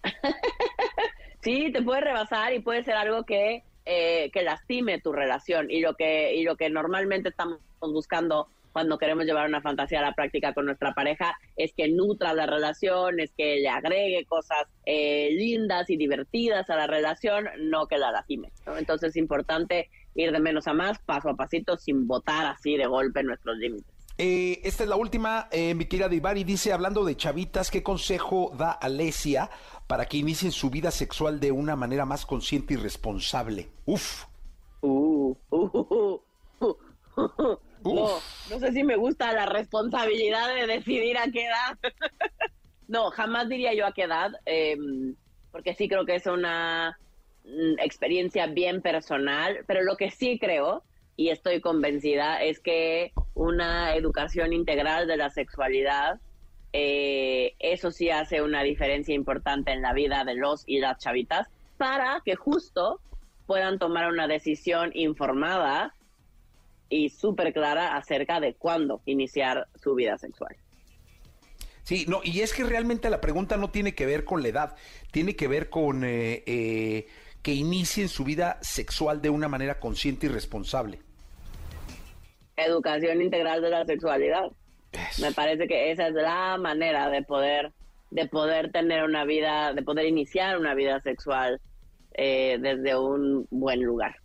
sí, 1.43 1.71
te 1.73 1.83
puede 1.83 2.01
rebasar 2.01 2.53
y 2.53 2.61
puede 2.61 2.85
ser 2.85 2.95
algo 2.95 3.25
que, 3.25 3.65
eh, 3.85 4.31
que 4.33 4.43
lastime 4.43 5.01
tu 5.01 5.13
relación 5.13 5.71
y 5.71 5.81
lo 5.81 5.95
que, 5.95 6.35
y 6.35 6.43
lo 6.45 6.57
que 6.57 6.71
normalmente 6.71 7.29
estamos 7.29 7.59
buscando 7.81 8.49
cuando 8.73 8.99
queremos 8.99 9.25
llevar 9.25 9.49
una 9.49 9.61
fantasía 9.61 9.99
a 9.99 10.03
la 10.03 10.15
práctica 10.15 10.55
con 10.55 10.65
nuestra 10.65 10.95
pareja 10.95 11.37
es 11.57 11.73
que 11.75 11.89
nutra 11.89 12.33
la 12.33 12.47
relación, 12.47 13.21
es 13.21 13.33
que 13.37 13.57
le 13.57 13.69
agregue 13.69 14.25
cosas 14.25 14.67
eh, 14.87 15.29
lindas 15.33 15.91
y 15.91 15.97
divertidas 15.97 16.71
a 16.71 16.77
la 16.77 16.87
relación, 16.87 17.49
no 17.59 17.87
que 17.87 17.99
la 17.99 18.11
lastime. 18.11 18.51
Entonces 18.79 19.11
es 19.11 19.17
importante 19.17 19.91
ir 20.15 20.33
de 20.33 20.41
menos 20.41 20.67
a 20.67 20.73
más, 20.73 20.99
paso 21.01 21.31
a 21.31 21.37
pasito, 21.37 21.77
sin 21.77 22.07
botar 22.07 22.47
así 22.47 22.77
de 22.77 22.87
golpe 22.87 23.23
nuestros 23.23 23.57
límites. 23.59 23.92
Eh, 24.19 24.61
esta 24.65 24.83
es 24.83 24.89
la 24.89 24.97
última, 24.97 25.49
eh, 25.51 25.75
mi 25.75 25.87
querida 25.87 26.09
Divari 26.09 26.45
dice, 26.45 26.73
hablando 26.73 27.05
de 27.05 27.17
chavitas, 27.17 27.71
¿qué 27.71 27.83
consejo 27.83 28.53
da 28.57 28.71
Alesia 28.71 29.51
para 29.87 30.07
que 30.07 30.19
inicien 30.19 30.53
su 30.53 30.71
vida 30.71 30.91
sexual 30.91 31.41
de 31.41 31.51
una 31.53 31.77
manera 31.77 32.05
más 32.05 32.27
consciente 32.27 32.75
y 32.75 32.77
responsable? 32.77 33.71
Uf. 33.87 34.27
Uh, 34.83 35.35
uh, 35.51 36.21
uh, 36.61 37.59
no, 37.85 38.09
no 38.51 38.59
sé 38.59 38.73
si 38.73 38.85
me 38.85 38.97
gusta 38.97 39.33
la 39.33 39.47
responsabilidad 39.47 40.55
de 40.55 40.67
decidir 40.67 41.17
a 41.17 41.31
qué 41.31 41.47
edad. 41.47 41.79
no, 42.89 43.11
jamás 43.11 43.49
diría 43.49 43.75
yo 43.75 43.87
a 43.87 43.93
qué 43.93 44.03
edad, 44.03 44.33
em, 44.45 45.15
porque 45.51 45.75
sí 45.75 45.89
creo 45.89 46.05
que 46.05 46.17
es 46.17 46.27
una 46.27 46.99
mm, 47.45 47.79
experiencia 47.79 48.47
bien 48.47 48.83
personal, 48.83 49.65
pero 49.67 49.83
lo 49.83 49.97
que 49.97 50.11
sí 50.11 50.39
creo 50.39 50.85
y 51.23 51.31
estoy 51.31 51.61
convencida 51.61 52.43
es 52.43 52.59
que 52.59 53.13
una 53.35 53.95
educación 53.95 54.53
integral 54.53 55.07
de 55.07 55.17
la 55.17 55.31
sexualidad, 55.31 56.19
eh, 56.73 57.55
eso 57.61 57.93
sí 57.93 58.11
hace 58.11 58.43
una 58.43 58.65
diferencia 58.65 59.15
importante 59.15 59.71
en 59.71 59.83
la 59.83 59.93
vida 59.93 60.25
de 60.25 60.35
los 60.35 60.65
y 60.67 60.81
las 60.81 60.99
chavitas 60.99 61.49
para 61.77 62.23
que 62.25 62.35
justo 62.35 63.01
puedan 63.47 63.79
tomar 63.79 64.09
una 64.09 64.27
decisión 64.27 64.91
informada 64.95 65.95
y 66.89 67.11
súper 67.11 67.53
clara 67.53 67.97
acerca 67.97 68.41
de 68.41 68.55
cuándo 68.55 69.01
iniciar 69.07 69.69
su 69.81 69.95
vida 69.95 70.19
sexual. 70.19 70.57
Sí, 71.85 72.05
no, 72.09 72.21
y 72.25 72.41
es 72.41 72.53
que 72.53 72.65
realmente 72.65 73.11
la 73.11 73.21
pregunta 73.21 73.57
no 73.57 73.71
tiene 73.71 73.95
que 73.95 74.07
ver 74.07 74.25
con 74.25 74.43
la 74.43 74.49
edad, 74.49 74.77
tiene 75.13 75.37
que 75.37 75.47
ver 75.47 75.71
con 75.71 76.03
eh, 76.03 76.43
eh, 76.47 77.07
que 77.43 77.53
inicien 77.53 78.09
su 78.09 78.25
vida 78.25 78.59
sexual 78.61 79.23
de 79.23 79.31
una 79.31 79.47
manera 79.47 79.79
consciente 79.79 80.27
y 80.27 80.31
responsable. 80.31 80.99
Educación 82.57 83.23
integral 83.23 83.63
de 83.63 83.71
la 83.71 83.85
sexualidad. 83.85 84.51
Me 85.21 85.33
parece 85.33 85.67
que 85.67 85.91
esa 85.91 86.09
es 86.09 86.15
la 86.15 86.59
manera 86.59 87.09
de 87.09 87.23
poder, 87.23 87.73
de 88.11 88.27
poder 88.29 88.71
tener 88.73 89.05
una 89.05 89.25
vida, 89.25 89.73
de 89.73 89.83
poder 89.83 90.07
iniciar 90.07 90.59
una 90.59 90.75
vida 90.75 91.01
sexual 91.01 91.61
eh, 92.15 92.59
desde 92.61 92.97
un 92.97 93.47
buen 93.51 93.83
lugar 93.83 94.17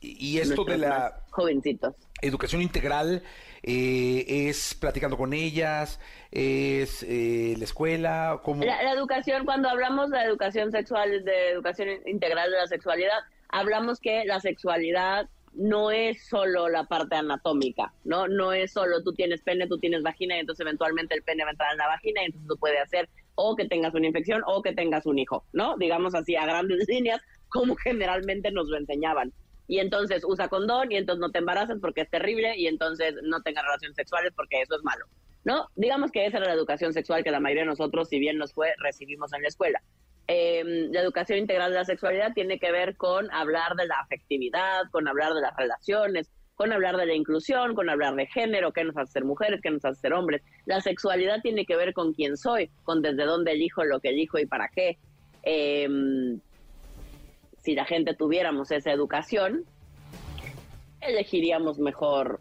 y, 0.00 0.38
esto 0.38 0.64
de 0.64 0.78
la 0.78 1.20
jovencitos. 1.30 1.94
Educación 2.20 2.62
integral 2.62 3.22
eh, 3.62 4.24
es 4.48 4.74
platicando 4.74 5.16
con 5.16 5.32
ellas, 5.32 6.00
es 6.30 7.02
eh, 7.02 7.54
la 7.58 7.64
escuela, 7.64 8.40
como 8.42 8.64
la, 8.64 8.92
educación 8.92 9.44
cuando 9.44 9.68
hablamos 9.68 10.10
de 10.10 10.20
educación 10.22 10.70
sexual, 10.72 11.24
de 11.24 11.50
educación 11.50 11.88
integral 12.06 12.50
de 12.50 12.56
la 12.56 12.66
sexualidad, 12.66 13.18
hablamos 13.48 14.00
que 14.00 14.24
la 14.24 14.40
sexualidad 14.40 15.28
no 15.54 15.90
es 15.90 16.26
solo 16.26 16.68
la 16.68 16.84
parte 16.84 17.16
anatómica, 17.16 17.92
¿no? 18.04 18.28
No 18.28 18.52
es 18.52 18.72
solo 18.72 19.02
tú 19.02 19.12
tienes 19.12 19.42
pene, 19.42 19.66
tú 19.66 19.78
tienes 19.78 20.02
vagina 20.02 20.36
y 20.36 20.40
entonces 20.40 20.64
eventualmente 20.64 21.14
el 21.14 21.22
pene 21.22 21.44
va 21.44 21.50
a 21.50 21.52
entrar 21.52 21.72
en 21.72 21.78
la 21.78 21.88
vagina 21.88 22.22
y 22.22 22.26
entonces 22.26 22.48
tú 22.48 22.56
puedes 22.58 22.80
hacer 22.80 23.08
o 23.34 23.56
que 23.56 23.66
tengas 23.66 23.94
una 23.94 24.06
infección 24.06 24.42
o 24.46 24.62
que 24.62 24.74
tengas 24.74 25.06
un 25.06 25.18
hijo, 25.18 25.44
¿no? 25.52 25.76
Digamos 25.76 26.14
así 26.14 26.36
a 26.36 26.46
grandes 26.46 26.86
líneas, 26.88 27.20
como 27.48 27.76
generalmente 27.76 28.50
nos 28.50 28.68
lo 28.68 28.78
enseñaban. 28.78 29.32
Y 29.68 29.78
entonces 29.78 30.24
usa 30.26 30.48
condón 30.48 30.92
y 30.92 30.96
entonces 30.96 31.20
no 31.20 31.30
te 31.30 31.38
embarazas 31.38 31.78
porque 31.80 32.02
es 32.02 32.10
terrible 32.10 32.56
y 32.56 32.66
entonces 32.66 33.14
no 33.22 33.42
tengas 33.42 33.64
relaciones 33.64 33.96
sexuales 33.96 34.32
porque 34.34 34.60
eso 34.60 34.76
es 34.76 34.82
malo. 34.82 35.06
¿No? 35.44 35.68
Digamos 35.74 36.12
que 36.12 36.24
esa 36.24 36.38
era 36.38 36.46
la 36.46 36.54
educación 36.54 36.92
sexual 36.92 37.24
que 37.24 37.30
la 37.32 37.40
mayoría 37.40 37.64
de 37.64 37.70
nosotros, 37.70 38.08
si 38.08 38.20
bien 38.20 38.38
nos 38.38 38.52
fue, 38.52 38.74
recibimos 38.78 39.32
en 39.32 39.42
la 39.42 39.48
escuela. 39.48 39.82
Em, 40.28 40.92
la 40.92 41.00
educación 41.00 41.38
integral 41.38 41.72
de 41.72 41.78
la 41.78 41.84
sexualidad 41.84 42.32
tiene 42.32 42.58
que 42.58 42.70
ver 42.70 42.96
con 42.96 43.30
hablar 43.32 43.74
de 43.74 43.86
la 43.86 43.96
afectividad, 43.96 44.82
con 44.90 45.08
hablar 45.08 45.34
de 45.34 45.40
las 45.40 45.56
relaciones, 45.56 46.30
con 46.54 46.72
hablar 46.72 46.96
de 46.96 47.06
la 47.06 47.14
inclusión, 47.14 47.74
con 47.74 47.90
hablar 47.90 48.14
de 48.14 48.26
género, 48.26 48.72
qué 48.72 48.84
nos 48.84 48.96
hace 48.96 49.12
ser 49.12 49.24
mujeres, 49.24 49.60
qué 49.62 49.70
nos 49.70 49.84
hace 49.84 50.00
ser 50.00 50.12
hombres. 50.12 50.42
La 50.64 50.80
sexualidad 50.80 51.40
tiene 51.42 51.66
que 51.66 51.76
ver 51.76 51.92
con 51.92 52.12
quién 52.12 52.36
soy, 52.36 52.70
con 52.84 53.02
desde 53.02 53.24
dónde 53.24 53.52
elijo 53.52 53.84
lo 53.84 54.00
que 54.00 54.10
elijo 54.10 54.38
y 54.38 54.46
para 54.46 54.68
qué. 54.68 54.98
Eh, 55.42 55.88
si 57.62 57.74
la 57.74 57.84
gente 57.84 58.14
tuviéramos 58.14 58.70
esa 58.70 58.92
educación, 58.92 59.64
elegiríamos 61.00 61.78
mejor 61.78 62.40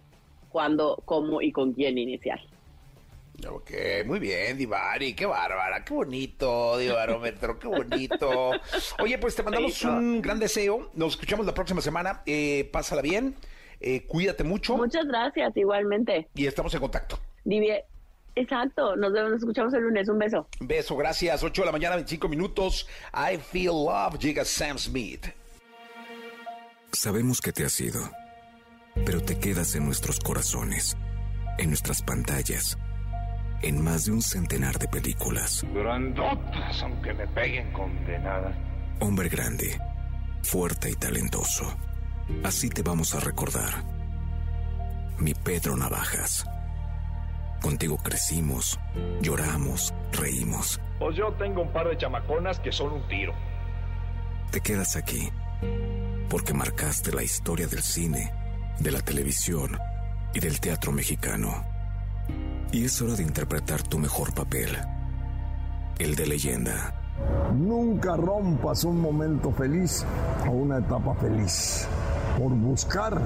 cuándo, 0.49 1.01
cómo 1.05 1.41
y 1.41 1.51
con 1.51 1.73
quién 1.73 1.97
iniciar. 1.97 2.39
Ok, 3.49 3.71
muy 4.05 4.19
bien, 4.19 4.57
Divari, 4.57 5.13
qué 5.13 5.25
bárbara, 5.25 5.83
qué 5.83 5.93
bonito, 5.93 6.77
Divarómetro, 6.77 7.57
qué 7.57 7.67
bonito. 7.67 8.51
Oye, 8.99 9.17
pues 9.17 9.35
te 9.35 9.43
mandamos 9.43 9.83
un 9.83 10.21
gran 10.21 10.39
deseo, 10.39 10.91
nos 10.93 11.13
escuchamos 11.13 11.45
la 11.45 11.53
próxima 11.53 11.81
semana, 11.81 12.21
eh, 12.25 12.69
pásala 12.71 13.01
bien, 13.01 13.35
eh, 13.79 14.05
cuídate 14.05 14.43
mucho. 14.43 14.77
Muchas 14.77 15.07
gracias, 15.07 15.55
igualmente. 15.55 16.27
Y 16.35 16.45
estamos 16.45 16.73
en 16.73 16.81
contacto. 16.81 17.19
Divie 17.43 17.83
Exacto, 18.33 18.95
nos 18.95 19.11
vemos, 19.11 19.31
nos 19.31 19.39
escuchamos 19.41 19.73
el 19.73 19.81
lunes, 19.81 20.07
un 20.07 20.17
beso. 20.17 20.47
Beso, 20.61 20.95
gracias, 20.95 21.43
8 21.43 21.63
de 21.63 21.65
la 21.65 21.71
mañana, 21.73 21.95
25 21.95 22.29
minutos, 22.29 22.87
I 23.13 23.37
Feel 23.37 23.67
Love, 23.67 24.17
llega 24.19 24.45
Sam 24.45 24.77
Smith. 24.77 25.25
Sabemos 26.93 27.41
que 27.41 27.51
te 27.51 27.65
has 27.65 27.79
ido, 27.81 27.99
pero 29.05 29.21
te 29.21 29.37
quedas 29.37 29.75
en 29.75 29.85
nuestros 29.85 30.19
corazones, 30.19 30.95
en 31.57 31.69
nuestras 31.69 32.01
pantallas 32.01 32.77
en 33.61 33.83
más 33.83 34.05
de 34.05 34.11
un 34.11 34.21
centenar 34.21 34.77
de 34.79 34.87
películas. 34.87 35.65
Grandotas, 35.73 36.81
aunque 36.83 37.13
me 37.13 37.27
peguen 37.27 37.71
condenadas. 37.71 38.55
Hombre 38.99 39.29
grande, 39.29 39.79
fuerte 40.43 40.89
y 40.89 40.95
talentoso. 40.95 41.75
Así 42.43 42.69
te 42.69 42.81
vamos 42.81 43.15
a 43.15 43.19
recordar. 43.19 43.83
Mi 45.17 45.33
Pedro 45.33 45.75
Navajas. 45.75 46.45
Contigo 47.61 47.97
crecimos, 47.97 48.79
lloramos, 49.21 49.93
reímos. 50.11 50.79
Pues 50.99 51.15
yo 51.15 51.31
tengo 51.33 51.61
un 51.61 51.71
par 51.71 51.87
de 51.87 51.97
chamaconas 51.97 52.59
que 52.59 52.71
son 52.71 52.93
un 52.93 53.07
tiro. 53.07 53.33
Te 54.51 54.61
quedas 54.61 54.95
aquí 54.95 55.29
porque 56.31 56.53
marcaste 56.53 57.11
la 57.11 57.23
historia 57.23 57.67
del 57.67 57.81
cine, 57.81 58.31
de 58.79 58.89
la 58.89 59.01
televisión 59.01 59.77
y 60.33 60.39
del 60.39 60.61
teatro 60.61 60.93
mexicano. 60.93 61.70
Y 62.73 62.85
es 62.85 63.01
hora 63.01 63.15
de 63.15 63.23
interpretar 63.23 63.83
tu 63.83 63.99
mejor 63.99 64.33
papel, 64.33 64.69
el 65.99 66.15
de 66.15 66.25
leyenda. 66.25 66.95
Nunca 67.53 68.15
rompas 68.15 68.85
un 68.85 69.01
momento 69.01 69.51
feliz 69.51 70.05
o 70.47 70.51
una 70.51 70.77
etapa 70.77 71.13
feliz 71.15 71.85
por 72.39 72.53
buscar 72.53 73.21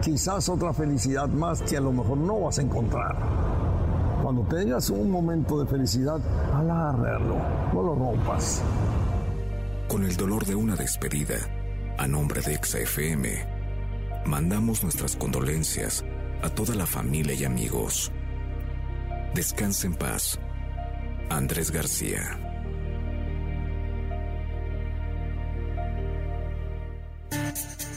quizás 0.00 0.48
otra 0.48 0.72
felicidad 0.72 1.28
más 1.28 1.62
que 1.62 1.78
a 1.78 1.80
lo 1.80 1.92
mejor 1.92 2.18
no 2.18 2.42
vas 2.42 2.60
a 2.60 2.62
encontrar. 2.62 3.16
Cuando 4.22 4.42
tengas 4.42 4.88
un 4.90 5.10
momento 5.10 5.58
de 5.58 5.66
felicidad, 5.68 6.20
alárralo, 6.54 7.38
no 7.74 7.82
lo 7.82 7.94
rompas. 7.96 8.62
Con 9.88 10.04
el 10.04 10.16
dolor 10.16 10.46
de 10.46 10.54
una 10.54 10.76
despedida, 10.76 11.38
a 11.98 12.06
nombre 12.06 12.40
de 12.40 12.54
XFM, 12.62 13.30
mandamos 14.26 14.84
nuestras 14.84 15.16
condolencias 15.16 16.04
a 16.42 16.48
toda 16.50 16.76
la 16.76 16.86
familia 16.86 17.34
y 17.34 17.44
amigos 17.44 18.12
Descansa 19.34 19.86
en 19.86 19.94
paz. 19.94 20.38
Andrés 21.28 21.70
García. 21.70 22.38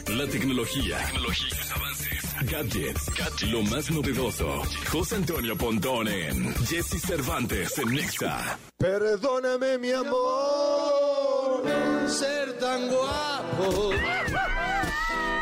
La 0.08 0.28
tecnología, 0.28 0.98
tecnologías, 1.06 1.72
avances, 1.72 2.36
gadgets, 2.44 3.44
lo 3.50 3.64
más 3.64 3.90
novedoso. 3.90 4.62
José 4.92 5.16
Antonio 5.16 5.58
Pontón 5.58 6.08
en 6.08 6.54
Jesse 6.68 7.02
Cervantes 7.02 7.80
en 7.80 7.96
Nexa. 7.96 8.60
Perdóname, 8.78 9.80
mi 9.80 9.92
amor, 9.92 11.64
ser 12.08 12.60
tan 12.60 12.88
guapo. 12.90 13.92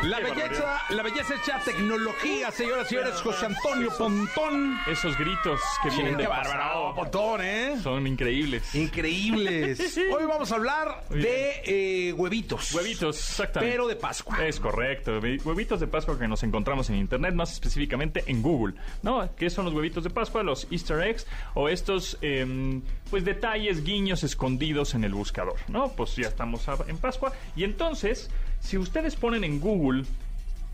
La 0.02 0.18
belleza, 0.18 0.80
la 0.90 1.02
belleza 1.04 1.34
hecha 1.36 1.60
tecnología, 1.64 2.50
señoras 2.50 2.86
y 2.86 2.88
señores, 2.96 3.20
José 3.20 3.46
Antonio 3.46 3.88
Pontón. 3.96 4.76
Esos 4.88 5.16
gritos 5.16 5.60
que 5.82 5.90
Sí, 5.90 5.96
vienen 5.98 6.16
qué 6.16 6.22
de 6.22 6.28
bárbaro, 6.28 6.92
Pontón, 6.96 7.40
¿eh? 7.42 7.76
Son 7.80 8.04
increíbles. 8.06 8.74
Increíbles. 8.74 9.96
Hoy 10.12 10.24
vamos 10.26 10.50
a 10.50 10.56
hablar 10.56 11.04
de 11.08 11.62
eh, 11.64 12.12
huevitos. 12.14 12.72
Huevitos, 12.74 13.16
exactamente. 13.16 13.72
Pero 13.72 13.86
de 13.86 13.94
Pascua. 13.94 14.44
Es 14.44 14.58
correcto, 14.58 15.20
hue- 15.20 15.40
huevitos 15.44 15.78
de 15.78 15.86
Pascua 15.86 16.18
que 16.18 16.26
nos 16.26 16.42
encontramos 16.42 16.90
en 16.90 16.96
internet, 16.96 17.34
más 17.34 17.52
específicamente 17.52 18.24
en 18.26 18.42
Google, 18.42 18.74
¿no? 19.02 19.32
¿Qué 19.36 19.50
son 19.50 19.66
los 19.66 19.74
huevitos 19.74 20.02
de 20.02 20.10
Pascua? 20.10 20.42
Los 20.42 20.66
Easter 20.72 21.00
eggs 21.00 21.28
o 21.54 21.68
estos, 21.68 22.18
em, 22.22 22.82
pues 23.08 23.24
detalles, 23.24 23.84
guiños 23.84 24.24
escondidos 24.24 24.94
en 24.94 25.04
el 25.04 25.14
buscador, 25.14 25.54
¿no? 25.68 25.90
Pues 25.92 26.16
ya 26.16 26.26
estamos 26.26 26.68
a- 26.68 26.76
en 26.88 26.98
Pascua 26.98 27.32
y 27.54 27.62
entonces, 27.62 28.30
si 28.62 28.78
ustedes 28.78 29.16
ponen 29.16 29.44
en 29.44 29.60
Google 29.60 30.04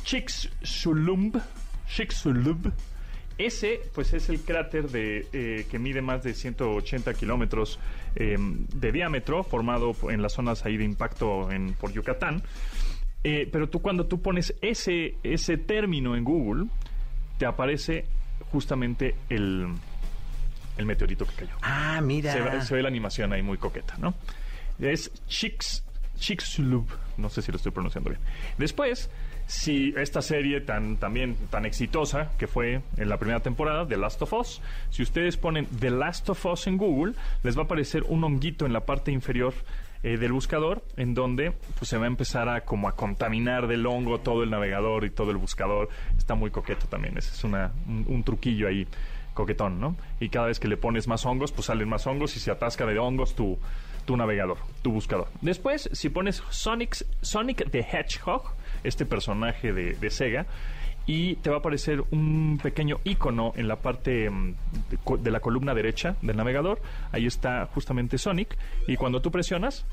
Chicxulub, 0.04 1.40
Chicxulub, 1.88 2.72
ese, 3.38 3.80
pues 3.94 4.12
es 4.14 4.28
el 4.28 4.40
cráter 4.40 4.88
de, 4.90 5.26
eh, 5.32 5.66
que 5.70 5.78
mide 5.78 6.02
más 6.02 6.22
de 6.24 6.34
180 6.34 7.14
kilómetros 7.14 7.78
eh, 8.16 8.36
de 8.38 8.92
diámetro, 8.92 9.44
formado 9.44 9.94
en 10.10 10.22
las 10.22 10.32
zonas 10.32 10.64
ahí 10.64 10.76
de 10.76 10.84
impacto 10.84 11.50
en, 11.52 11.74
por 11.74 11.92
Yucatán. 11.92 12.42
Eh, 13.24 13.48
pero 13.50 13.68
tú 13.68 13.80
cuando 13.80 14.06
tú 14.06 14.20
pones 14.22 14.54
ese, 14.60 15.16
ese 15.22 15.56
término 15.56 16.16
en 16.16 16.24
Google, 16.24 16.66
te 17.38 17.46
aparece 17.46 18.06
justamente 18.50 19.14
el, 19.28 19.66
el 20.76 20.86
meteorito 20.86 21.24
que 21.26 21.34
cayó. 21.34 21.54
Ah, 21.62 22.00
mira. 22.02 22.32
Se, 22.32 22.40
ve- 22.40 22.62
se 22.62 22.74
ve 22.74 22.82
la 22.82 22.88
animación 22.88 23.32
ahí 23.32 23.42
muy 23.42 23.58
coqueta, 23.58 23.94
¿no? 23.98 24.14
Es 24.80 25.10
Chicx, 25.26 25.84
Chicxulub, 26.18 26.86
no 27.16 27.28
sé 27.30 27.42
si 27.42 27.52
lo 27.52 27.56
estoy 27.56 27.72
pronunciando 27.72 28.10
bien. 28.10 28.20
Después, 28.58 29.10
si 29.46 29.94
esta 29.96 30.20
serie 30.20 30.60
tan 30.60 30.98
también 30.98 31.36
tan 31.50 31.64
exitosa 31.64 32.30
que 32.38 32.46
fue 32.46 32.82
en 32.96 33.08
la 33.08 33.16
primera 33.16 33.40
temporada, 33.40 33.86
The 33.86 33.96
Last 33.96 34.20
of 34.22 34.32
Us, 34.34 34.60
si 34.90 35.02
ustedes 35.02 35.36
ponen 35.36 35.66
The 35.66 35.90
Last 35.90 36.28
of 36.28 36.44
Us 36.46 36.66
en 36.66 36.76
Google, 36.76 37.14
les 37.42 37.56
va 37.56 37.62
a 37.62 37.64
aparecer 37.64 38.02
un 38.04 38.22
honguito 38.24 38.66
en 38.66 38.72
la 38.72 38.80
parte 38.80 39.10
inferior 39.10 39.54
eh, 40.02 40.18
del 40.18 40.32
buscador, 40.32 40.84
en 40.96 41.14
donde 41.14 41.52
pues, 41.78 41.88
se 41.88 41.96
va 41.96 42.04
a 42.04 42.08
empezar 42.08 42.48
a 42.48 42.60
como 42.60 42.88
a 42.88 42.94
contaminar 42.94 43.66
del 43.66 43.86
hongo 43.86 44.20
todo 44.20 44.42
el 44.42 44.50
navegador 44.50 45.04
y 45.04 45.10
todo 45.10 45.30
el 45.30 45.38
buscador. 45.38 45.88
Está 46.16 46.34
muy 46.34 46.50
coqueto 46.50 46.86
también, 46.86 47.16
ese 47.16 47.34
es 47.34 47.42
un, 47.42 47.54
un 48.06 48.22
truquillo 48.22 48.68
ahí 48.68 48.86
coquetón, 49.34 49.80
¿no? 49.80 49.96
Y 50.20 50.28
cada 50.28 50.48
vez 50.48 50.58
que 50.58 50.66
le 50.66 50.76
pones 50.76 51.06
más 51.06 51.24
hongos, 51.24 51.52
pues 51.52 51.66
salen 51.66 51.88
más 51.88 52.06
hongos 52.06 52.36
y 52.36 52.40
se 52.40 52.50
atasca 52.50 52.84
de 52.84 52.98
hongos 52.98 53.34
tu, 53.34 53.56
tu 54.08 54.16
navegador, 54.16 54.56
tu 54.80 54.90
buscador. 54.90 55.28
Después, 55.42 55.90
si 55.92 56.08
pones 56.08 56.42
Sonic, 56.48 56.96
Sonic 57.20 57.70
the 57.70 57.80
Hedgehog, 57.80 58.54
este 58.82 59.04
personaje 59.04 59.74
de, 59.74 59.92
de 59.96 60.08
Sega, 60.08 60.46
y 61.04 61.36
te 61.36 61.50
va 61.50 61.56
a 61.56 61.58
aparecer 61.58 62.02
un 62.10 62.58
pequeño 62.62 63.00
icono 63.04 63.52
en 63.54 63.68
la 63.68 63.76
parte 63.76 64.30
mm, 64.30 64.54
de, 65.20 65.30
la 65.30 65.40
columna 65.40 65.74
derecha 65.74 66.16
del 66.22 66.38
navegador. 66.38 66.80
Ahí 67.12 67.26
está 67.26 67.66
justamente 67.66 68.16
Sonic. 68.16 68.56
Y 68.86 68.96
cuando 68.96 69.20
tú 69.20 69.30
presionas, 69.30 69.84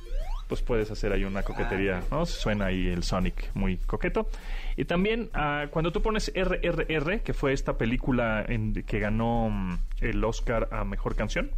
pues 0.47 0.61
puedes 0.61 0.89
hacer 0.91 1.11
ahí 1.11 1.25
una 1.25 1.43
coquetería, 1.43 2.01
¿no? 2.09 2.25
Suena 2.25 2.67
ahí 2.67 2.87
el 2.87 3.03
Sonic 3.03 3.51
muy 3.53 3.75
coqueto. 3.77 4.29
Y 4.77 4.85
también 4.85 5.29
ah, 5.33 5.65
cuando 5.71 5.91
tú 5.91 6.01
pones 6.01 6.31
RRR, 6.33 7.19
que 7.19 7.33
fue 7.33 7.51
esta 7.51 7.77
película 7.77 8.45
en- 8.47 8.81
que 8.83 8.99
ganó 8.99 9.49
mm, 9.49 9.77
el 9.99 10.23
Oscar 10.23 10.69
a 10.71 10.85
Mejor 10.85 11.15
Canción, 11.17 11.51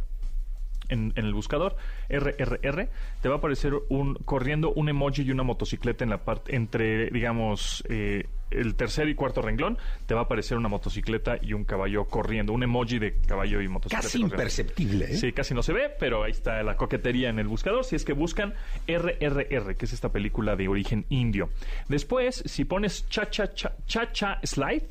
en, 0.88 1.12
en 1.16 1.24
el 1.24 1.34
buscador 1.34 1.76
RRR 2.08 2.88
te 3.22 3.28
va 3.28 3.36
a 3.36 3.38
aparecer 3.38 3.72
un 3.88 4.14
corriendo 4.14 4.72
un 4.72 4.88
emoji 4.88 5.22
y 5.22 5.30
una 5.30 5.42
motocicleta 5.42 6.04
en 6.04 6.10
la 6.10 6.18
parte 6.24 6.54
entre 6.56 7.10
digamos 7.10 7.84
eh, 7.88 8.26
el 8.50 8.76
tercer 8.76 9.08
y 9.10 9.14
cuarto 9.14 9.42
renglón 9.42 9.76
te 10.06 10.14
va 10.14 10.20
a 10.20 10.24
aparecer 10.24 10.56
una 10.56 10.68
motocicleta 10.68 11.36
y 11.42 11.52
un 11.52 11.64
caballo 11.64 12.06
corriendo 12.06 12.52
un 12.54 12.62
emoji 12.62 12.98
de 12.98 13.14
caballo 13.26 13.60
y 13.60 13.68
motocicleta 13.68 14.02
Casi 14.02 14.18
corriendo. 14.18 14.34
imperceptible, 14.36 15.04
¿eh? 15.04 15.16
sí 15.16 15.32
casi 15.32 15.54
no 15.54 15.62
se 15.62 15.72
ve 15.74 15.90
pero 16.00 16.22
ahí 16.24 16.30
está 16.32 16.62
la 16.62 16.76
coquetería 16.76 17.28
en 17.28 17.38
el 17.38 17.46
buscador 17.48 17.84
si 17.84 17.96
es 17.96 18.04
que 18.04 18.14
buscan 18.14 18.54
RRR 18.86 19.76
que 19.76 19.84
es 19.84 19.92
esta 19.92 20.10
película 20.10 20.56
de 20.56 20.68
origen 20.68 21.04
indio 21.10 21.50
después 21.88 22.42
si 22.46 22.64
pones 22.64 23.06
cha 23.08 23.28
cha 23.28 23.52
cha 23.52 23.72
cha 23.86 24.10
cha 24.12 24.40
slide 24.44 24.86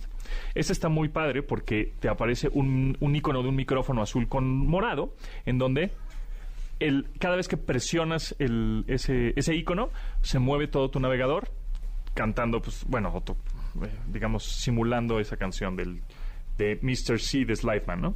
este 0.56 0.74
está 0.74 0.90
muy 0.90 1.10
padre 1.10 1.44
porque 1.44 1.94
te 2.00 2.10
aparece 2.10 2.50
un, 2.52 2.98
un 3.00 3.16
icono 3.16 3.44
de 3.44 3.50
un 3.50 3.56
micrófono 3.56 4.02
azul 4.02 4.28
con 4.28 4.68
morado, 4.68 5.14
en 5.46 5.58
donde 5.58 5.92
el, 6.80 7.08
cada 7.20 7.36
vez 7.36 7.48
que 7.48 7.58
presionas 7.58 8.36
el, 8.40 8.86
ese, 8.88 9.34
ese 9.36 9.56
icono, 9.56 9.90
se 10.22 10.40
mueve 10.40 10.68
todo 10.68 10.90
tu 10.90 11.00
navegador 11.00 11.50
cantando, 12.14 12.62
pues, 12.62 12.84
bueno, 12.88 13.14
eh, 13.84 13.90
digamos, 14.08 14.44
simulando 14.44 15.20
esa 15.20 15.38
canción 15.38 15.76
del, 15.76 16.02
de 16.58 16.80
Mr. 16.82 17.20
C 17.20 17.46
de 17.46 17.56
Slideman, 17.56 18.02
¿no? 18.02 18.16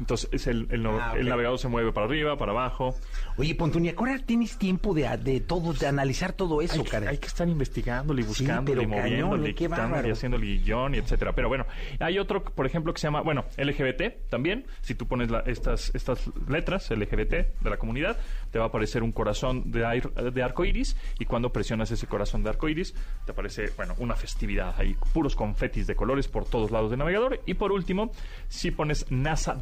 Entonces 0.00 0.28
es 0.32 0.46
el, 0.46 0.66
el, 0.70 0.84
Ah, 0.86 1.12
ok. 1.12 1.18
el 1.20 1.28
navegador 1.28 1.58
se 1.58 1.68
mueve 1.68 1.92
para 1.92 2.06
arriba, 2.06 2.36
para 2.36 2.52
abajo. 2.52 2.94
Oye, 3.36 3.54
Pontoni, 3.54 3.90
ahora 3.96 4.18
tienes 4.18 4.58
tiempo 4.58 4.92
de, 4.94 5.08
de 5.18 5.40
todo, 5.40 5.72
de 5.72 5.86
analizar 5.86 6.32
todo 6.32 6.60
eso, 6.62 6.74
Hay, 6.74 6.82
que- 6.84 6.90
caray. 6.90 7.08
hay 7.10 7.18
que 7.18 7.26
estar 7.28 7.48
investigándole 7.48 8.20
y 8.22 8.24
Sí, 8.24 8.28
buscándole 8.44 8.82
y 8.82 8.86
pero 8.86 9.00
moviéndole, 9.02 9.48
y 9.48 9.50
¿eh? 9.50 9.54
Qué 9.54 9.64
quitándole 9.64 10.08
y 10.08 10.10
haciendo 10.12 10.36
el 10.36 10.42
guion 10.64 10.94
y 10.94 10.98
etcétera. 10.98 11.32
Pero 11.34 11.48
bueno, 11.48 11.66
hay 12.00 12.18
otro, 12.18 12.42
por 12.44 12.66
ejemplo, 12.66 12.92
que 12.92 13.00
se 13.00 13.06
llama, 13.06 13.22
bueno, 13.22 13.44
LGBT 13.56 14.28
también. 14.28 14.66
Si 14.82 14.94
tú 14.94 15.06
pones 15.06 15.30
la- 15.30 15.40
estas, 15.40 15.94
estas 15.94 16.28
letras, 16.48 16.90
LGBT 16.90 17.30
de 17.60 17.70
la 17.70 17.76
comunidad, 17.76 18.16
te 18.50 18.58
va 18.58 18.66
a 18.66 18.68
aparecer 18.68 19.02
un 19.02 19.12
corazón 19.12 19.70
de, 19.70 19.84
air- 19.84 20.12
de 20.12 20.42
arco 20.42 20.64
iris. 20.64 20.96
Y 21.18 21.24
cuando 21.24 21.50
presionas 21.52 21.90
ese 21.90 22.06
corazón 22.06 22.42
de 22.42 22.50
arco 22.50 22.68
iris, 22.68 22.94
te 23.24 23.32
aparece, 23.32 23.70
bueno, 23.76 23.94
una 23.98 24.16
festividad. 24.16 24.74
Hay 24.78 24.94
puros 25.12 25.34
confetis 25.36 25.86
de 25.86 25.94
colores 25.96 26.28
por 26.28 26.44
todos 26.44 26.70
lados 26.70 26.90
del 26.90 26.98
navegador. 26.98 27.40
Y 27.46 27.54
por 27.54 27.72
último, 27.72 28.10
si 28.48 28.70
pones 28.70 29.10
NASA 29.10 29.54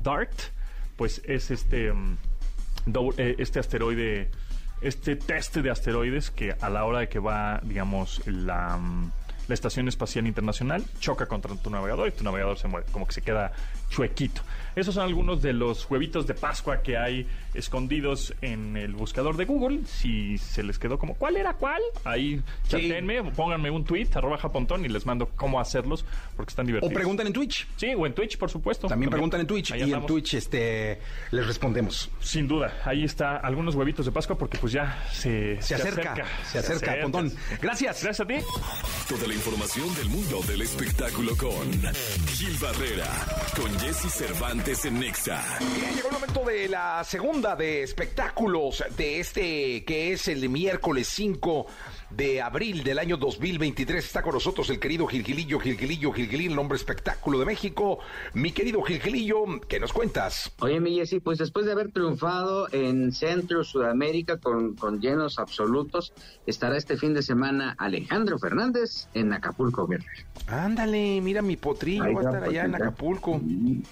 Pues 0.96 1.22
es 1.24 1.50
este. 1.50 1.92
mm, 1.92 2.16
eh, 3.16 3.36
este 3.38 3.60
asteroide, 3.60 4.30
este 4.80 5.16
test 5.16 5.56
de 5.56 5.70
asteroides 5.70 6.30
que 6.30 6.54
a 6.60 6.68
la 6.68 6.84
hora 6.84 7.00
de 7.00 7.08
que 7.08 7.18
va, 7.18 7.60
digamos, 7.62 8.26
la, 8.26 8.76
mm, 8.76 9.12
la 9.48 9.54
Estación 9.54 9.88
Espacial 9.88 10.26
Internacional 10.26 10.84
choca 10.98 11.26
contra 11.26 11.54
tu 11.56 11.70
navegador 11.70 12.08
y 12.08 12.12
tu 12.12 12.24
navegador 12.24 12.58
se 12.58 12.68
mueve, 12.68 12.86
como 12.92 13.06
que 13.06 13.12
se 13.12 13.22
queda 13.22 13.52
chuequito. 13.92 14.42
Esos 14.74 14.94
son 14.94 15.04
algunos 15.04 15.42
de 15.42 15.52
los 15.52 15.88
huevitos 15.90 16.26
de 16.26 16.32
Pascua 16.32 16.80
que 16.82 16.96
hay 16.96 17.26
escondidos 17.52 18.32
en 18.40 18.74
el 18.78 18.94
buscador 18.94 19.36
de 19.36 19.44
Google. 19.44 19.80
Si 19.84 20.38
se 20.38 20.62
les 20.62 20.78
quedó 20.78 20.98
como, 20.98 21.14
¿cuál 21.14 21.36
era 21.36 21.52
cuál? 21.52 21.82
Ahí 22.04 22.40
chatenme, 22.68 23.22
pónganme 23.32 23.70
un 23.70 23.84
tweet, 23.84 24.08
arroba 24.14 24.38
japontón 24.38 24.82
y 24.86 24.88
les 24.88 25.04
mando 25.04 25.28
cómo 25.36 25.60
hacerlos 25.60 26.06
porque 26.36 26.50
están 26.52 26.64
O 26.64 26.68
divertidos. 26.68 26.94
preguntan 26.94 27.26
en 27.26 27.34
Twitch. 27.34 27.68
Sí, 27.76 27.88
o 27.94 28.06
en 28.06 28.14
Twitch, 28.14 28.38
por 28.38 28.48
supuesto. 28.48 28.88
También 28.88 29.10
preguntan 29.10 29.40
en 29.42 29.46
Twitch 29.46 29.72
Ahí 29.72 29.90
y 29.90 29.92
en. 29.92 30.06
Twitch 30.06 30.34
este 30.34 30.98
les 31.30 31.46
respondemos. 31.46 32.10
Sin 32.20 32.48
duda, 32.48 32.72
ahí 32.86 33.04
está 33.04 33.36
algunos 33.36 33.74
huevitos 33.74 34.06
de 34.06 34.12
Pascua 34.12 34.38
porque 34.38 34.56
pues 34.56 34.72
ya 34.72 35.04
se, 35.12 35.60
Se 35.60 35.74
acerca, 35.74 36.14
se 36.50 36.58
acerca, 36.60 36.96
Pontón. 37.02 37.30
Gracias. 37.60 38.02
Gracias 38.02 38.20
a 38.20 38.26
ti. 38.26 38.36
Toda 39.06 39.26
la 39.28 39.34
información 39.34 39.94
del 39.96 40.08
mundo 40.08 40.40
del 40.48 40.62
espectáculo 40.62 41.36
con 41.36 41.70
Gil 42.28 42.56
Barrera, 42.58 43.06
con 43.54 43.78
Jesse 43.82 44.08
Cervantes 44.10 44.84
en 44.84 45.00
Nexa. 45.00 45.42
Llegó 45.92 46.06
el 46.06 46.14
momento 46.14 46.44
de 46.44 46.68
la 46.68 47.02
segunda 47.02 47.56
de 47.56 47.82
espectáculos 47.82 48.84
de 48.96 49.18
este 49.18 49.84
que 49.84 50.12
es 50.12 50.28
el 50.28 50.48
miércoles 50.48 51.08
5 51.08 51.66
de 52.16 52.42
abril 52.42 52.82
del 52.84 52.98
año 52.98 53.16
2023. 53.16 54.04
Está 54.04 54.22
con 54.22 54.34
nosotros 54.34 54.68
el 54.70 54.78
querido 54.78 55.06
Gilgilillo, 55.06 55.58
Gilgilillo, 55.58 56.12
Gilgilín, 56.12 56.52
el 56.52 56.58
hombre 56.58 56.76
espectáculo 56.76 57.38
de 57.38 57.46
México. 57.46 57.98
Mi 58.34 58.52
querido 58.52 58.82
Gilgilillo, 58.82 59.44
¿qué 59.68 59.80
nos 59.80 59.92
cuentas? 59.92 60.52
Oye, 60.60 60.80
mi 60.80 60.96
Jessy, 60.96 61.20
pues 61.20 61.38
después 61.38 61.66
de 61.66 61.72
haber 61.72 61.92
triunfado 61.92 62.68
en 62.72 63.12
Centro, 63.12 63.64
Sudamérica 63.64 64.38
con, 64.38 64.74
con 64.74 65.00
llenos 65.00 65.38
absolutos, 65.38 66.12
estará 66.46 66.76
este 66.76 66.96
fin 66.96 67.14
de 67.14 67.22
semana 67.22 67.74
Alejandro 67.78 68.38
Fernández 68.38 69.08
en 69.14 69.32
Acapulco, 69.32 69.86
Guerrero. 69.86 70.26
Ándale, 70.46 71.20
mira 71.20 71.40
mi 71.40 71.56
potrillo, 71.56 72.04
Ahí 72.04 72.14
va 72.14 72.20
a 72.20 72.24
estar 72.24 72.44
allá 72.44 72.64
en 72.64 72.74
Acapulco. 72.74 73.40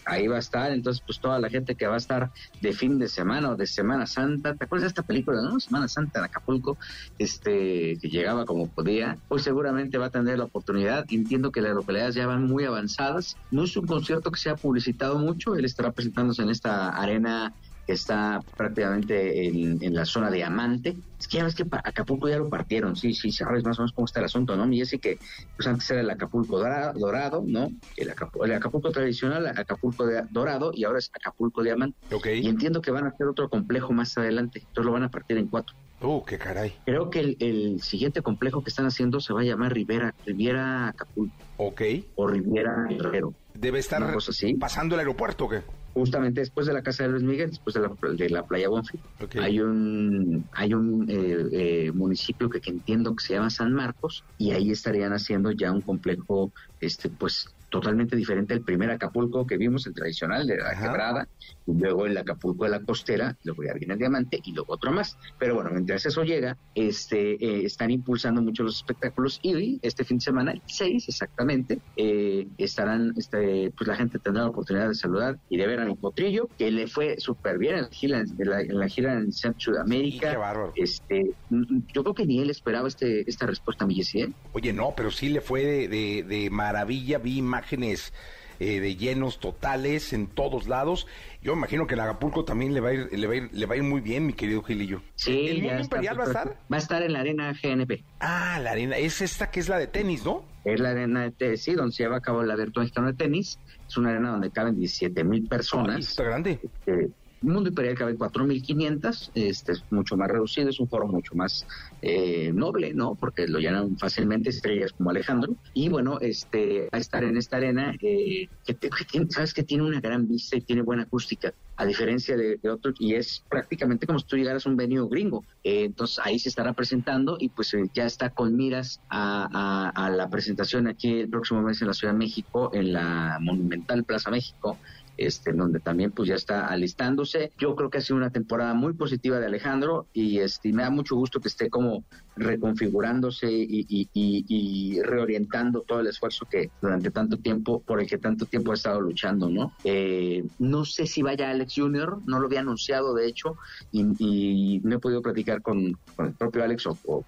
Ahí 0.05 0.27
va 0.27 0.37
a 0.37 0.41
estar, 0.41 0.73
entonces 0.73 1.03
pues 1.07 1.21
toda 1.21 1.39
la 1.39 1.49
gente 1.49 1.75
que 1.75 1.87
va 1.87 1.95
a 1.95 1.99
estar 1.99 2.31
de 2.61 2.73
fin 2.73 2.99
de 2.99 3.09
semana 3.09 3.51
o 3.51 3.57
de 3.57 3.67
Semana 3.67 4.07
Santa, 4.07 4.55
¿te 4.55 4.65
acuerdas 4.65 4.83
de 4.83 4.89
esta 4.89 5.03
película, 5.03 5.41
no? 5.41 5.59
Semana 5.61 5.89
Santa 5.89 6.19
en 6.19 6.25
Acapulco, 6.27 6.77
este, 7.19 7.99
que 8.01 8.10
llegaba 8.11 8.45
como 8.45 8.69
podía, 8.71 9.19
pues 9.29 9.43
seguramente 9.43 9.99
va 9.99 10.07
a 10.07 10.11
tener 10.11 10.39
la 10.39 10.45
oportunidad. 10.45 11.05
Entiendo 11.09 11.51
que 11.53 11.61
las 11.63 11.75
localidades 11.75 12.15
ya 12.15 12.27
van 12.27 12.45
muy 12.47 12.65
avanzadas. 12.65 13.39
No 13.51 13.65
es 13.65 13.77
un 13.77 13.87
concierto 13.87 14.31
que 14.31 14.39
se 14.41 14.51
ha 14.51 14.57
publicitado 14.57 15.19
mucho, 15.19 15.55
él 15.57 15.65
estará 15.65 15.93
presentándose 15.93 16.43
en 16.43 16.51
esta 16.51 16.91
arena 16.91 17.55
que 17.87 17.95
está 17.95 18.41
prácticamente 18.57 19.47
en, 19.49 19.83
en 19.83 19.95
la 19.95 20.05
zona 20.05 20.31
de 20.31 20.45
Amante. 20.45 20.99
Es 21.19 21.27
que 21.29 21.39
ya 21.39 21.45
ves 21.45 21.55
que 21.55 21.65
Acapulco 21.71 22.29
ya 22.29 22.39
lo 22.39 22.49
partieron, 22.49 22.95
sí, 22.97 23.15
sí, 23.15 23.33
sabes 23.33 23.65
más 23.65 23.79
o 23.79 23.83
menos 23.83 23.93
cómo 23.93 24.05
está 24.05 24.21
el 24.21 24.27
asunto, 24.27 24.57
¿no? 24.57 24.71
Y 24.73 24.81
ese 24.81 24.99
que 24.99 25.19
pues 25.57 25.67
antes 25.67 25.91
era 25.91 26.01
el 26.01 26.11
Acapulco 26.11 26.59
dora- 26.59 26.93
dorado, 26.93 27.43
¿no? 27.47 27.69
El, 27.97 28.11
Acapu- 28.11 28.45
el 28.45 28.53
Acapulco 28.53 28.91
tradicional, 28.91 29.47
Acapulco 29.47 30.07
de- 30.07 30.23
dorado 30.31 30.71
y 30.75 30.85
ahora 30.85 30.99
es 30.99 31.11
Acapulco 31.13 31.63
diamante. 31.63 31.99
Ok. 32.15 32.27
Y 32.35 32.49
entiendo 32.49 32.81
que 32.81 32.91
van 32.91 33.07
a 33.07 33.09
hacer 33.11 33.27
otro 33.27 33.49
complejo 33.49 33.93
más 33.93 34.17
adelante, 34.17 34.61
entonces 34.61 34.87
lo 34.87 34.93
van 34.93 35.05
a 35.05 35.11
partir 35.11 35.37
en 35.39 35.49
cuatro. 35.49 35.75
Uh, 36.03 36.25
qué 36.25 36.39
caray. 36.39 36.73
Creo 36.87 37.11
que 37.11 37.21
el, 37.21 37.37
el 37.41 37.81
siguiente 37.81 38.23
complejo 38.23 38.63
que 38.63 38.71
están 38.71 38.87
haciendo 38.87 39.21
se 39.21 39.33
va 39.35 39.41
a 39.41 39.45
llamar 39.45 39.73
Rivera, 39.75 40.15
Riviera 40.25 40.89
Acapulco 40.89 41.35
Ok. 41.59 41.83
o 42.15 42.27
Riviera 42.27 42.87
Guerrero. 42.89 43.35
Debe 43.55 43.79
estar 43.81 44.03
así. 44.03 44.55
pasando 44.55 44.95
el 44.95 45.01
aeropuerto, 45.01 45.45
¿o 45.45 45.49
¿qué? 45.49 45.63
justamente 45.93 46.41
después 46.41 46.67
de 46.69 46.73
la 46.73 46.83
casa 46.83 47.03
de 47.03 47.11
Luis 47.11 47.25
Miguel, 47.25 47.51
después 47.51 47.75
de 47.75 47.81
la, 47.81 47.91
de 48.15 48.31
la 48.31 48.47
playa 48.47 48.69
Bonfil, 48.69 49.01
Ok. 49.21 49.37
hay 49.41 49.61
un 49.61 50.49
hay 50.53 50.73
un 50.73 51.05
eh, 51.11 51.47
eh, 51.53 51.93
municipio 51.93 52.49
que, 52.49 52.61
que 52.61 52.71
entiendo 52.71 53.15
que 53.15 53.25
se 53.25 53.35
llama 53.35 53.51
San 53.51 53.73
Marcos 53.75 54.25
y 54.39 54.53
ahí 54.53 54.71
estarían 54.71 55.13
haciendo 55.13 55.51
ya 55.51 55.73
un 55.73 55.83
complejo 55.83 56.53
este 56.79 57.11
pues 57.11 57.45
totalmente 57.69 58.17
diferente 58.17 58.55
al 58.55 58.63
primer 58.63 58.91
Acapulco 58.91 59.45
que 59.47 59.57
vimos, 59.57 59.87
el 59.87 59.95
tradicional 59.95 60.47
de 60.47 60.57
la 60.59 60.71
Ajá. 60.71 60.87
quebrada, 60.87 61.29
luego 61.67 62.07
el 62.07 62.17
Acapulco 62.19 62.65
de 62.65 62.71
la 62.71 62.81
costera, 62.81 63.37
luego 63.45 63.63
ya 63.65 63.73
viene 63.75 63.95
el 63.95 63.99
diamante 64.01 64.41
y 64.43 64.53
luego 64.53 64.75
otro 64.75 64.91
más. 64.93 65.17
Pero 65.39 65.55
bueno, 65.55 65.71
mientras 65.71 66.05
eso 66.07 66.25
llega, 66.25 66.57
este 66.75 67.33
eh, 67.45 67.65
están 67.65 67.91
impulsando 67.91 68.43
mucho 68.43 68.63
los 68.63 68.77
espectáculos 68.77 69.39
y 69.43 69.79
este 69.83 70.05
fin 70.05 70.19
de 70.19 70.25
semana, 70.25 70.53
el 70.53 70.63
6 70.67 71.09
exactamente, 71.09 71.79
eh, 71.97 72.47
estarán, 72.59 73.13
este, 73.17 73.71
pues 73.77 73.87
la 73.89 73.97
gente 73.97 74.19
tendrá 74.19 74.43
la 74.45 74.51
oportunidad 74.51 74.89
de 74.89 74.95
saludar 74.95 75.39
y 75.49 75.57
de 75.57 75.67
ver 75.67 75.81
a 75.81 75.85
mi 75.85 75.95
potrillo, 75.95 76.49
que 76.59 76.71
le 76.71 76.87
fue 76.87 77.19
súper 77.19 77.59
bien 77.59 77.77
en 77.77 77.83
la 77.83 77.89
gira 77.91 78.21
en 78.21 78.49
la, 78.49 78.61
en 78.61 78.79
la 78.79 78.89
gira 78.89 79.13
en 79.15 79.33
Sudamérica. 79.33 80.31
Qué 80.33 80.37
bárbaro. 80.37 80.73
Este, 80.77 81.33
mm, 81.51 81.81
yo 81.95 82.03
creo 82.03 82.15
que 82.15 82.27
ni 82.27 82.41
él 82.41 82.51
esperaba 82.51 82.89
este, 82.89 83.29
esta 83.29 83.47
respuesta, 83.47 83.87
mi 83.87 84.01
¿eh? 84.15 84.33
Oye, 84.53 84.73
no, 84.73 84.95
pero 84.97 85.11
sí 85.11 85.29
le 85.29 85.41
fue 85.41 85.65
de, 85.65 85.89
de- 85.89 86.23
de 86.23 86.51
maravilla. 86.51 87.19
Vi 87.19 87.37
imágenes 87.39 88.13
eh, 88.61 88.79
de 88.79 88.95
llenos 88.95 89.41
totales 89.41 90.13
en 90.13 90.27
todos 90.27 90.69
lados. 90.69 91.07
Yo 91.43 91.55
me 91.55 91.61
imagino 91.61 91.87
que 91.87 91.95
en 91.95 92.01
Acapulco 92.01 92.45
también 92.45 92.75
le 92.75 92.81
va 92.81 92.91
a 92.91 92.93
ir, 92.93 93.09
le 93.11 93.27
va 93.27 93.33
a 93.33 93.37
ir, 93.37 93.49
le 93.53 93.67
va 93.67 93.75
a 93.75 93.77
ir 93.79 93.83
muy 93.83 94.03
bien, 94.03 94.27
mi 94.27 94.35
querido 94.35 94.63
Gilillo. 94.63 95.03
Sí, 95.15 95.49
¿El 95.49 95.63
ya 95.63 95.79
está 95.79 95.97
Imperial 95.97 96.21
va 96.21 96.25
a 96.25 96.27
estar? 96.27 96.49
Va 96.71 96.77
a 96.77 96.79
estar 96.79 97.03
en 97.03 97.15
la 97.15 97.21
arena 97.21 97.53
GNP. 97.53 98.05
Ah, 98.21 98.61
la 98.63 98.73
arena. 98.73 98.97
Es 98.99 99.23
esta 99.23 99.51
que 99.51 99.61
es 99.61 99.69
la 99.69 99.79
de 99.79 99.87
tenis, 99.87 100.25
¿no? 100.25 100.45
Es 100.65 100.79
la 100.79 100.91
arena 100.91 101.23
de 101.23 101.31
tenis, 101.31 101.63
sí, 101.63 101.73
donde 101.73 101.93
se 101.93 102.03
lleva 102.03 102.19
a 102.19 102.21
cabo 102.21 102.43
el 102.43 102.51
abierto 102.51 102.81
mexicano 102.81 103.07
de 103.07 103.15
tenis. 103.15 103.59
Es 103.89 103.97
una 103.97 104.11
arena 104.11 104.31
donde 104.33 104.51
caben 104.51 104.77
17 104.77 105.25
mil 105.25 105.43
Ay, 105.45 105.49
personas. 105.49 105.99
está 106.07 106.23
grande. 106.25 106.61
Eh, 106.87 107.09
el 107.43 107.49
mundo 107.49 107.69
imperial 107.71 107.95
cabe 107.97 108.17
4.500, 108.17 109.31
este 109.35 109.73
es 109.73 109.85
mucho 109.91 110.17
más 110.17 110.29
reducido, 110.29 110.69
es 110.69 110.79
un 110.81 110.89
foro 110.89 111.09
mucho 111.09 111.35
más 111.35 111.67
eh, 112.03 112.53
noble, 112.53 112.93
¿no? 112.95 113.17
Porque 113.17 113.47
lo 113.49 113.59
llenan 113.59 113.97
fácilmente 113.97 114.51
estrellas 114.51 114.93
como 114.93 115.11
Alejandro. 115.11 115.57
Y 115.73 115.89
bueno, 115.89 116.19
este, 116.21 116.89
a 116.93 116.99
estar 116.99 117.25
en 117.25 117.37
esta 117.37 117.57
arena, 117.57 117.95
eh, 118.03 118.49
que, 118.65 118.75
te- 118.75 118.91
sabes 119.31 119.55
que 119.55 119.63
tiene 119.63 119.85
una 119.85 120.01
gran 120.01 120.29
vista 120.29 120.57
y 120.57 120.61
tiene 120.63 120.83
buena 120.83 121.05
acústica, 121.05 121.55
a 121.77 121.87
diferencia 121.87 122.37
de, 122.37 122.59
otros, 122.71 122.95
y 122.99 123.15
es 123.15 123.43
prácticamente 123.49 124.07
como 124.07 124.19
si 124.19 124.27
tú 124.27 124.37
llegaras 124.37 124.67
a 124.67 124.69
un 124.71 124.77
venue 124.77 125.09
gringo. 125.09 125.47
Eh, 125.65 125.85
entonces 125.85 126.19
ahí 126.23 126.39
se 126.39 126.51
estará 126.51 126.75
presentando 126.75 127.37
y 127.41 127.49
pues 127.49 127.73
eh, 127.73 127.85
ya 127.95 128.05
está 128.05 128.31
con 128.31 128.55
miras 128.55 129.01
a 129.09 130.11
la 130.15 130.29
presentación 130.29 130.89
aquí 130.89 131.21
el 131.21 131.31
próximo 131.31 131.63
mes 131.63 131.81
en 131.81 131.89
la 131.89 131.95
Ciudad 131.95 132.13
de 132.13 132.19
México, 132.19 132.71
en 132.75 132.93
la 132.93 133.39
monumental 133.41 134.05
Plaza 134.05 134.31
México 134.31 134.79
este, 135.17 135.51
en 135.51 135.59
donde 135.59 135.81
también 135.81 136.13
pues 136.13 136.29
ya 136.29 136.35
está 136.35 136.67
alistándose. 136.67 137.53
Yo 137.59 137.75
creo 137.77 137.91
que 137.91 137.99
ha 137.99 138.01
sido 138.01 138.17
una 138.17 138.31
temporada 138.31 138.75
muy 138.75 138.95
positiva 138.95 139.39
de 139.39 139.47
Alejandro 139.47 140.09
y 140.13 140.39
este, 140.39 140.73
me 140.73 140.83
da 140.83 140.91
mucho 140.91 141.17
gusto 141.17 141.41
que 141.41 141.49
esté 141.49 141.69
como 141.69 142.05
reconfigurándose 142.37 143.51
y, 143.53 143.87
y- 143.89 144.09
y- 144.15 144.45
y 144.49 145.03
reorientando 145.03 145.83
todo 145.87 146.01
el 146.01 146.07
esfuerzo 146.07 146.47
que 146.49 146.71
durante 146.81 147.11
tanto 147.11 147.37
tiempo, 147.39 147.83
por 147.83 148.01
el 148.01 148.07
que 148.07 148.19
tanto 148.19 148.47
tiempo 148.47 148.71
ha 148.73 148.75
estado 148.75 149.01
luchando, 149.01 149.51
¿no? 149.51 149.73
Eh, 149.85 150.43
no 150.59 150.85
sé 150.85 151.07
si 151.07 151.23
vaya 151.23 151.51
Alex 151.51 151.75
Jr., 151.77 152.19
no 152.27 152.41
lo 152.41 152.47
había 152.47 152.61
anunciado 152.61 153.15
de 153.15 153.27
hecho 153.27 153.57
y, 153.93 154.81
no 154.83 154.97
he 154.97 154.99
podido 154.99 155.23
platicar 155.23 155.61
con, 155.63 155.79
el 156.19 156.35
propio 156.39 156.65
Alex 156.65 156.87
o 156.87 157.25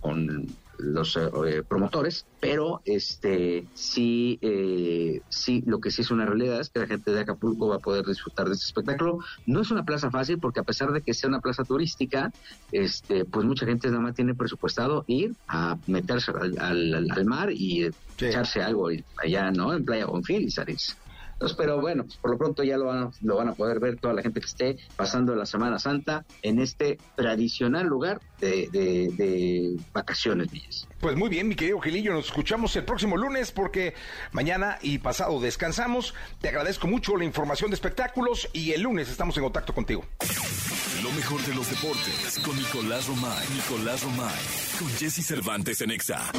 con 0.00 0.46
los 0.78 1.16
eh, 1.16 1.62
promotores, 1.68 2.26
pero 2.40 2.80
este 2.84 3.68
sí, 3.74 4.38
eh, 4.42 5.20
sí, 5.28 5.62
lo 5.66 5.80
que 5.80 5.90
sí 5.90 6.02
es 6.02 6.10
una 6.10 6.26
realidad 6.26 6.60
es 6.60 6.70
que 6.70 6.80
la 6.80 6.86
gente 6.86 7.12
de 7.12 7.20
Acapulco 7.20 7.68
va 7.68 7.76
a 7.76 7.80
poder 7.80 8.04
disfrutar 8.06 8.46
de 8.46 8.52
este 8.54 8.66
espectáculo. 8.66 9.18
No 9.46 9.60
es 9.60 9.70
una 9.70 9.84
plaza 9.84 10.10
fácil 10.10 10.38
porque 10.40 10.60
a 10.60 10.64
pesar 10.64 10.90
de 10.92 11.02
que 11.02 11.14
sea 11.14 11.28
una 11.28 11.40
plaza 11.40 11.64
turística, 11.64 12.30
este, 12.70 13.24
pues 13.24 13.44
mucha 13.46 13.66
gente 13.66 13.88
nada 13.88 14.00
más 14.00 14.14
tiene 14.14 14.34
presupuestado 14.34 15.04
ir 15.06 15.32
a 15.46 15.76
meterse 15.86 16.32
al, 16.32 16.54
al- 16.58 17.10
al 17.10 17.24
mar 17.26 17.50
y 17.52 17.84
eh, 17.84 17.92
Sí. 18.18 18.26
echarse 18.26 18.62
algo 18.62 18.88
allá, 19.16 19.50
¿no? 19.50 19.72
En 19.72 19.84
Playa 19.84 20.06
Bonfil 20.06 20.42
y 20.42 20.50
salirse. 20.50 20.92
Entonces, 21.42 21.58
pero 21.58 21.80
bueno, 21.80 22.06
por 22.20 22.30
lo 22.30 22.38
pronto 22.38 22.62
ya 22.62 22.76
lo 22.76 22.84
van, 22.84 22.98
a, 23.02 23.10
lo 23.20 23.36
van 23.36 23.48
a 23.48 23.54
poder 23.54 23.80
ver 23.80 23.96
toda 23.98 24.14
la 24.14 24.22
gente 24.22 24.38
que 24.38 24.46
esté 24.46 24.76
pasando 24.94 25.34
la 25.34 25.44
Semana 25.44 25.80
Santa 25.80 26.24
en 26.40 26.60
este 26.60 26.98
tradicional 27.16 27.88
lugar 27.88 28.20
de, 28.38 28.68
de, 28.70 29.10
de 29.16 29.76
vacaciones, 29.92 30.52
Villas. 30.52 30.86
Pues 31.00 31.16
muy 31.16 31.28
bien, 31.28 31.48
mi 31.48 31.56
querido 31.56 31.80
Gilillo, 31.80 32.12
nos 32.12 32.26
escuchamos 32.26 32.76
el 32.76 32.84
próximo 32.84 33.16
lunes 33.16 33.50
porque 33.50 33.94
mañana 34.30 34.78
y 34.82 34.98
pasado 34.98 35.40
descansamos. 35.40 36.14
Te 36.40 36.48
agradezco 36.48 36.86
mucho 36.86 37.16
la 37.16 37.24
información 37.24 37.70
de 37.70 37.74
espectáculos 37.74 38.48
y 38.52 38.70
el 38.70 38.82
lunes 38.82 39.10
estamos 39.10 39.36
en 39.36 39.42
contacto 39.42 39.74
contigo. 39.74 40.04
Lo 41.02 41.10
mejor 41.10 41.42
de 41.44 41.56
los 41.56 41.68
deportes 41.68 42.40
con 42.44 42.56
Nicolás 42.56 43.08
Romay. 43.08 43.48
Nicolás 43.52 44.04
Romay. 44.04 44.40
Con 44.78 44.88
Jesse 44.90 45.26
Cervantes 45.26 45.80
en 45.80 45.90
Exa. 45.90 46.30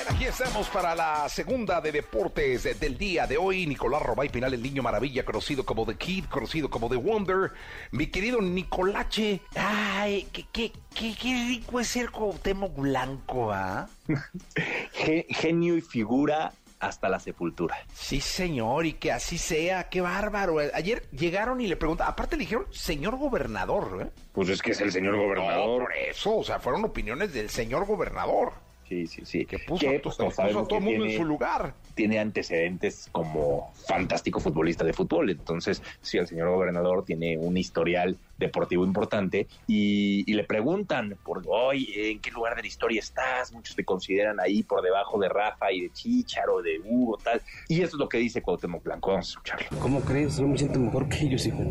Bien, 0.00 0.14
aquí 0.14 0.24
estamos 0.24 0.66
para 0.68 0.94
la 0.94 1.28
segunda 1.28 1.78
de 1.82 1.92
deportes 1.92 2.80
del 2.80 2.96
día 2.96 3.26
de 3.26 3.36
hoy. 3.36 3.66
Nicolás 3.66 4.00
Romay 4.00 4.30
Pinal, 4.30 4.54
el 4.54 4.62
niño 4.62 4.82
maravilla, 4.82 5.26
conocido 5.26 5.66
como 5.66 5.84
The 5.84 5.96
Kid, 5.96 6.24
conocido 6.24 6.70
como 6.70 6.88
The 6.88 6.96
Wonder. 6.96 7.52
Mi 7.90 8.06
querido 8.06 8.40
Nicolache. 8.40 9.42
Ay, 9.56 10.26
qué, 10.32 10.46
qué, 10.50 10.72
qué, 10.94 11.14
qué 11.20 11.44
rico 11.48 11.80
es 11.80 11.88
ser 11.88 12.10
Cuauhtémoc 12.10 12.76
Blanco, 12.76 13.52
¿ah? 13.52 13.90
Genio 14.92 15.76
y 15.76 15.82
figura 15.82 16.52
hasta 16.78 17.10
la 17.10 17.20
sepultura. 17.20 17.76
Sí, 17.92 18.22
señor, 18.22 18.86
y 18.86 18.94
que 18.94 19.12
así 19.12 19.36
sea, 19.36 19.90
qué 19.90 20.00
bárbaro. 20.00 20.60
Ayer 20.72 21.02
llegaron 21.10 21.60
y 21.60 21.66
le 21.66 21.76
preguntaron, 21.76 22.10
aparte 22.10 22.36
le 22.36 22.44
dijeron, 22.44 22.66
señor 22.70 23.16
gobernador, 23.18 24.06
¿eh? 24.06 24.20
Pues 24.32 24.48
es 24.48 24.62
que 24.62 24.70
es 24.70 24.80
el 24.80 24.92
señor 24.92 25.16
gobernador. 25.16 25.80
No, 25.80 25.84
por 25.84 25.94
eso, 25.94 26.38
o 26.38 26.44
sea, 26.44 26.58
fueron 26.58 26.84
opiniones 26.86 27.34
del 27.34 27.50
señor 27.50 27.84
gobernador. 27.84 28.69
Sí, 28.90 29.06
sí, 29.06 29.22
sí. 29.24 29.46
Que 29.46 29.60
puso, 29.60 29.86
a, 29.88 29.92
pues, 30.02 30.16
puso 30.16 30.40
a 30.42 30.66
todo 30.66 30.78
el 30.78 30.82
mundo 30.84 31.04
en 31.04 31.10
tiene- 31.10 31.16
su 31.16 31.24
lugar. 31.24 31.74
Tiene 31.94 32.18
antecedentes 32.18 33.08
como 33.12 33.72
fantástico 33.86 34.40
futbolista 34.40 34.82
de 34.84 34.92
fútbol. 34.92 35.30
Entonces, 35.30 35.80
sí, 36.00 36.18
el 36.18 36.26
señor 36.26 36.50
gobernador 36.50 37.04
tiene 37.04 37.38
un 37.38 37.56
historial 37.56 38.18
deportivo 38.36 38.84
importante 38.84 39.46
y, 39.68 40.24
y 40.28 40.34
le 40.34 40.42
preguntan 40.42 41.16
por, 41.22 41.44
oye, 41.46 42.10
¿en 42.10 42.20
qué 42.20 42.32
lugar 42.32 42.56
de 42.56 42.62
la 42.62 42.66
historia 42.66 42.98
estás? 42.98 43.52
Muchos 43.52 43.76
te 43.76 43.84
consideran 43.84 44.40
ahí 44.40 44.64
por 44.64 44.82
debajo 44.82 45.20
de 45.20 45.28
Rafa 45.28 45.70
y 45.70 45.82
de 45.82 45.92
Chicharo, 45.92 46.60
de 46.60 46.80
Hugo, 46.84 47.16
tal. 47.22 47.40
Y 47.68 47.76
eso 47.82 47.94
es 47.94 48.00
lo 48.00 48.08
que 48.08 48.18
dice 48.18 48.42
Cuauhtémoc 48.42 48.82
Blanco. 48.82 49.10
Vamos 49.12 49.28
a 49.28 49.30
escucharlo. 49.30 49.78
¿Cómo 49.78 50.00
crees? 50.00 50.36
Yo 50.38 50.48
me 50.48 50.58
siento 50.58 50.80
mejor 50.80 51.08
que 51.08 51.26
ellos, 51.26 51.46
hijo. 51.46 51.62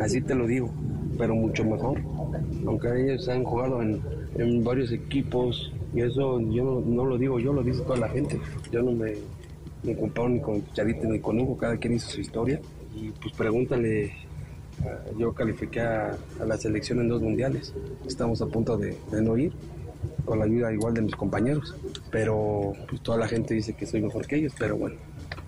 Así 0.00 0.22
te 0.22 0.34
lo 0.34 0.46
digo, 0.46 0.72
pero 1.18 1.34
mucho 1.34 1.64
mejor. 1.64 2.00
Aunque 2.66 2.88
ellos 3.02 3.28
han 3.28 3.44
jugado 3.44 3.82
en, 3.82 4.00
en 4.38 4.64
varios 4.64 4.92
equipos, 4.92 5.72
y 5.94 6.00
eso 6.00 6.40
yo 6.40 6.64
no, 6.64 6.80
no 6.80 7.04
lo 7.04 7.18
digo 7.18 7.38
yo, 7.38 7.52
lo 7.52 7.62
dice 7.62 7.82
toda 7.82 7.98
la 7.98 8.08
gente. 8.08 8.38
Yo 8.70 8.82
no 8.82 8.92
me, 8.92 9.14
me 9.82 9.96
comparo 9.96 10.28
ni 10.28 10.40
con 10.40 10.64
Charito 10.72 11.06
ni 11.06 11.20
con 11.20 11.38
Hugo, 11.40 11.56
cada 11.56 11.76
quien 11.76 11.94
hizo 11.94 12.10
su 12.10 12.20
historia. 12.20 12.60
Y 12.94 13.10
pues 13.10 13.34
pregúntale, 13.34 14.12
ah, 14.82 15.04
yo 15.18 15.32
califiqué 15.32 15.80
a, 15.80 16.16
a 16.40 16.44
la 16.44 16.56
selección 16.56 17.00
en 17.00 17.08
dos 17.08 17.22
mundiales. 17.22 17.74
Estamos 18.06 18.42
a 18.42 18.46
punto 18.46 18.76
de, 18.76 18.96
de 19.10 19.22
no 19.22 19.36
ir, 19.36 19.52
con 20.24 20.38
la 20.38 20.44
ayuda 20.44 20.72
igual 20.72 20.94
de 20.94 21.02
mis 21.02 21.16
compañeros. 21.16 21.74
Pero 22.10 22.72
pues 22.88 23.02
toda 23.02 23.18
la 23.18 23.28
gente 23.28 23.54
dice 23.54 23.74
que 23.74 23.86
soy 23.86 24.02
mejor 24.02 24.26
que 24.26 24.36
ellos, 24.36 24.54
pero 24.58 24.76
bueno, 24.76 24.96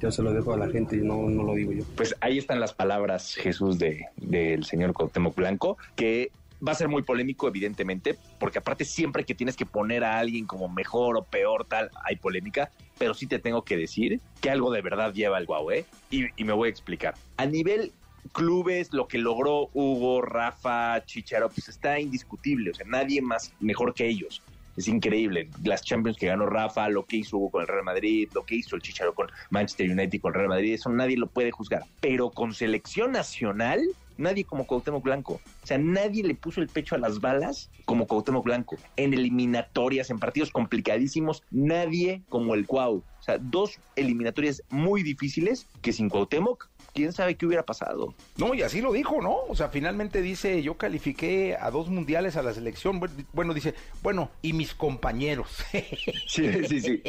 yo 0.00 0.10
se 0.10 0.22
lo 0.22 0.32
dejo 0.32 0.52
a 0.52 0.56
la 0.56 0.68
gente 0.68 0.96
y 0.96 1.00
no, 1.00 1.28
no 1.28 1.42
lo 1.42 1.54
digo 1.54 1.72
yo. 1.72 1.84
Pues 1.96 2.14
ahí 2.20 2.38
están 2.38 2.60
las 2.60 2.72
palabras, 2.72 3.34
Jesús, 3.34 3.78
de, 3.78 4.06
del 4.16 4.64
señor 4.64 4.92
Cuauhtémoc 4.92 5.34
Blanco, 5.34 5.76
que 5.96 6.30
va 6.66 6.72
a 6.72 6.74
ser 6.74 6.88
muy 6.88 7.02
polémico, 7.02 7.48
evidentemente, 7.48 8.16
porque 8.38 8.58
aparte 8.58 8.84
siempre 8.84 9.24
que 9.24 9.34
tienes 9.34 9.56
que 9.56 9.66
poner 9.66 10.04
a 10.04 10.18
alguien 10.18 10.46
como 10.46 10.68
mejor 10.68 11.16
o 11.16 11.22
peor, 11.22 11.66
tal, 11.66 11.90
hay 12.04 12.16
polémica, 12.16 12.70
pero 12.98 13.14
sí 13.14 13.26
te 13.26 13.38
tengo 13.38 13.62
que 13.64 13.76
decir 13.76 14.20
que 14.40 14.50
algo 14.50 14.70
de 14.70 14.82
verdad 14.82 15.12
lleva 15.12 15.38
el 15.38 15.46
guau, 15.46 15.70
¿eh? 15.70 15.84
Y, 16.10 16.28
me 16.44 16.52
voy 16.52 16.68
a 16.68 16.70
explicar. 16.70 17.14
A 17.36 17.46
nivel 17.46 17.92
clubes, 18.32 18.92
lo 18.92 19.08
que 19.08 19.18
logró 19.18 19.70
Hugo, 19.72 20.22
Rafa, 20.22 21.04
Chicharo, 21.04 21.48
pues 21.48 21.68
está 21.68 21.98
indiscutible, 21.98 22.70
o 22.70 22.74
sea, 22.74 22.86
nadie 22.86 23.22
más 23.22 23.52
mejor 23.60 23.94
que 23.94 24.06
ellos. 24.06 24.42
Es 24.76 24.86
increíble. 24.86 25.48
Las 25.64 25.82
Champions 25.82 26.16
que 26.16 26.26
ganó 26.28 26.46
Rafa, 26.46 26.88
lo 26.88 27.04
que 27.04 27.16
hizo 27.16 27.36
Hugo 27.36 27.50
con 27.50 27.62
el 27.62 27.66
Real 27.66 27.82
Madrid, 27.82 28.28
lo 28.32 28.44
que 28.44 28.54
hizo 28.54 28.76
el 28.76 28.82
Chicharo 28.82 29.12
con 29.12 29.28
Manchester 29.50 29.90
United 29.90 30.12
y 30.12 30.18
con 30.20 30.32
el 30.32 30.38
Real 30.38 30.48
Madrid, 30.50 30.74
eso 30.74 30.88
nadie 30.88 31.16
lo 31.16 31.26
puede 31.26 31.50
juzgar. 31.50 31.82
Pero 32.00 32.30
con 32.30 32.54
selección 32.54 33.10
nacional, 33.10 33.80
nadie 34.18 34.44
como 34.44 34.66
Cuauhtémoc 34.66 35.02
Blanco. 35.02 35.40
O 35.62 35.66
sea, 35.66 35.78
nadie 35.78 36.22
le 36.22 36.34
puso 36.34 36.60
el 36.60 36.68
pecho 36.68 36.94
a 36.94 36.98
las 36.98 37.20
balas 37.20 37.70
como 37.86 38.06
Cuauhtémoc 38.06 38.44
Blanco. 38.44 38.76
En 38.96 39.14
eliminatorias, 39.14 40.10
en 40.10 40.18
partidos 40.18 40.50
complicadísimos, 40.50 41.42
nadie 41.50 42.22
como 42.28 42.54
el 42.54 42.66
Cuau. 42.66 42.96
O 42.96 43.22
sea, 43.22 43.38
dos 43.38 43.78
eliminatorias 43.96 44.62
muy 44.68 45.02
difíciles 45.02 45.66
que 45.80 45.92
sin 45.92 46.08
Cuauhtémoc, 46.08 46.68
quién 46.98 47.12
sabe 47.12 47.36
qué 47.36 47.46
hubiera 47.46 47.64
pasado. 47.64 48.12
No, 48.36 48.54
y 48.54 48.62
así 48.62 48.80
lo 48.80 48.92
dijo, 48.92 49.22
¿no? 49.22 49.36
O 49.48 49.54
sea, 49.54 49.68
finalmente 49.68 50.20
dice, 50.20 50.60
yo 50.64 50.76
califiqué 50.76 51.56
a 51.60 51.70
dos 51.70 51.88
mundiales 51.88 52.36
a 52.36 52.42
la 52.42 52.52
selección. 52.52 53.00
Bu- 53.00 53.24
Bueno, 53.32 53.54
dice, 53.54 53.72
bueno, 54.02 54.30
y 54.42 54.52
mis 54.52 54.74
compañeros. 54.74 55.48
Sí, 56.26 56.50
sí, 56.66 56.80
sí. 56.80 57.02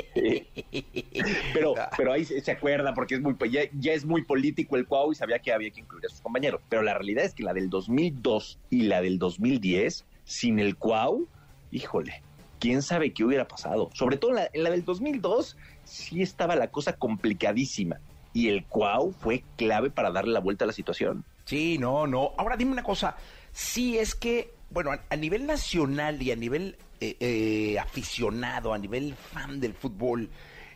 Pero, 1.53 1.73
pero 1.97 2.13
ahí 2.13 2.23
se 2.25 2.39
se 2.41 2.51
acuerda 2.51 2.93
porque 2.93 3.15
es 3.15 3.21
muy, 3.21 3.35
ya, 3.51 3.61
ya 3.79 3.93
es 3.93 4.05
muy 4.05 4.23
político 4.23 4.75
el 4.75 4.85
Cuau 4.85 5.11
y 5.11 5.15
sabía 5.15 5.39
que 5.39 5.51
había 5.51 5.71
que 5.71 5.79
incluir 5.81 6.05
a 6.05 6.09
sus 6.09 6.21
compañeros. 6.21 6.61
Pero 6.69 6.83
la 6.83 6.93
realidad 6.93 7.25
es 7.25 7.33
que 7.33 7.43
la 7.43 7.53
del 7.53 7.69
2002 7.69 8.59
y 8.69 8.83
la 8.83 9.01
del 9.01 9.17
2010, 9.19 10.05
sin 10.23 10.59
el 10.59 10.75
Cuau, 10.77 11.27
híjole, 11.71 12.21
quién 12.59 12.81
sabe 12.81 13.11
qué 13.13 13.23
hubiera 13.23 13.47
pasado. 13.47 13.89
Sobre 13.93 14.17
todo 14.17 14.31
en 14.31 14.35
la, 14.37 14.49
en 14.53 14.63
la 14.63 14.69
del 14.69 14.85
2002 14.85 15.57
sí 15.83 16.21
estaba 16.21 16.55
la 16.55 16.69
cosa 16.69 16.93
complicadísima. 16.93 17.99
Y 18.33 18.49
el 18.49 18.65
Cuau 18.65 19.11
fue 19.11 19.43
clave 19.57 19.89
para 19.89 20.11
darle 20.11 20.33
la 20.33 20.39
vuelta 20.39 20.65
a 20.65 20.67
la 20.67 20.73
situación. 20.73 21.25
Sí, 21.45 21.77
no, 21.79 22.05
no. 22.05 22.33
Ahora 22.37 22.57
dime 22.57 22.71
una 22.71 22.83
cosa. 22.83 23.15
Sí, 23.51 23.97
es 23.97 24.13
que, 24.13 24.53
bueno, 24.69 24.91
a, 24.91 25.15
nivel 25.15 25.47
nacional 25.47 26.21
y 26.21 26.31
a 26.31 26.35
nivel 26.35 26.77
eh, 27.01 27.17
eh, 27.19 27.79
aficionado, 27.79 28.73
a 28.73 28.77
nivel 28.77 29.15
fan 29.15 29.59
del 29.59 29.73
fútbol, 29.73 30.29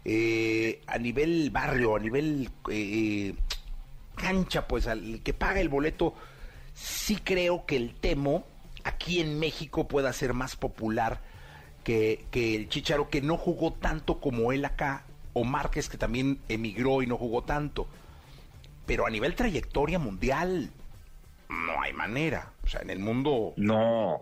eh, 0.05 0.81
a 0.87 0.97
nivel 0.97 1.49
barrio, 1.49 1.95
a 1.95 1.99
nivel 1.99 2.49
eh, 2.69 3.35
cancha, 4.15 4.67
pues 4.67 4.87
al 4.87 5.21
que 5.23 5.33
paga 5.33 5.61
el 5.61 5.69
boleto, 5.69 6.13
sí 6.73 7.17
creo 7.23 7.65
que 7.65 7.77
el 7.77 7.93
Temo 7.95 8.45
aquí 8.83 9.21
en 9.21 9.39
México 9.39 9.87
pueda 9.87 10.11
ser 10.11 10.33
más 10.33 10.55
popular 10.55 11.21
que, 11.83 12.25
que 12.31 12.55
el 12.55 12.67
Chicharo, 12.67 13.09
que 13.09 13.21
no 13.21 13.37
jugó 13.37 13.73
tanto 13.73 14.19
como 14.19 14.51
él 14.51 14.65
acá, 14.65 15.05
o 15.33 15.43
Márquez, 15.43 15.89
que 15.89 15.97
también 15.97 16.39
emigró 16.47 17.01
y 17.01 17.07
no 17.07 17.17
jugó 17.17 17.43
tanto. 17.43 17.87
Pero 18.85 19.05
a 19.05 19.09
nivel 19.09 19.35
trayectoria 19.35 19.97
mundial, 19.99 20.69
no 21.49 21.81
hay 21.81 21.93
manera. 21.93 22.51
O 22.63 22.67
sea, 22.67 22.81
en 22.81 22.89
el 22.89 22.99
mundo, 22.99 23.53
No, 23.57 24.19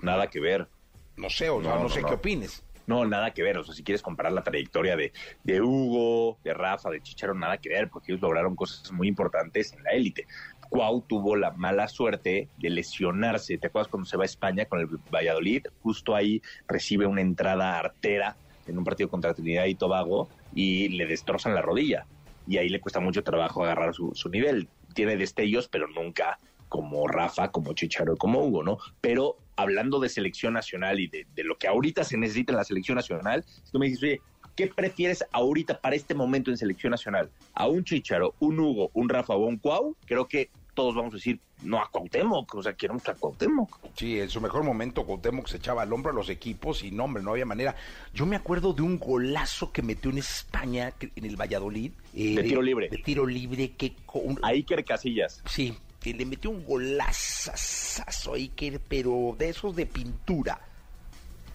nada 0.00 0.28
que 0.28 0.40
ver. 0.40 0.68
no 1.16 1.30
sé, 1.30 1.48
o 1.50 1.60
sea, 1.62 1.70
No, 1.70 1.76
no, 1.76 1.82
no, 1.84 1.88
sé 1.88 2.02
no. 2.02 2.08
qué 2.08 2.14
opines. 2.14 2.62
No, 2.86 3.04
nada 3.06 3.32
que 3.32 3.42
ver. 3.42 3.56
O 3.56 3.64
sea, 3.64 3.74
si 3.74 3.82
quieres 3.82 4.02
comparar 4.02 4.32
la 4.32 4.42
trayectoria 4.44 4.94
de, 4.94 5.12
de 5.42 5.62
Hugo, 5.62 6.38
de 6.44 6.52
Rafa, 6.52 6.90
de 6.90 7.00
Chicharo, 7.00 7.32
nada 7.34 7.56
que 7.56 7.70
ver, 7.70 7.88
porque 7.88 8.12
ellos 8.12 8.20
lograron 8.20 8.54
cosas 8.54 8.92
muy 8.92 9.08
importantes 9.08 9.72
en 9.72 9.82
la 9.84 9.90
élite. 9.92 10.26
Cuau 10.68 11.00
tuvo 11.02 11.34
la 11.36 11.50
mala 11.52 11.88
suerte 11.88 12.48
de 12.58 12.70
lesionarse. 12.70 13.56
¿Te 13.56 13.68
acuerdas 13.68 13.88
cuando 13.88 14.06
se 14.06 14.18
va 14.18 14.24
a 14.24 14.26
España 14.26 14.66
con 14.66 14.80
el 14.80 14.86
Valladolid? 14.86 15.66
Justo 15.82 16.14
ahí 16.14 16.42
recibe 16.68 17.06
una 17.06 17.22
entrada 17.22 17.78
artera 17.78 18.36
en 18.66 18.76
un 18.76 18.84
partido 18.84 19.08
contra 19.08 19.32
Trinidad 19.32 19.64
y 19.66 19.74
Tobago 19.76 20.28
y 20.54 20.88
le 20.90 21.06
destrozan 21.06 21.54
la 21.54 21.62
rodilla. 21.62 22.06
Y 22.46 22.58
ahí 22.58 22.68
le 22.68 22.80
cuesta 22.80 23.00
mucho 23.00 23.22
trabajo 23.22 23.64
agarrar 23.64 23.94
su, 23.94 24.12
su 24.14 24.28
nivel. 24.28 24.68
Tiene 24.94 25.16
destellos, 25.16 25.68
pero 25.68 25.88
nunca 25.88 26.38
como 26.68 27.06
Rafa, 27.06 27.50
como 27.50 27.72
Chicharo, 27.72 28.16
como 28.16 28.44
Hugo, 28.44 28.62
¿no? 28.62 28.78
Pero 29.00 29.36
hablando 29.56 30.00
de 30.00 30.08
selección 30.08 30.54
nacional 30.54 31.00
y 31.00 31.06
de, 31.06 31.26
de 31.34 31.44
lo 31.44 31.56
que 31.56 31.68
ahorita 31.68 32.04
se 32.04 32.16
necesita 32.16 32.52
en 32.52 32.58
la 32.58 32.64
selección 32.64 32.96
nacional, 32.96 33.44
si 33.44 33.70
tú 33.70 33.78
me 33.78 33.86
dices, 33.86 34.02
oye, 34.02 34.20
¿qué 34.56 34.66
prefieres 34.68 35.24
ahorita 35.32 35.80
para 35.80 35.96
este 35.96 36.14
momento 36.14 36.50
en 36.50 36.56
selección 36.56 36.90
nacional? 36.90 37.30
¿A 37.54 37.66
un 37.66 37.84
Chicharo, 37.84 38.34
un 38.40 38.58
Hugo, 38.58 38.90
un 38.94 39.08
Rafa 39.08 39.34
o 39.34 39.46
un 39.46 39.56
Cuau? 39.56 39.96
Creo 40.06 40.26
que 40.26 40.50
todos 40.74 40.94
vamos 40.94 41.14
a 41.14 41.16
decir, 41.16 41.40
no 41.62 41.80
a 41.80 41.88
Cuauhtémoc, 41.90 42.54
o 42.54 42.62
sea, 42.62 42.74
queremos 42.74 43.08
a 43.08 43.14
Cuauhtémoc. 43.14 43.78
Sí, 43.96 44.20
en 44.20 44.28
su 44.28 44.40
mejor 44.40 44.64
momento 44.64 45.04
Cuauhtémoc 45.06 45.46
se 45.48 45.56
echaba 45.58 45.82
al 45.82 45.92
hombro 45.92 46.10
a 46.12 46.14
los 46.14 46.28
equipos 46.28 46.82
y 46.84 46.90
no, 46.90 47.04
hombre, 47.04 47.22
no 47.22 47.30
había 47.30 47.46
manera. 47.46 47.74
Yo 48.12 48.26
me 48.26 48.36
acuerdo 48.36 48.72
de 48.72 48.82
un 48.82 48.98
golazo 48.98 49.72
que 49.72 49.82
metió 49.82 50.10
en 50.10 50.18
España, 50.18 50.92
en 51.00 51.24
el 51.24 51.36
Valladolid. 51.40 51.92
eh, 52.14 52.34
De 52.36 52.42
tiro 52.42 52.60
libre. 52.62 52.88
De 52.90 52.98
tiro 52.98 53.24
libre, 53.26 53.70
que... 53.72 53.94
con- 54.04 54.38
A 54.42 54.48
Iker 54.48 54.84
Casillas. 54.84 55.42
Sí, 55.46 55.76
que 56.00 56.12
le 56.12 56.26
metió 56.26 56.50
un 56.50 56.64
golazazo 56.64 58.32
a 58.34 58.36
Iker, 58.36 58.80
pero 58.88 59.34
de 59.38 59.48
esos 59.48 59.74
de 59.76 59.86
pintura. 59.86 60.60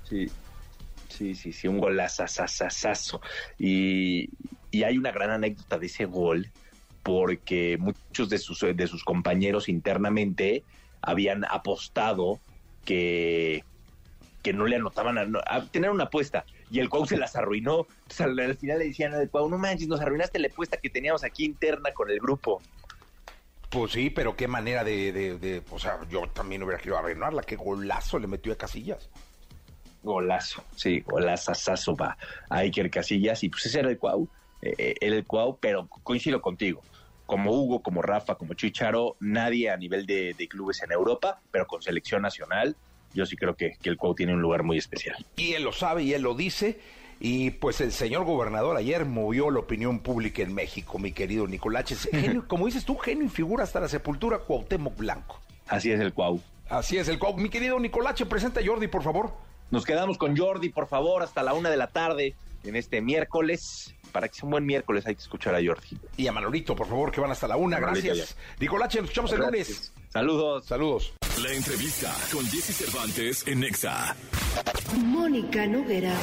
Sí, 0.07 0.27
sí, 1.09 1.35
sí, 1.35 1.51
sí, 1.53 1.67
un 1.67 1.79
golazazazazazo. 1.79 3.21
Y, 3.57 4.29
y 4.71 4.83
hay 4.83 4.97
una 4.97 5.11
gran 5.11 5.29
anécdota 5.31 5.77
de 5.77 5.85
ese 5.87 6.05
gol, 6.05 6.49
porque 7.03 7.77
muchos 7.79 8.29
de 8.29 8.37
sus, 8.37 8.59
de 8.59 8.87
sus 8.87 9.03
compañeros 9.03 9.69
internamente 9.69 10.65
habían 11.01 11.45
apostado 11.45 12.41
que, 12.85 13.63
que 14.41 14.53
no 14.53 14.65
le 14.65 14.75
anotaban, 14.77 15.17
a, 15.17 15.27
a 15.45 15.65
tener 15.67 15.89
una 15.91 16.05
apuesta, 16.05 16.45
y 16.69 16.79
el 16.79 16.89
Cuau 16.89 17.05
se 17.05 17.17
las 17.17 17.35
arruinó. 17.35 17.87
Entonces, 18.01 18.21
al, 18.21 18.39
al 18.39 18.57
final 18.57 18.79
le 18.79 18.85
decían 18.85 19.13
al 19.13 19.29
Cuau, 19.29 19.49
no 19.49 19.57
manches, 19.57 19.87
nos 19.87 20.01
arruinaste 20.01 20.39
la 20.39 20.47
apuesta 20.47 20.77
que 20.77 20.89
teníamos 20.89 21.23
aquí 21.23 21.45
interna 21.45 21.91
con 21.93 22.09
el 22.09 22.19
grupo. 22.19 22.61
Pues 23.69 23.91
sí, 23.91 24.09
pero 24.09 24.35
qué 24.35 24.47
manera 24.47 24.83
de, 24.83 25.11
de, 25.11 25.37
de- 25.37 25.63
o 25.69 25.77
sea, 25.77 25.99
yo 26.09 26.27
también 26.29 26.63
hubiera 26.63 26.79
querido 26.79 26.97
arruinarla, 26.97 27.43
qué 27.43 27.55
golazo 27.55 28.17
le 28.17 28.27
metió 28.27 28.51
a 28.51 28.55
Casillas. 28.57 29.09
Golazo, 30.01 30.63
sí, 30.75 31.01
golazazazo 31.01 31.95
va 31.95 32.17
a 32.49 32.57
Iker 32.59 32.89
Casillas 32.89 33.43
y 33.43 33.49
pues 33.49 33.65
ese 33.65 33.81
era 33.81 33.89
el 33.89 33.99
Cuau, 33.99 34.27
eh, 34.61 34.73
eh, 34.77 34.95
era 35.01 35.15
el 35.17 35.25
Cuau, 35.25 35.59
pero 35.59 35.87
coincido 35.87 36.41
contigo. 36.41 36.81
Como 37.29 37.51
Hugo, 37.51 37.83
como 37.83 38.01
Rafa, 38.01 38.33
como 38.33 38.55
Chicharo, 38.55 39.15
nadie 39.19 39.69
a 39.69 39.77
nivel 39.77 40.07
de, 40.07 40.33
de 40.33 40.47
clubes 40.47 40.81
en 40.81 40.91
Europa, 40.91 41.39
pero 41.51 41.67
con 41.67 41.79
selección 41.83 42.23
nacional, 42.23 42.75
yo 43.13 43.27
sí 43.27 43.35
creo 43.35 43.55
que, 43.55 43.77
que 43.79 43.89
el 43.89 43.97
Cuau 43.97 44.15
tiene 44.15 44.33
un 44.33 44.41
lugar 44.41 44.63
muy 44.63 44.79
especial. 44.79 45.23
Y 45.35 45.53
él 45.53 45.61
lo 45.61 45.71
sabe 45.71 46.01
y 46.01 46.13
él 46.13 46.23
lo 46.23 46.33
dice. 46.33 46.79
Y 47.19 47.51
pues 47.51 47.81
el 47.81 47.91
señor 47.91 48.25
gobernador 48.25 48.77
ayer 48.77 49.05
movió 49.05 49.51
la 49.51 49.59
opinión 49.59 49.99
pública 49.99 50.41
en 50.41 50.55
México, 50.55 50.97
mi 50.97 51.11
querido 51.11 51.45
Nicolaches. 51.45 52.09
Genio, 52.11 52.45
como 52.47 52.65
dices 52.65 52.83
tú, 52.83 52.97
genio 52.97 53.25
y 53.25 53.29
figura 53.29 53.63
hasta 53.63 53.79
la 53.79 53.89
sepultura, 53.89 54.39
Cuauhtémoc 54.39 54.97
Blanco. 54.97 55.39
Así 55.67 55.91
es 55.91 55.99
el 55.99 56.13
Cuau. 56.13 56.41
Así 56.67 56.97
es 56.97 57.09
el 57.09 57.19
Cuau. 57.19 57.37
Mi 57.37 57.49
querido 57.49 57.79
Nicolache, 57.79 58.25
presenta 58.25 58.61
a 58.61 58.65
Jordi, 58.65 58.87
por 58.87 59.03
favor. 59.03 59.33
Nos 59.69 59.85
quedamos 59.85 60.17
con 60.17 60.35
Jordi, 60.35 60.69
por 60.69 60.87
favor, 60.87 61.21
hasta 61.21 61.43
la 61.43 61.53
una 61.53 61.69
de 61.69 61.77
la 61.77 61.87
tarde 61.87 62.33
en 62.63 62.75
este 62.75 63.01
miércoles. 63.01 63.93
Para 64.11 64.27
que 64.27 64.35
sea 64.35 64.45
un 64.45 64.51
buen 64.51 64.65
miércoles 64.65 65.05
hay 65.05 65.15
que 65.15 65.21
escuchar 65.21 65.55
a 65.55 65.59
Jordi. 65.63 65.97
Y 66.17 66.27
a 66.27 66.31
Manolito, 66.31 66.75
por 66.75 66.87
favor, 66.87 67.11
que 67.11 67.21
van 67.21 67.31
hasta 67.31 67.47
la 67.47 67.57
una. 67.57 67.79
Manolito, 67.79 68.07
Gracias. 68.07 68.35
Nicolache, 68.59 68.99
nos 68.99 69.05
escuchamos 69.05 69.31
el 69.33 69.39
Gracias. 69.39 69.67
lunes. 69.69 69.93
Saludos. 70.09 70.65
Saludos. 70.65 71.13
La 71.43 71.53
entrevista 71.53 72.13
con 72.33 72.45
Jesse 72.47 72.75
Cervantes 72.75 73.47
en 73.47 73.59
Nexa. 73.61 74.15
Mónica 74.97 75.67
Noguera. 75.67 76.13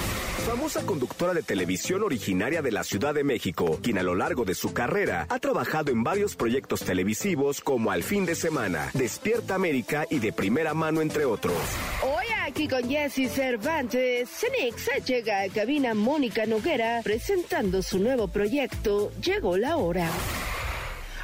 Famosa 0.45 0.84
conductora 0.84 1.32
de 1.32 1.43
televisión 1.43 2.03
originaria 2.03 2.61
de 2.62 2.72
la 2.72 2.82
Ciudad 2.82 3.14
de 3.14 3.24
México, 3.24 3.78
quien 3.82 3.99
a 3.99 4.03
lo 4.03 4.14
largo 4.14 4.45
de 4.45 4.55
su 4.55 4.72
carrera 4.72 5.26
ha 5.30 5.39
trabajado 5.39 5.93
en 5.93 6.03
varios 6.03 6.34
proyectos 6.34 6.80
televisivos 6.80 7.61
como 7.61 7.93
Al 7.93 8.03
fin 8.03 8.26
de 8.26 8.34
semana, 8.34 8.91
Despierta 8.93 9.55
América 9.55 10.05
y 10.11 10.18
De 10.18 10.32
primera 10.32 10.74
mano 10.74 11.01
entre 11.01 11.24
otros. 11.24 11.57
Hoy 12.03 12.26
aquí 12.45 12.66
con 12.68 12.89
Jesse 12.91 13.30
Cervantes, 13.30 14.28
Cenexa 14.28 14.99
llega 14.99 15.43
a 15.43 15.49
cabina 15.49 15.95
Mónica 15.95 16.45
Noguera 16.45 17.01
presentando 17.05 17.82
su 17.82 18.01
nuevo 18.01 18.28
proyecto. 18.28 19.12
Llegó 19.22 19.57
la 19.57 19.76
hora. 19.76 20.11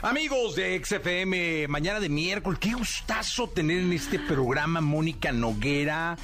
Amigos 0.03 0.57
de 0.57 0.83
XFM, 0.85 1.69
mañana 1.69 2.01
de 2.01 2.09
miércoles, 2.09 2.59
qué 2.59 2.73
gustazo 2.73 3.49
tener 3.49 3.79
en 3.79 3.93
este 3.93 4.19
programa 4.19 4.81
Mónica 4.81 5.31
Noguera. 5.31 6.17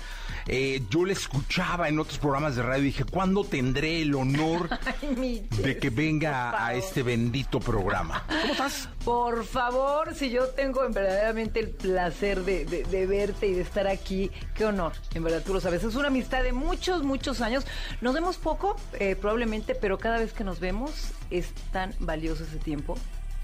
Eh, 0.48 0.82
yo 0.90 1.04
la 1.04 1.12
escuchaba 1.12 1.88
en 1.88 2.00
otros 2.00 2.18
programas 2.18 2.56
de 2.56 2.62
radio 2.64 2.82
y 2.82 2.86
dije, 2.86 3.04
¿cuándo 3.04 3.44
tendré 3.44 4.02
el 4.02 4.16
honor 4.16 4.68
de 5.62 5.78
que 5.78 5.90
venga 5.90 6.66
a 6.66 6.74
este 6.74 7.04
bendito 7.04 7.60
programa? 7.60 8.24
¿Cómo 8.26 8.52
estás? 8.52 8.88
Por 9.04 9.44
favor, 9.44 10.12
si 10.16 10.30
yo 10.30 10.48
tengo 10.48 10.84
en 10.84 10.92
verdaderamente 10.92 11.60
el 11.60 11.68
placer 11.70 12.42
de, 12.44 12.64
de- 12.64 12.82
de 12.82 13.06
verte 13.06 13.46
y 13.46 13.52
de 13.52 13.60
estar 13.62 13.86
aquí, 13.86 14.32
qué 14.56 14.64
honor, 14.64 14.94
en 15.14 15.22
verdad 15.22 15.42
tú 15.46 15.54
lo 15.54 15.60
sabes. 15.60 15.84
Es 15.84 15.94
una 15.94 16.08
amistad 16.08 16.42
de 16.42 16.52
muchos, 16.52 17.04
muchos 17.04 17.40
años. 17.42 17.64
Nos 18.00 18.12
vemos 18.12 18.38
poco, 18.38 18.74
eh, 18.98 19.14
probablemente, 19.14 19.76
pero 19.76 19.98
cada 19.98 20.18
vez 20.18 20.32
que 20.32 20.42
nos 20.42 20.58
vemos 20.58 21.12
es 21.30 21.52
tan 21.72 21.94
valioso 22.00 22.42
ese 22.42 22.56
tiempo 22.56 22.98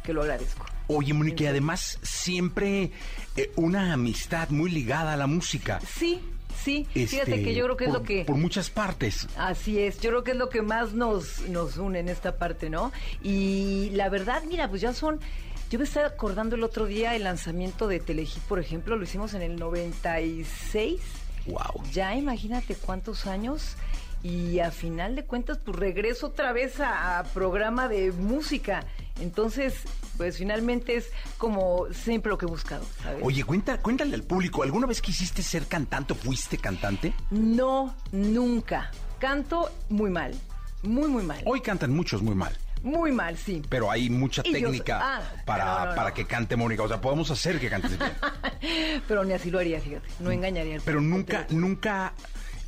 que 0.04 0.12
lo 0.12 0.22
agradezco. 0.22 0.66
Oye, 0.86 1.14
y 1.36 1.46
además 1.46 1.98
siempre 2.02 2.92
eh, 3.36 3.50
una 3.56 3.94
amistad 3.94 4.50
muy 4.50 4.70
ligada 4.70 5.14
a 5.14 5.16
la 5.16 5.26
música. 5.26 5.80
Sí, 5.80 6.20
sí, 6.62 6.86
fíjate 6.92 7.16
Este, 7.16 7.42
que 7.42 7.54
yo 7.54 7.64
creo 7.64 7.76
que 7.76 7.84
es 7.86 7.92
lo 7.92 8.02
que... 8.02 8.24
Por 8.26 8.36
muchas 8.36 8.68
partes. 8.68 9.26
Así 9.36 9.80
es, 9.80 9.98
yo 10.00 10.10
creo 10.10 10.24
que 10.24 10.32
es 10.32 10.36
lo 10.36 10.50
que 10.50 10.60
más 10.60 10.92
nos, 10.92 11.40
nos 11.48 11.78
une 11.78 12.00
en 12.00 12.10
esta 12.10 12.36
parte, 12.36 12.68
¿no? 12.68 12.92
Y 13.22 13.90
la 13.94 14.10
verdad, 14.10 14.42
mira, 14.46 14.68
pues 14.68 14.82
ya 14.82 14.92
son... 14.92 15.20
Yo 15.70 15.78
me 15.78 15.86
estaba 15.86 16.06
acordando 16.06 16.54
el 16.54 16.62
otro 16.62 16.84
día 16.84 17.16
el 17.16 17.24
lanzamiento 17.24 17.88
de 17.88 17.98
Telehit, 17.98 18.38
por 18.46 18.60
ejemplo, 18.60 18.96
lo 18.96 19.04
hicimos 19.04 19.32
en 19.32 19.40
el 19.40 19.56
96. 19.56 21.00
Wow. 21.46 21.82
Ya 21.92 22.14
imagínate 22.14 22.74
cuántos 22.74 23.26
años. 23.26 23.76
Y 24.22 24.60
a 24.60 24.70
final 24.70 25.16
de 25.16 25.24
cuentas, 25.24 25.58
pues 25.58 25.76
regreso 25.76 26.28
otra 26.28 26.52
vez 26.52 26.80
a, 26.80 27.18
a 27.18 27.24
programa 27.24 27.88
de 27.88 28.12
música. 28.12 28.86
Entonces, 29.20 29.74
pues 30.16 30.36
finalmente 30.38 30.96
es 30.96 31.10
como 31.38 31.86
siempre 31.92 32.30
lo 32.30 32.38
que 32.38 32.46
he 32.46 32.48
buscado, 32.48 32.84
¿sabes? 33.02 33.20
Oye, 33.22 33.44
cuenta, 33.44 33.78
cuéntale 33.78 34.14
al 34.14 34.22
público, 34.24 34.62
¿alguna 34.62 34.86
vez 34.86 35.00
quisiste 35.00 35.42
ser 35.42 35.66
cantante 35.66 36.12
o 36.12 36.16
fuiste 36.16 36.58
cantante? 36.58 37.12
No, 37.30 37.94
nunca. 38.12 38.90
Canto 39.18 39.70
muy 39.88 40.10
mal. 40.10 40.34
Muy, 40.82 41.08
muy 41.08 41.22
mal. 41.22 41.40
Hoy 41.46 41.60
cantan 41.60 41.92
muchos 41.94 42.22
muy 42.22 42.34
mal. 42.34 42.56
Muy 42.82 43.12
mal, 43.12 43.38
sí. 43.38 43.62
Pero 43.70 43.90
hay 43.90 44.10
mucha 44.10 44.42
Y 44.44 44.52
yo- 44.52 44.58
técnica 44.68 45.00
ah, 45.02 45.22
para, 45.46 45.64
no, 45.64 45.78
no, 45.80 45.86
no. 45.86 45.94
para 45.94 46.12
que 46.12 46.26
cante 46.26 46.54
Mónica. 46.56 46.82
O 46.82 46.88
sea, 46.88 47.00
podemos 47.00 47.30
hacer 47.30 47.58
que 47.58 47.70
cantes 47.70 47.98
bien. 47.98 48.12
Pero 49.08 49.24
ni 49.24 49.32
así 49.32 49.50
lo 49.50 49.58
haría, 49.58 49.80
fíjate. 49.80 50.06
No 50.20 50.30
engañaría. 50.30 50.74
al 50.74 50.82
Pero 50.82 51.00
nunca, 51.00 51.46
nunca 51.48 52.12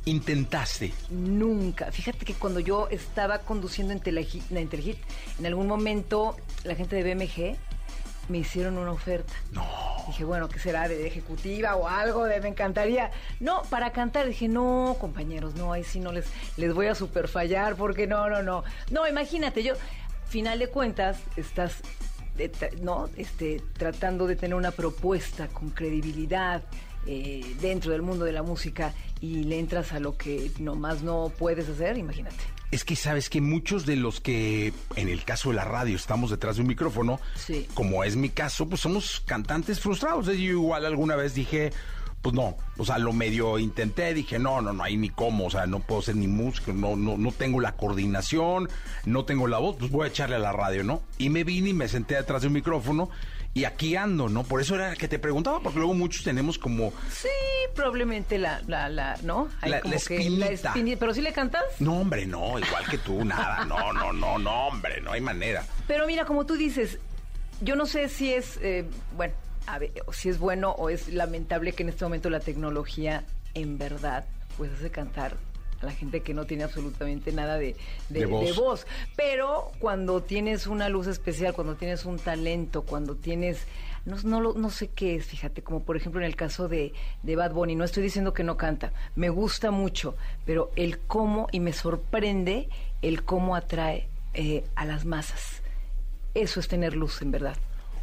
intentaste. 0.07 0.93
Nunca. 1.09 1.91
Fíjate 1.91 2.25
que 2.25 2.33
cuando 2.33 2.59
yo 2.59 2.87
estaba 2.89 3.39
conduciendo 3.39 3.93
en 3.93 3.99
Telehit, 3.99 4.51
en 4.51 4.69
Telehit, 4.69 4.97
en 5.39 5.45
algún 5.45 5.67
momento 5.67 6.37
la 6.63 6.75
gente 6.75 6.95
de 6.95 7.13
BMG 7.13 7.57
me 8.29 8.39
hicieron 8.39 8.77
una 8.77 8.91
oferta. 8.91 9.33
No. 9.51 9.65
Dije, 10.07 10.23
bueno, 10.23 10.47
¿qué 10.47 10.59
será? 10.59 10.87
¿De 10.87 11.05
ejecutiva 11.05 11.75
o 11.75 11.87
algo? 11.87 12.23
De 12.23 12.39
me 12.39 12.49
encantaría. 12.49 13.11
No, 13.39 13.61
para 13.69 13.91
cantar. 13.91 14.27
Dije, 14.27 14.47
no, 14.47 14.95
compañeros, 14.99 15.55
no, 15.55 15.73
ahí 15.73 15.83
sí 15.83 15.99
no 15.99 16.11
les, 16.11 16.25
les 16.55 16.73
voy 16.73 16.87
a 16.87 16.95
super 16.95 17.27
fallar 17.27 17.75
porque 17.75 18.07
no, 18.07 18.29
no, 18.29 18.41
no. 18.41 18.63
No, 18.89 19.07
imagínate, 19.07 19.63
yo, 19.63 19.73
final 20.27 20.59
de 20.59 20.67
cuentas, 20.67 21.19
estás 21.35 21.81
de 22.37 22.51
no 22.81 23.09
este 23.17 23.61
tratando 23.77 24.27
de 24.27 24.35
tener 24.35 24.55
una 24.55 24.71
propuesta 24.71 25.47
con 25.47 25.71
credibilidad 25.71 26.61
eh, 27.07 27.55
dentro 27.61 27.91
del 27.91 28.01
mundo 28.01 28.25
de 28.25 28.31
la 28.33 28.43
música 28.43 28.93
y 29.21 29.43
le 29.45 29.59
entras 29.59 29.91
a 29.93 29.99
lo 29.99 30.17
que 30.17 30.51
nomás 30.59 31.01
no 31.01 31.31
puedes 31.37 31.67
hacer, 31.69 31.97
imagínate. 31.97 32.35
Es 32.69 32.83
que 32.83 32.95
sabes 32.97 33.29
que 33.29 33.39
muchos 33.39 33.85
de 33.85 33.95
los 33.95 34.19
que, 34.19 34.73
en 34.97 35.07
el 35.07 35.23
caso 35.23 35.49
de 35.49 35.55
la 35.55 35.63
radio, 35.63 35.95
estamos 35.95 36.29
detrás 36.31 36.57
de 36.57 36.63
un 36.63 36.67
micrófono, 36.67 37.19
Sí. 37.35 37.65
como 37.73 38.03
es 38.03 38.15
mi 38.17 38.29
caso, 38.29 38.67
pues 38.67 38.81
somos 38.81 39.21
cantantes 39.25 39.79
frustrados. 39.79 40.25
Yo 40.27 40.33
igual 40.33 40.85
alguna 40.85 41.15
vez 41.15 41.33
dije, 41.33 41.71
pues 42.21 42.35
no, 42.35 42.57
o 42.77 42.83
sea, 42.83 42.97
lo 42.97 43.13
medio 43.13 43.57
intenté, 43.57 44.13
dije, 44.13 44.37
no, 44.37 44.59
no, 44.59 44.73
no 44.73 44.83
hay 44.83 44.97
ni 44.97 45.09
cómo, 45.09 45.45
o 45.45 45.49
sea, 45.49 45.65
no 45.65 45.79
puedo 45.79 46.01
ser 46.01 46.17
ni 46.17 46.27
músico, 46.27 46.73
no, 46.73 46.97
no, 46.97 47.15
no 47.17 47.31
tengo 47.31 47.61
la 47.61 47.77
coordinación, 47.77 48.67
no 49.05 49.23
tengo 49.23 49.47
la 49.47 49.59
voz, 49.59 49.77
pues 49.79 49.89
voy 49.89 50.05
a 50.05 50.09
echarle 50.09 50.35
a 50.35 50.39
la 50.39 50.51
radio, 50.51 50.83
¿no? 50.83 51.01
Y 51.17 51.29
me 51.29 51.45
vine 51.45 51.69
y 51.69 51.73
me 51.73 51.87
senté 51.87 52.15
detrás 52.15 52.41
de 52.41 52.47
un 52.47 52.53
micrófono 52.53 53.09
y 53.57 53.65
aquí 53.65 53.95
ando, 53.95 54.29
¿no? 54.29 54.43
Por 54.43 54.61
eso 54.61 54.75
era 54.75 54.95
que 54.95 55.07
te 55.07 55.17
preguntaba, 55.19 55.59
porque 55.59 55.79
luego 55.79 55.93
muchos 55.93 56.23
tenemos 56.23 56.57
como... 56.59 56.93
Sí, 57.11 57.27
probablemente 57.75 58.37
la, 58.37 58.61
la, 58.67 58.87
la 58.89 59.17
¿no? 59.23 59.49
Hay 59.61 59.71
La- 59.71 59.81
como 59.81 59.93
la 59.95 59.99
que 59.99 60.15
espinita. 60.15 60.45
espinita. 60.51 60.99
Pero 60.99 61.13
sí 61.13 61.21
le 61.21 61.33
cantas. 61.33 61.63
No, 61.79 61.99
hombre, 61.99 62.25
no, 62.25 62.59
igual 62.59 62.85
que 62.89 62.97
tú, 62.99 63.25
nada, 63.25 63.65
no, 63.65 63.91
no, 63.93 64.13
no, 64.13 64.37
no, 64.37 64.67
hombre, 64.67 65.01
no 65.01 65.11
hay 65.11 65.21
manera. 65.21 65.65
Pero 65.87 66.05
mira, 66.05 66.25
como 66.25 66.45
tú 66.45 66.55
dices, 66.55 66.99
yo 67.61 67.75
no 67.75 67.85
sé 67.85 68.09
si 68.09 68.33
es, 68.33 68.57
eh, 68.61 68.85
bueno, 69.15 69.33
a 69.65 69.79
ver, 69.79 69.91
si 70.13 70.29
es 70.29 70.37
bueno 70.39 70.71
o 70.71 70.89
es 70.89 71.09
lamentable 71.09 71.73
que 71.73 71.83
en 71.83 71.89
este 71.89 72.05
momento 72.05 72.29
la 72.29 72.39
tecnología 72.39 73.23
en 73.53 73.77
verdad 73.77 74.25
pues 74.57 74.71
hace 74.71 74.89
cantar 74.91 75.35
a 75.81 75.85
la 75.85 75.91
gente 75.91 76.21
que 76.21 76.33
no 76.33 76.45
tiene 76.45 76.63
absolutamente 76.63 77.31
nada 77.31 77.57
de, 77.57 77.75
de- 78.09 78.19
De 78.19 78.25
voz. 78.25 78.45
de 78.45 78.51
voz. 78.53 78.87
Pero 79.15 79.71
cuando 79.79 80.21
tienes 80.23 80.67
una 80.67 80.89
luz 80.89 81.07
especial, 81.07 81.53
cuando 81.53 81.75
tienes 81.75 82.05
un 82.05 82.17
talento, 82.19 82.81
cuando 82.83 83.15
tienes... 83.15 83.59
No, 84.05 84.15
no, 84.23 84.39
lo- 84.39 84.53
no 84.53 84.69
sé 84.69 84.87
qué 84.87 85.15
es, 85.15 85.25
fíjate, 85.25 85.61
como 85.63 85.83
por 85.83 85.97
ejemplo 85.97 86.21
en 86.21 86.27
el 86.27 86.35
caso 86.37 86.67
de, 86.69 86.93
de 87.23 87.35
Bad 87.35 87.51
Bunny, 87.51 87.75
no 87.75 87.83
estoy 87.83 88.03
diciendo 88.03 88.33
que 88.33 88.43
no 88.43 88.55
canta, 88.55 88.93
me 89.17 89.27
gusta 89.29 89.69
mucho, 89.69 90.15
pero 90.45 90.71
el 90.77 90.97
cómo, 90.99 91.47
y 91.51 91.59
me 91.59 91.73
sorprende 91.73 92.69
el 93.01 93.23
cómo 93.23 93.55
atrae 93.55 94.07
eh, 94.33 94.63
a 94.75 94.85
las 94.85 95.03
masas. 95.03 95.61
Eso 96.33 96.59
es 96.61 96.69
tener 96.69 96.95
luz, 96.95 97.21
en 97.21 97.31
verdad. 97.31 97.57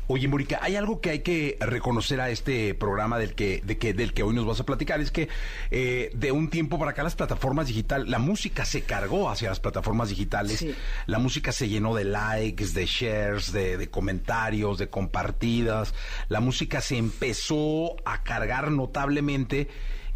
Oye, 0.07 0.29
Mónica, 0.29 0.59
hay 0.61 0.77
algo 0.77 1.01
que 1.01 1.09
hay 1.11 1.21
que 1.21 1.57
reconocer 1.61 2.21
a 2.21 2.29
este 2.29 2.75
programa 2.75 3.19
del 3.19 3.35
que, 3.35 3.63
de 3.65 3.79
que, 3.79 3.95
del 3.95 4.13
que 4.13 4.23
hoy 4.23 4.35
nos 4.35 4.45
vas 4.45 4.61
a 4.61 4.65
platicar, 4.67 5.01
es 5.01 5.11
que 5.11 5.29
eh, 5.71 6.11
de 6.15 6.31
un 6.31 6.51
tiempo 6.51 6.79
para 6.79 6.91
acá 6.91 7.03
las 7.03 7.15
plataformas 7.17 7.69
digitales, 7.69 8.09
la 8.09 8.19
música 8.19 8.67
se 8.67 8.83
cargó 8.83 9.31
hacia 9.31 9.49
las 9.49 9.61
plataformas 9.61 10.11
digitales, 10.11 10.59
Sí. 10.59 10.75
la 11.07 11.19
música 11.19 11.53
se 11.53 11.69
llenó 11.71 11.95
de 11.95 12.05
likes, 12.05 12.67
de 12.75 12.85
shares, 12.85 13.51
de, 13.53 13.79
de 13.79 13.89
comentarios, 13.89 14.77
de 14.77 14.89
compartidas, 14.91 15.95
la 16.29 16.41
música 16.41 16.83
se 16.83 16.99
empezó 16.99 17.97
a 18.05 18.23
cargar 18.23 18.71
notablemente 18.71 19.69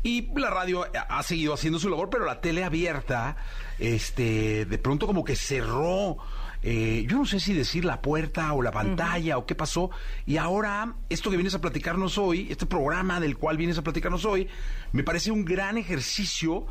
y 0.02 0.28
la 0.38 0.50
radio 0.50 0.84
ha 0.84 1.18
ha 1.18 1.22
seguido 1.22 1.54
haciendo 1.54 1.78
su 1.78 1.88
labor, 1.88 2.10
pero 2.10 2.24
la 2.26 2.40
tele 2.42 2.62
abierta, 2.62 3.36
este, 3.78 4.64
de 4.66 4.78
pronto 4.78 5.06
como 5.06 5.24
que 5.24 5.34
cerró 5.34 6.18
eh, 6.62 7.04
yo 7.08 7.18
no 7.18 7.24
sé 7.24 7.40
si 7.40 7.54
decir 7.54 7.84
la 7.84 8.02
puerta 8.02 8.52
o 8.52 8.62
la 8.62 8.72
pantalla 8.72 9.38
o 9.38 9.46
qué 9.46 9.54
pasó. 9.54 9.90
Y 10.26 10.36
ahora, 10.36 10.94
esto 11.08 11.30
que 11.30 11.36
vienes 11.36 11.54
a 11.54 11.60
platicarnos 11.60 12.18
hoy, 12.18 12.48
este 12.50 12.66
programa 12.66 13.20
del 13.20 13.36
cual 13.36 13.56
vienes 13.56 13.78
a 13.78 13.82
platicarnos 13.82 14.24
hoy, 14.24 14.48
me 14.92 15.04
parece 15.04 15.30
un 15.30 15.44
gran 15.44 15.78
ejercicio 15.78 16.66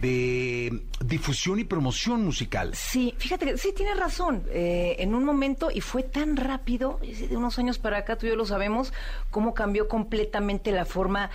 de 0.00 0.82
difusión 1.04 1.58
y 1.60 1.64
promoción 1.64 2.24
musical. 2.24 2.74
Sí, 2.74 3.14
fíjate 3.18 3.46
que 3.46 3.58
sí, 3.58 3.72
tienes 3.72 3.96
razón. 3.96 4.44
Eh, 4.50 4.96
en 4.98 5.14
un 5.14 5.24
momento, 5.24 5.70
y 5.72 5.80
fue 5.80 6.02
tan 6.02 6.36
rápido, 6.36 6.98
de 7.00 7.36
unos 7.36 7.58
años 7.58 7.78
para 7.78 7.98
acá, 7.98 8.16
tú 8.16 8.26
y 8.26 8.30
yo 8.30 8.36
lo 8.36 8.46
sabemos, 8.46 8.92
cómo 9.30 9.54
cambió 9.54 9.88
completamente 9.88 10.72
la 10.72 10.84
forma 10.84 11.30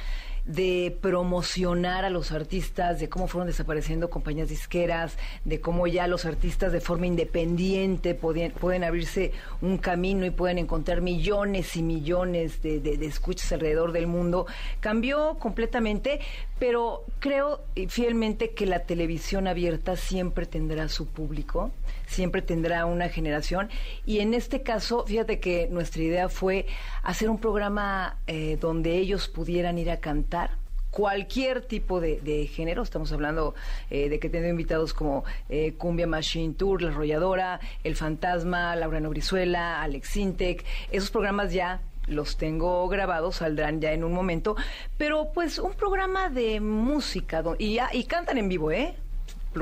de 0.50 0.97
promocionar 1.00 2.06
a 2.06 2.10
los 2.10 2.32
artistas, 2.32 3.00
de 3.00 3.08
cómo 3.08 3.28
fueron 3.28 3.47
desapareciendo 3.47 4.10
compañías 4.10 4.50
disqueras, 4.50 5.16
de 5.45 5.62
cómo 5.62 5.86
ya 5.86 6.08
los 6.08 6.26
artistas 6.26 6.72
de 6.72 6.82
forma 6.82 7.06
independiente 7.06 8.16
pueden, 8.16 8.84
abrirse 8.84 9.32
un 9.62 9.78
camino 9.78 10.26
y 10.26 10.32
pueden 10.32 10.58
encontrar 10.58 11.02
millones 11.02 11.76
y 11.76 11.84
millones 11.84 12.64
de, 12.64 12.80
de, 12.80 12.97
de 12.97 13.06
escuchas 13.06 13.52
alrededor 13.52 13.91
del 13.91 14.08
mundo. 14.08 14.47
Cambió 14.80 15.38
completamente, 15.38 16.20
pero 16.58 17.06
creo 17.20 17.62
fielmente 17.88 18.52
que 18.56 18.66
la 18.66 18.80
televisión 18.80 19.47
abierta 19.47 19.95
siempre 19.97 20.47
tendrá 20.47 20.89
su 20.89 21.06
público, 21.06 21.70
siempre 22.10 22.41
tendrá 22.41 22.86
una 22.86 23.07
generación. 23.10 23.70
Y 24.05 24.20
en 24.20 24.34
este 24.34 24.64
caso, 24.64 25.05
fíjate 25.05 25.39
que 25.39 25.68
nuestra 25.70 26.01
idea 26.01 26.30
fue 26.30 26.66
hacer 27.03 27.30
un 27.30 27.39
programa 27.39 28.18
eh, 28.28 28.57
donde 28.60 28.97
ellos 28.97 29.28
pudieran 29.28 29.78
ir 29.78 29.91
a 29.91 29.97
cantar 29.97 30.57
cualquier 30.91 31.62
tipo 31.62 32.01
de, 32.01 32.20
de 32.22 32.47
género. 32.47 32.82
Estamos 32.82 33.12
hablando 33.12 33.53
eh, 33.91 34.10
de 34.10 34.20
que 34.20 34.30
tengo 34.30 34.47
invitados 34.47 34.93
como 34.93 35.24
eh, 35.47 35.74
Cumbia 35.78 36.07
Machine 36.07 36.55
Tour, 36.55 36.82
La 36.82 36.89
Arrolladora, 36.89 37.60
El 37.84 37.95
Fantasma, 37.95 38.76
Laura 38.76 38.99
Nobrizuela, 38.99 39.82
Alex 39.82 40.10
Sintec. 40.10 40.66
Esos 40.91 41.12
programas 41.12 41.53
ya 41.53 41.82
los 42.07 42.38
tengo 42.38 42.88
grabados, 42.88 43.36
saldrán 43.36 43.82
ya 43.82 43.93
en 43.93 44.03
un 44.03 44.14
momento. 44.14 44.55
Pero 44.97 45.32
pues 45.32 45.60
un 45.60 45.74
programa 45.74 46.30
de 46.30 46.60
música 46.60 47.43
y, 47.60 47.78
y 47.93 48.03
cantan 48.05 48.39
en 48.39 48.49
vivo, 48.49 48.72
¿eh? 48.72 48.95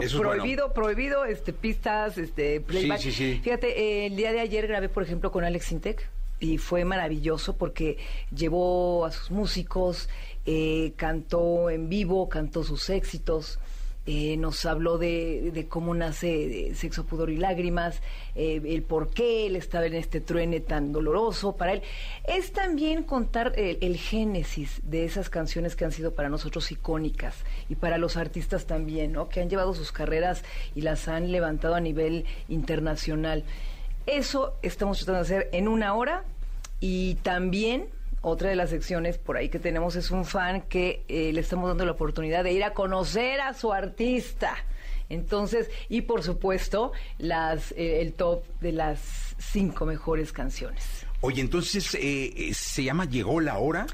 Es 0.01 0.13
bueno. 0.13 0.31
prohibido, 0.31 0.73
prohibido, 0.73 1.25
este, 1.25 1.53
pistas, 1.53 2.17
este, 2.17 2.61
playback. 2.61 2.99
sí, 2.99 3.11
sí. 3.11 3.39
Fíjate, 3.43 3.79
eh, 3.79 4.05
el 4.07 4.15
día 4.15 4.31
de 4.31 4.39
ayer 4.39 4.67
grabé, 4.67 4.89
por 4.89 5.03
ejemplo, 5.03 5.31
con 5.31 5.43
Alex 5.43 5.71
Intec 5.71 6.09
y 6.39 6.57
fue 6.57 6.85
maravilloso 6.85 7.55
porque 7.57 7.97
llevó 8.35 9.05
a 9.05 9.11
sus 9.11 9.31
músicos, 9.31 10.09
eh, 10.45 10.93
cantó 10.95 11.69
en 11.69 11.89
vivo, 11.89 12.29
cantó 12.29 12.63
sus 12.63 12.89
éxitos. 12.89 13.59
Eh, 14.09 14.37
nos 14.37 14.65
habló 14.65 14.97
de, 14.97 15.51
de 15.53 15.67
cómo 15.67 15.93
nace 15.93 16.69
eh, 16.69 16.75
Sexo, 16.75 17.05
Pudor 17.05 17.29
y 17.29 17.35
Lágrimas, 17.35 18.01
eh, 18.35 18.61
el 18.65 18.83
por 18.83 19.09
qué 19.09 19.45
él 19.47 19.57
estaba 19.57 19.85
en 19.85 19.95
este 19.95 20.21
truene 20.21 20.61
tan 20.61 20.93
doloroso 20.93 21.57
para 21.57 21.73
él. 21.73 21.81
Es 22.25 22.53
también 22.53 23.03
contar 23.03 23.51
el, 23.57 23.77
el 23.81 23.97
génesis 23.97 24.79
de 24.83 25.03
esas 25.03 25.29
canciones 25.29 25.75
que 25.75 25.83
han 25.83 25.91
sido 25.91 26.15
para 26.15 26.29
nosotros 26.29 26.71
icónicas 26.71 27.35
y 27.67 27.75
para 27.75 27.97
los 27.97 28.15
artistas 28.15 28.65
también, 28.65 29.11
¿no? 29.11 29.27
Que 29.27 29.41
han 29.41 29.49
llevado 29.49 29.73
sus 29.73 29.91
carreras 29.91 30.41
y 30.73 30.81
las 30.81 31.09
han 31.09 31.29
levantado 31.29 31.75
a 31.75 31.81
nivel 31.81 32.23
internacional. 32.47 33.43
Eso 34.05 34.55
estamos 34.61 34.99
tratando 34.99 35.27
de 35.27 35.35
hacer 35.35 35.49
en 35.51 35.67
una 35.67 35.93
hora 35.95 36.23
y 36.79 37.15
también 37.15 37.89
otra 38.27 38.49
de 38.49 38.55
las 38.55 38.69
secciones 38.69 39.17
por 39.17 39.37
ahí 39.37 39.49
que 39.49 39.59
tenemos 39.59 39.95
es 39.95 40.11
un 40.11 40.25
fan 40.25 40.61
que 40.61 41.03
eh, 41.07 41.31
le 41.33 41.41
estamos 41.41 41.67
dando 41.69 41.85
la 41.85 41.91
oportunidad 41.91 42.43
de 42.43 42.51
ir 42.51 42.63
a 42.63 42.73
conocer 42.73 43.41
a 43.41 43.53
su 43.53 43.73
artista. 43.73 44.55
Entonces, 45.09 45.69
y 45.89 46.01
por 46.01 46.23
supuesto, 46.23 46.91
las, 47.17 47.71
eh, 47.73 48.01
el 48.01 48.13
top 48.13 48.43
de 48.59 48.73
las 48.73 49.35
cinco 49.37 49.85
mejores 49.85 50.33
canciones. 50.33 51.05
Oye, 51.21 51.41
entonces, 51.41 51.95
eh, 51.95 51.99
eh, 52.35 52.53
¿se 52.53 52.83
llama 52.83 53.05
Llegó 53.05 53.39
la 53.39 53.57
hora? 53.57 53.87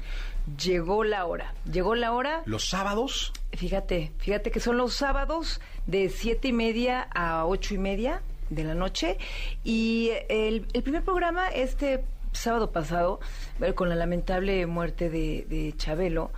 Llegó 0.62 1.04
la 1.04 1.24
hora. 1.24 1.54
Llegó 1.70 1.94
la 1.94 2.12
hora. 2.12 2.42
¿Los 2.44 2.68
sábados? 2.68 3.32
Fíjate, 3.52 4.12
fíjate 4.18 4.50
que 4.50 4.60
son 4.60 4.76
los 4.76 4.94
sábados 4.94 5.60
de 5.86 6.10
siete 6.10 6.48
y 6.48 6.52
media 6.52 7.08
a 7.14 7.46
ocho 7.46 7.74
y 7.74 7.78
media 7.78 8.20
de 8.50 8.64
la 8.64 8.74
noche. 8.74 9.16
Y 9.62 10.10
el, 10.28 10.66
el 10.74 10.82
primer 10.82 11.02
programa, 11.02 11.48
este 11.48 12.04
sábado 12.34 12.70
pasado, 12.70 13.20
eh, 13.62 13.72
con 13.72 13.88
la 13.88 13.94
lamentable 13.94 14.66
muerte 14.66 15.08
de, 15.10 15.46
de 15.48 15.74
Chabelo, 15.76 16.30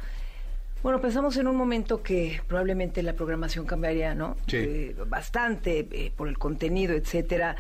bueno, 0.82 1.01
pensamos 1.01 1.36
en 1.36 1.49
un 1.49 1.57
momento 1.57 2.03
que 2.03 2.40
probablemente 2.47 3.03
la 3.03 3.14
programación 3.14 3.66
cambiaría, 3.66 4.14
¿no? 4.14 4.36
Sí. 4.47 4.59
Eh, 4.59 4.97
bastante 5.09 5.88
eh, 5.90 6.12
por 6.14 6.28
el 6.28 6.38
contenido, 6.38 6.94
etcétera. 6.94 7.57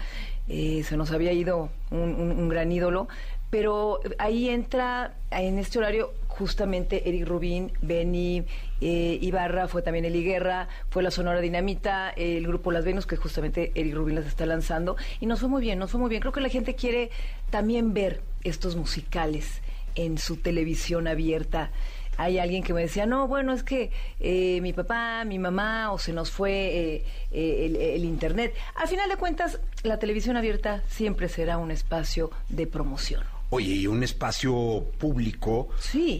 Eh, 0.48 0.84
se 0.84 0.96
nos 0.96 1.10
había 1.10 1.32
ido 1.32 1.70
un, 1.90 2.14
un- 2.14 2.30
un 2.38 2.48
gran 2.48 2.70
ídolo, 2.70 3.08
pero 3.50 3.98
ahí 4.18 4.48
entra 4.50 5.14
en 5.32 5.58
este 5.58 5.78
horario 5.78 6.12
justamente 6.28 7.08
Eric 7.08 7.26
Rubín, 7.26 7.72
Benny 7.80 8.44
eh, 8.80 9.18
Ibarra, 9.20 9.68
fue 9.68 9.82
también 9.82 10.04
Eli 10.04 10.22
Guerra, 10.22 10.68
fue 10.90 11.02
la 11.02 11.10
Sonora 11.10 11.40
Dinamita, 11.40 12.10
el 12.10 12.46
grupo 12.46 12.72
Las 12.72 12.84
Venus, 12.84 13.06
que 13.06 13.16
justamente 13.16 13.72
Eric 13.74 13.94
Rubín 13.94 14.14
las 14.14 14.26
está 14.26 14.46
lanzando, 14.46 14.96
y 15.20 15.26
nos 15.26 15.40
fue 15.40 15.48
muy 15.48 15.62
bien, 15.62 15.78
nos 15.78 15.90
fue 15.90 16.00
muy 16.00 16.10
bien. 16.10 16.20
Creo 16.20 16.32
que 16.32 16.40
la 16.40 16.48
gente 16.48 16.74
quiere 16.74 17.10
también 17.50 17.94
ver 17.94 18.22
estos 18.44 18.76
musicales 18.76 19.60
en 19.94 20.18
su 20.18 20.36
televisión 20.36 21.08
abierta 21.08 21.70
hay 22.18 22.38
alguien 22.38 22.62
que 22.62 22.72
me 22.72 22.80
decía, 22.80 23.06
no, 23.06 23.28
bueno, 23.28 23.52
es 23.52 23.62
que 23.62 23.90
eh, 24.20 24.60
mi 24.62 24.72
papá, 24.72 25.24
mi 25.24 25.38
mamá, 25.38 25.92
o 25.92 25.98
se 25.98 26.12
nos 26.12 26.30
fue 26.30 26.52
eh, 26.52 27.04
eh, 27.30 27.66
el, 27.66 27.76
el 27.76 28.04
Internet. 28.04 28.54
Al 28.74 28.88
final 28.88 29.08
de 29.08 29.16
cuentas, 29.16 29.60
la 29.82 29.98
televisión 29.98 30.36
abierta 30.36 30.82
siempre 30.88 31.28
será 31.28 31.58
un 31.58 31.70
espacio 31.70 32.30
de 32.48 32.66
promoción. 32.66 33.35
Oye, 33.50 33.74
y 33.74 33.86
un 33.86 34.02
espacio 34.02 34.90
público 34.98 35.68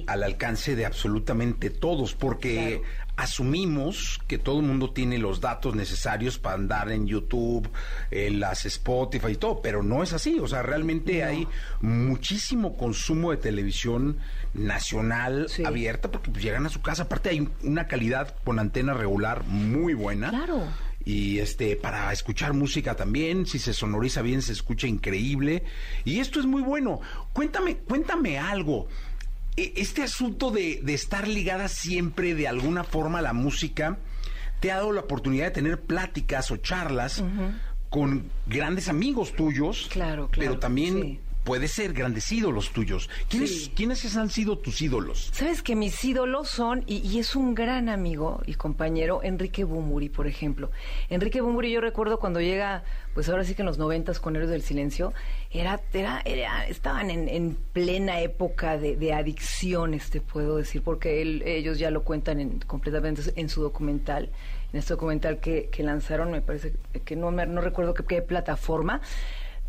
al 0.07 0.23
alcance 0.23 0.77
de 0.77 0.87
absolutamente 0.87 1.71
todos, 1.71 2.15
porque 2.15 2.83
asumimos 3.17 4.21
que 4.27 4.39
todo 4.39 4.61
el 4.61 4.67
mundo 4.67 4.91
tiene 4.91 5.19
los 5.19 5.41
datos 5.41 5.75
necesarios 5.75 6.39
para 6.39 6.57
andar 6.57 6.93
en 6.93 7.07
YouTube, 7.07 7.69
en 8.11 8.39
las 8.39 8.67
Spotify 8.67 9.33
y 9.33 9.37
todo, 9.37 9.61
pero 9.61 9.83
no 9.83 10.03
es 10.03 10.13
así. 10.13 10.39
O 10.39 10.47
sea, 10.47 10.63
realmente 10.63 11.25
hay 11.25 11.49
muchísimo 11.81 12.77
consumo 12.77 13.31
de 13.31 13.39
televisión 13.39 14.19
nacional 14.55 15.49
abierta 15.65 16.11
porque 16.11 16.31
pues, 16.31 16.45
llegan 16.45 16.67
a 16.67 16.69
su 16.69 16.83
casa. 16.83 17.05
Aparte 17.05 17.31
hay 17.31 17.49
una 17.65 17.89
calidad 17.89 18.37
con 18.45 18.59
antena 18.59 18.95
regular 18.95 19.45
muy 19.45 19.95
buena. 19.95 20.29
Claro. 20.29 20.63
Y 21.07 21.39
este, 21.39 21.77
para 21.77 22.13
escuchar 22.13 22.53
música 22.53 22.97
también, 22.97 23.47
si 23.47 23.59
se 23.61 23.73
sonoriza 23.73 24.21
bien, 24.23 24.43
se 24.43 24.53
escucha 24.53 24.89
increíble. 24.89 25.63
Y 26.05 26.19
esto 26.19 26.41
es 26.41 26.47
muy 26.47 26.61
bueno. 26.63 27.01
Cuéntame, 27.33 27.77
cuéntame 27.77 28.39
algo. 28.39 28.89
E- 29.57 29.73
Este 29.77 30.03
asunto 30.03 30.51
de, 30.51 30.81
de 30.83 30.95
estar 30.95 31.29
ligada 31.29 31.69
siempre 31.69 32.35
de 32.35 32.49
alguna 32.49 32.83
forma 32.83 33.21
a 33.21 33.23
la 33.23 33.33
música, 33.33 33.99
te 34.61 34.73
ha 34.73 34.77
dado 34.77 34.91
la 34.91 35.03
oportunidad 35.03 35.45
de 35.45 35.51
tener 35.53 35.81
pláticas 35.81 36.51
o 36.51 36.57
charlas 36.57 37.23
con 37.89 38.29
grandes 38.47 38.89
amigos 38.89 39.33
tuyos. 39.35 39.89
Claro, 39.93 40.29
claro, 40.29 40.31
Pero 40.51 40.59
también 40.59 41.03
sí. 41.03 41.21
Puede 41.47 41.69
ser 41.69 41.93
grandes 41.95 42.31
ídolos 42.33 42.71
tuyos. 42.73 43.09
¿Quiénes, 43.31 43.71
¿Quiénes 43.75 44.17
han 44.17 44.29
sido 44.29 44.59
tus 44.59 44.83
ídolos? 44.83 45.31
Sabes 45.33 45.63
que 45.63 45.77
mis 45.77 46.05
ídolos 46.05 46.49
son, 46.51 46.83
y, 46.87 46.97
y 46.99 47.21
es 47.21 47.35
un 47.37 47.55
gran 47.55 47.89
amigo 47.89 48.43
y 48.47 48.55
compañero, 48.55 49.21
Enrique 49.23 49.63
Bumuri, 49.65 50.09
por 50.11 50.27
ejemplo. 50.27 50.71
Enrique 51.09 51.41
Bumuri, 51.41 51.71
yo 51.71 51.81
recuerdo 51.81 52.19
cuando 52.19 52.41
llega, 52.41 52.83
pues 53.15 53.29
ahora 53.29 53.45
sí 53.45 53.55
que 53.55 53.63
en 53.63 53.67
los 53.67 53.79
noventas 53.79 54.19
con 54.19 54.35
Héroes 54.35 54.51
del 54.51 54.61
Silencio, 54.63 55.15
era, 55.53 55.81
era, 55.95 56.21
era- 56.25 56.67
estaban 56.67 57.11
en, 57.11 57.29
en 57.29 57.57
plena 57.73 58.21
época 58.21 58.77
de, 58.77 58.97
de 58.97 59.13
adicciones, 59.13 60.11
te 60.11 60.21
puedo 60.21 60.57
decir, 60.57 60.83
porque 60.83 61.23
él, 61.23 61.43
ellos 61.47 61.79
ya 61.79 61.91
lo 61.93 62.03
cuentan 62.03 62.41
en- 62.41 62.59
completamente 62.61 63.23
en 63.37 63.49
su 63.49 63.63
documental, 63.63 64.31
en 64.73 64.79
este 64.81 64.95
documental 64.95 65.39
que, 65.39 65.69
que 65.71 65.85
lanzaron, 65.85 66.33
me 66.33 66.41
parece 66.43 66.75
que 67.05 67.15
no, 67.15 67.31
me- 67.31 67.47
no 67.47 67.61
recuerdo 67.61 67.95
qué, 67.95 68.05
qué 68.05 68.21
plataforma, 68.21 69.01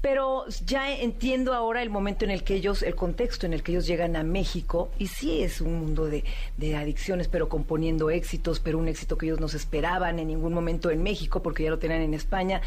pero 0.02 0.46
ya 0.66 0.92
entiendo 0.92 1.54
ahora 1.54 1.82
el 1.82 1.90
momento 1.90 2.26
en 2.26 2.32
el 2.32 2.44
que 2.44 2.56
ellos, 2.56 2.84
el 2.84 2.96
contexto 2.96 3.46
en 3.46 3.54
el 3.54 3.64
que 3.64 3.72
ellos 3.72 3.88
llegan 3.88 4.16
a 4.16 4.24
México, 4.24 4.92
y 5.00 5.08
sí 5.08 5.42
es 5.42 5.62
un 5.62 5.80
mundo 5.80 6.06
de, 6.06 6.24
de 6.58 6.76
adicciones, 6.76 7.28
pero 7.28 7.50
componiendo 7.50 8.10
éxitos, 8.10 8.60
pero 8.60 8.78
un 8.78 8.88
éxito 8.88 9.18
que 9.18 9.26
ellos 9.26 9.40
no 9.40 9.48
se 9.48 9.58
esperaban 9.58 10.20
en 10.20 10.28
ningún 10.28 10.54
momento 10.54 10.92
en 10.92 11.04
México, 11.04 11.42
porque 11.42 11.64
ya 11.64 11.70
lo 11.70 11.80
tenían 11.80 12.02
en 12.02 12.14
España. 12.14 12.62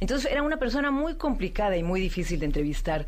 Entonces 0.00 0.30
era 0.30 0.42
una 0.42 0.58
persona 0.58 0.90
muy 0.90 1.14
complicada 1.14 1.76
y 1.76 1.82
muy 1.82 2.00
difícil 2.00 2.40
de 2.40 2.46
entrevistar. 2.46 3.06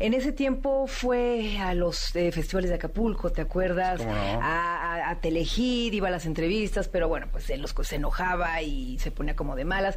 En 0.00 0.12
ese 0.12 0.32
tiempo 0.32 0.86
fue 0.88 1.56
a 1.58 1.72
los 1.72 2.14
eh, 2.16 2.32
festivales 2.32 2.68
de 2.68 2.76
Acapulco, 2.76 3.30
¿te 3.30 3.40
acuerdas? 3.40 3.98
¿Cómo 3.98 4.12
no? 4.12 4.18
a, 4.18 4.96
a, 4.96 5.10
a 5.10 5.20
Telehit, 5.20 5.94
iba 5.94 6.08
a 6.08 6.10
las 6.10 6.26
entrevistas, 6.26 6.88
pero 6.88 7.08
bueno, 7.08 7.28
pues 7.30 7.48
él 7.50 7.62
los, 7.62 7.74
se 7.82 7.96
enojaba 7.96 8.60
y 8.60 8.98
se 8.98 9.12
ponía 9.12 9.36
como 9.36 9.54
de 9.54 9.64
malas. 9.64 9.96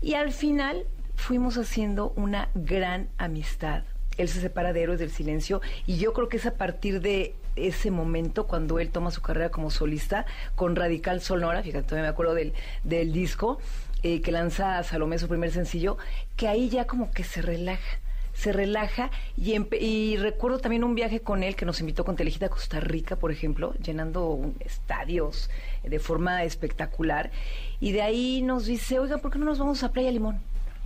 Y 0.00 0.14
al 0.14 0.32
final 0.32 0.86
fuimos 1.18 1.58
haciendo 1.58 2.12
una 2.16 2.48
gran 2.54 3.08
amistad. 3.18 3.82
Él 4.16 4.28
se 4.28 4.40
separa 4.40 4.72
de 4.72 4.82
Héroes 4.82 4.98
del 5.00 5.10
Silencio 5.10 5.60
y 5.86 5.98
yo 5.98 6.12
creo 6.12 6.28
que 6.28 6.38
es 6.38 6.46
a 6.46 6.54
partir 6.54 7.00
de 7.00 7.34
ese 7.56 7.90
momento 7.90 8.46
cuando 8.46 8.78
él 8.78 8.90
toma 8.90 9.10
su 9.10 9.20
carrera 9.20 9.50
como 9.50 9.70
solista 9.70 10.26
con 10.54 10.76
Radical 10.76 11.20
Sonora, 11.20 11.62
fíjate, 11.62 11.84
todavía 11.84 12.04
me 12.04 12.08
acuerdo 12.12 12.34
del, 12.34 12.52
del 12.84 13.12
disco 13.12 13.58
eh, 14.04 14.20
que 14.22 14.30
lanza 14.32 14.80
Salomé 14.84 15.18
su 15.18 15.28
primer 15.28 15.50
sencillo, 15.50 15.98
que 16.36 16.46
ahí 16.48 16.68
ya 16.68 16.86
como 16.86 17.10
que 17.10 17.24
se 17.24 17.42
relaja 17.42 17.98
se 18.32 18.52
relaja 18.52 19.10
y, 19.36 19.56
y 19.84 20.16
recuerdo 20.16 20.58
también 20.60 20.84
un 20.84 20.94
viaje 20.94 21.18
con 21.18 21.42
él 21.42 21.56
que 21.56 21.64
nos 21.64 21.80
invitó 21.80 22.04
con 22.04 22.14
Telejita 22.14 22.46
a 22.46 22.50
Costa 22.50 22.78
Rica, 22.78 23.16
por 23.16 23.32
ejemplo, 23.32 23.74
llenando 23.82 24.28
un- 24.30 24.54
estadios 24.60 25.50
de 25.82 25.98
forma 25.98 26.44
espectacular. 26.44 27.32
Y 27.80 27.90
de 27.90 28.02
ahí 28.02 28.42
nos 28.42 28.66
dice, 28.66 29.00
oigan, 29.00 29.18
¿por 29.18 29.32
qué 29.32 29.40
no 29.40 29.44
nos 29.46 29.58
vamos 29.58 29.82
a 29.82 29.90
Playa 29.90 30.12
Limón? 30.12 30.38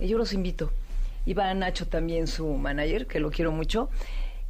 Y 0.03 0.07
yo 0.09 0.17
los 0.17 0.33
invito. 0.33 0.69
Iba 1.25 1.53
Nacho 1.53 1.87
también, 1.87 2.27
su 2.27 2.45
manager, 2.57 3.07
que 3.07 3.21
lo 3.21 3.31
quiero 3.31 3.53
mucho. 3.53 3.89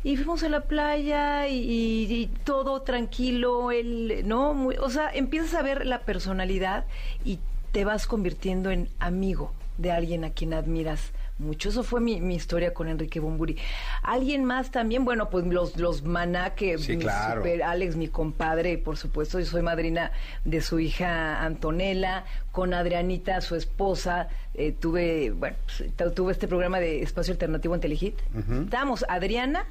Y 0.03 0.17
fuimos 0.17 0.41
a 0.43 0.49
la 0.49 0.61
playa 0.61 1.47
y, 1.47 1.53
y- 1.59 2.13
y 2.13 2.25
todo 2.43 2.81
tranquilo, 2.81 3.69
él, 3.71 4.23
¿no? 4.25 4.55
Muy- 4.55 4.77
o 4.77 4.89
sea, 4.89 5.11
empiezas 5.13 5.53
a 5.53 5.61
ver 5.61 5.85
la 5.85 5.99
personalidad 5.99 6.85
y 7.23 7.37
te 7.71 7.85
vas 7.85 8.07
convirtiendo 8.07 8.71
en 8.71 8.89
amigo 8.99 9.51
de 9.77 9.91
alguien 9.91 10.23
a 10.25 10.31
quien 10.31 10.55
admiras 10.55 11.11
mucho. 11.43 11.69
Eso 11.69 11.83
fue 11.83 12.01
mi, 12.01 12.19
mi 12.21 12.35
historia 12.35 12.73
con 12.73 12.87
Enrique 12.87 13.19
Bumburi. 13.19 13.57
Alguien 14.01 14.43
más 14.45 14.71
también, 14.71 15.05
bueno, 15.05 15.29
pues 15.29 15.45
los, 15.45 15.77
los 15.77 16.03
maná 16.03 16.55
que 16.55 16.77
Sí, 16.77 16.93
mi 16.97 17.03
claro. 17.03 17.41
super 17.41 17.63
Alex, 17.63 17.95
mi 17.95 18.07
compadre, 18.07 18.77
por 18.77 18.97
supuesto, 18.97 19.39
yo 19.39 19.45
soy 19.45 19.61
madrina 19.61 20.11
de 20.45 20.61
su 20.61 20.79
hija 20.79 21.43
Antonella, 21.43 22.25
con 22.51 22.73
Adrianita, 22.73 23.41
su 23.41 23.55
esposa, 23.55 24.29
eh, 24.53 24.71
tuve, 24.71 25.31
bueno, 25.31 25.55
pues, 25.65 25.95
tu- 25.95 26.11
tuve 26.11 26.31
este 26.31 26.47
programa 26.47 26.79
de 26.79 27.01
Espacio 27.03 27.33
Alternativo 27.33 27.75
en 27.75 27.81
Telehit. 27.81 28.15
Estábamos 28.63 29.05
Adriana, 29.09 29.65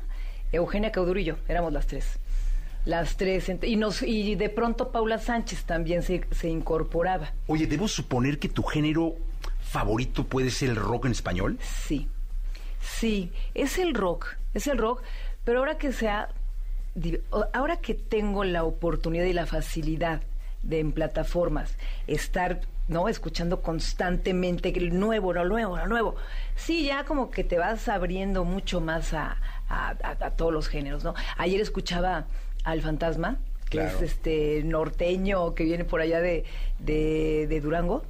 Eugenia 0.52 0.92
Cauduro 0.92 1.18
y 1.20 1.24
yo, 1.24 1.36
éramos 1.48 1.72
las 1.72 1.86
tres. 1.86 2.18
Las 2.84 3.16
tres, 3.16 3.48
y, 3.62 3.76
nos, 3.76 4.02
y 4.02 4.34
de 4.34 4.48
pronto 4.48 4.90
Paula 4.90 5.18
Sánchez 5.18 5.62
también 5.64 6.02
se, 6.02 6.22
se 6.32 6.48
incorporaba. 6.48 7.30
Oye, 7.46 7.68
¿debo 7.68 7.86
suponer 7.86 8.40
que 8.40 8.48
tu 8.48 8.64
género 8.64 9.14
favorito 9.72 10.24
puede 10.24 10.50
ser 10.50 10.68
el 10.70 10.76
rock 10.76 11.06
en 11.06 11.12
español? 11.12 11.58
Sí, 11.62 12.08
sí, 12.80 13.32
es 13.54 13.78
el 13.78 13.94
rock, 13.94 14.26
es 14.54 14.66
el 14.66 14.76
rock, 14.78 15.02
pero 15.44 15.60
ahora 15.60 15.78
que 15.78 15.92
sea, 15.92 16.28
ahora 17.54 17.78
que 17.78 17.94
tengo 17.94 18.44
la 18.44 18.64
oportunidad 18.64 19.24
y 19.24 19.32
la 19.32 19.46
facilidad 19.46 20.20
de 20.62 20.78
en 20.80 20.92
plataformas 20.92 21.74
estar, 22.06 22.60
¿no? 22.88 23.08
Escuchando 23.08 23.62
constantemente 23.62 24.68
el 24.78 24.98
nuevo, 25.00 25.32
lo 25.32 25.44
nuevo, 25.46 25.76
lo 25.78 25.86
nuevo. 25.86 26.14
Sí, 26.54 26.84
ya 26.84 27.04
como 27.04 27.30
que 27.30 27.42
te 27.42 27.58
vas 27.58 27.88
abriendo 27.88 28.44
mucho 28.44 28.80
más 28.80 29.14
a, 29.14 29.38
a- 29.68 29.96
a- 30.02 30.26
a 30.26 30.30
todos 30.32 30.52
los 30.52 30.68
géneros, 30.68 31.02
¿no? 31.02 31.14
Ayer 31.38 31.60
escuchaba 31.60 32.26
al 32.64 32.82
Fantasma, 32.82 33.38
que 33.70 33.78
Claro. 33.78 33.96
es 33.96 34.02
este 34.02 34.62
norteño 34.64 35.54
que 35.54 35.64
viene 35.64 35.84
por 35.86 36.00
allá 36.02 36.20
de, 36.20 36.44
de, 36.78 37.46
de 37.48 37.60
Durango. 37.60 38.04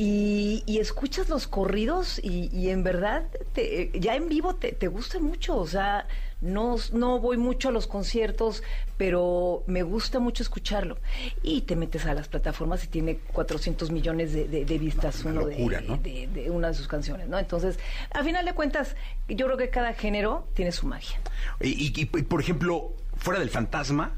Y, 0.00 0.62
y 0.66 0.78
escuchas 0.78 1.28
los 1.28 1.48
corridos 1.48 2.20
y, 2.22 2.48
y 2.56 2.70
en 2.70 2.84
verdad 2.84 3.24
te- 3.52 3.90
ya 3.98 4.14
en 4.14 4.28
vivo 4.28 4.54
te, 4.54 4.70
te 4.70 4.86
gusta 4.86 5.18
mucho, 5.18 5.56
o 5.56 5.66
sea, 5.66 6.06
no, 6.40 6.76
no 6.92 7.18
voy 7.18 7.36
mucho 7.36 7.70
a 7.70 7.72
los 7.72 7.88
conciertos, 7.88 8.62
pero 8.96 9.64
me 9.66 9.82
gusta 9.82 10.20
mucho 10.20 10.44
escucharlo. 10.44 10.98
Y 11.42 11.62
te 11.62 11.74
metes 11.74 12.06
a 12.06 12.14
las 12.14 12.28
plataformas 12.28 12.84
y 12.84 12.86
tiene 12.86 13.16
400 13.32 13.90
millones 13.90 14.32
de, 14.32 14.46
de- 14.46 14.64
de 14.64 14.78
vistas 14.78 15.24
uno 15.24 15.44
de- 15.46 15.56
locura, 15.56 15.80
¿no? 15.80 15.96
de, 15.96 16.28
de 16.28 16.48
una 16.48 16.68
de 16.68 16.74
sus 16.74 16.86
canciones, 16.86 17.26
¿no? 17.28 17.36
Entonces, 17.36 17.76
al 18.12 18.24
final 18.24 18.44
de 18.44 18.52
cuentas, 18.54 18.94
yo 19.28 19.46
creo 19.46 19.58
que 19.58 19.68
cada 19.70 19.94
género 19.94 20.46
tiene 20.54 20.70
su 20.70 20.86
magia. 20.86 21.18
Y, 21.60 21.70
y- 21.70 21.92
y, 22.00 22.04
por 22.04 22.40
ejemplo, 22.40 22.92
fuera 23.16 23.40
del 23.40 23.50
fantasma, 23.50 24.14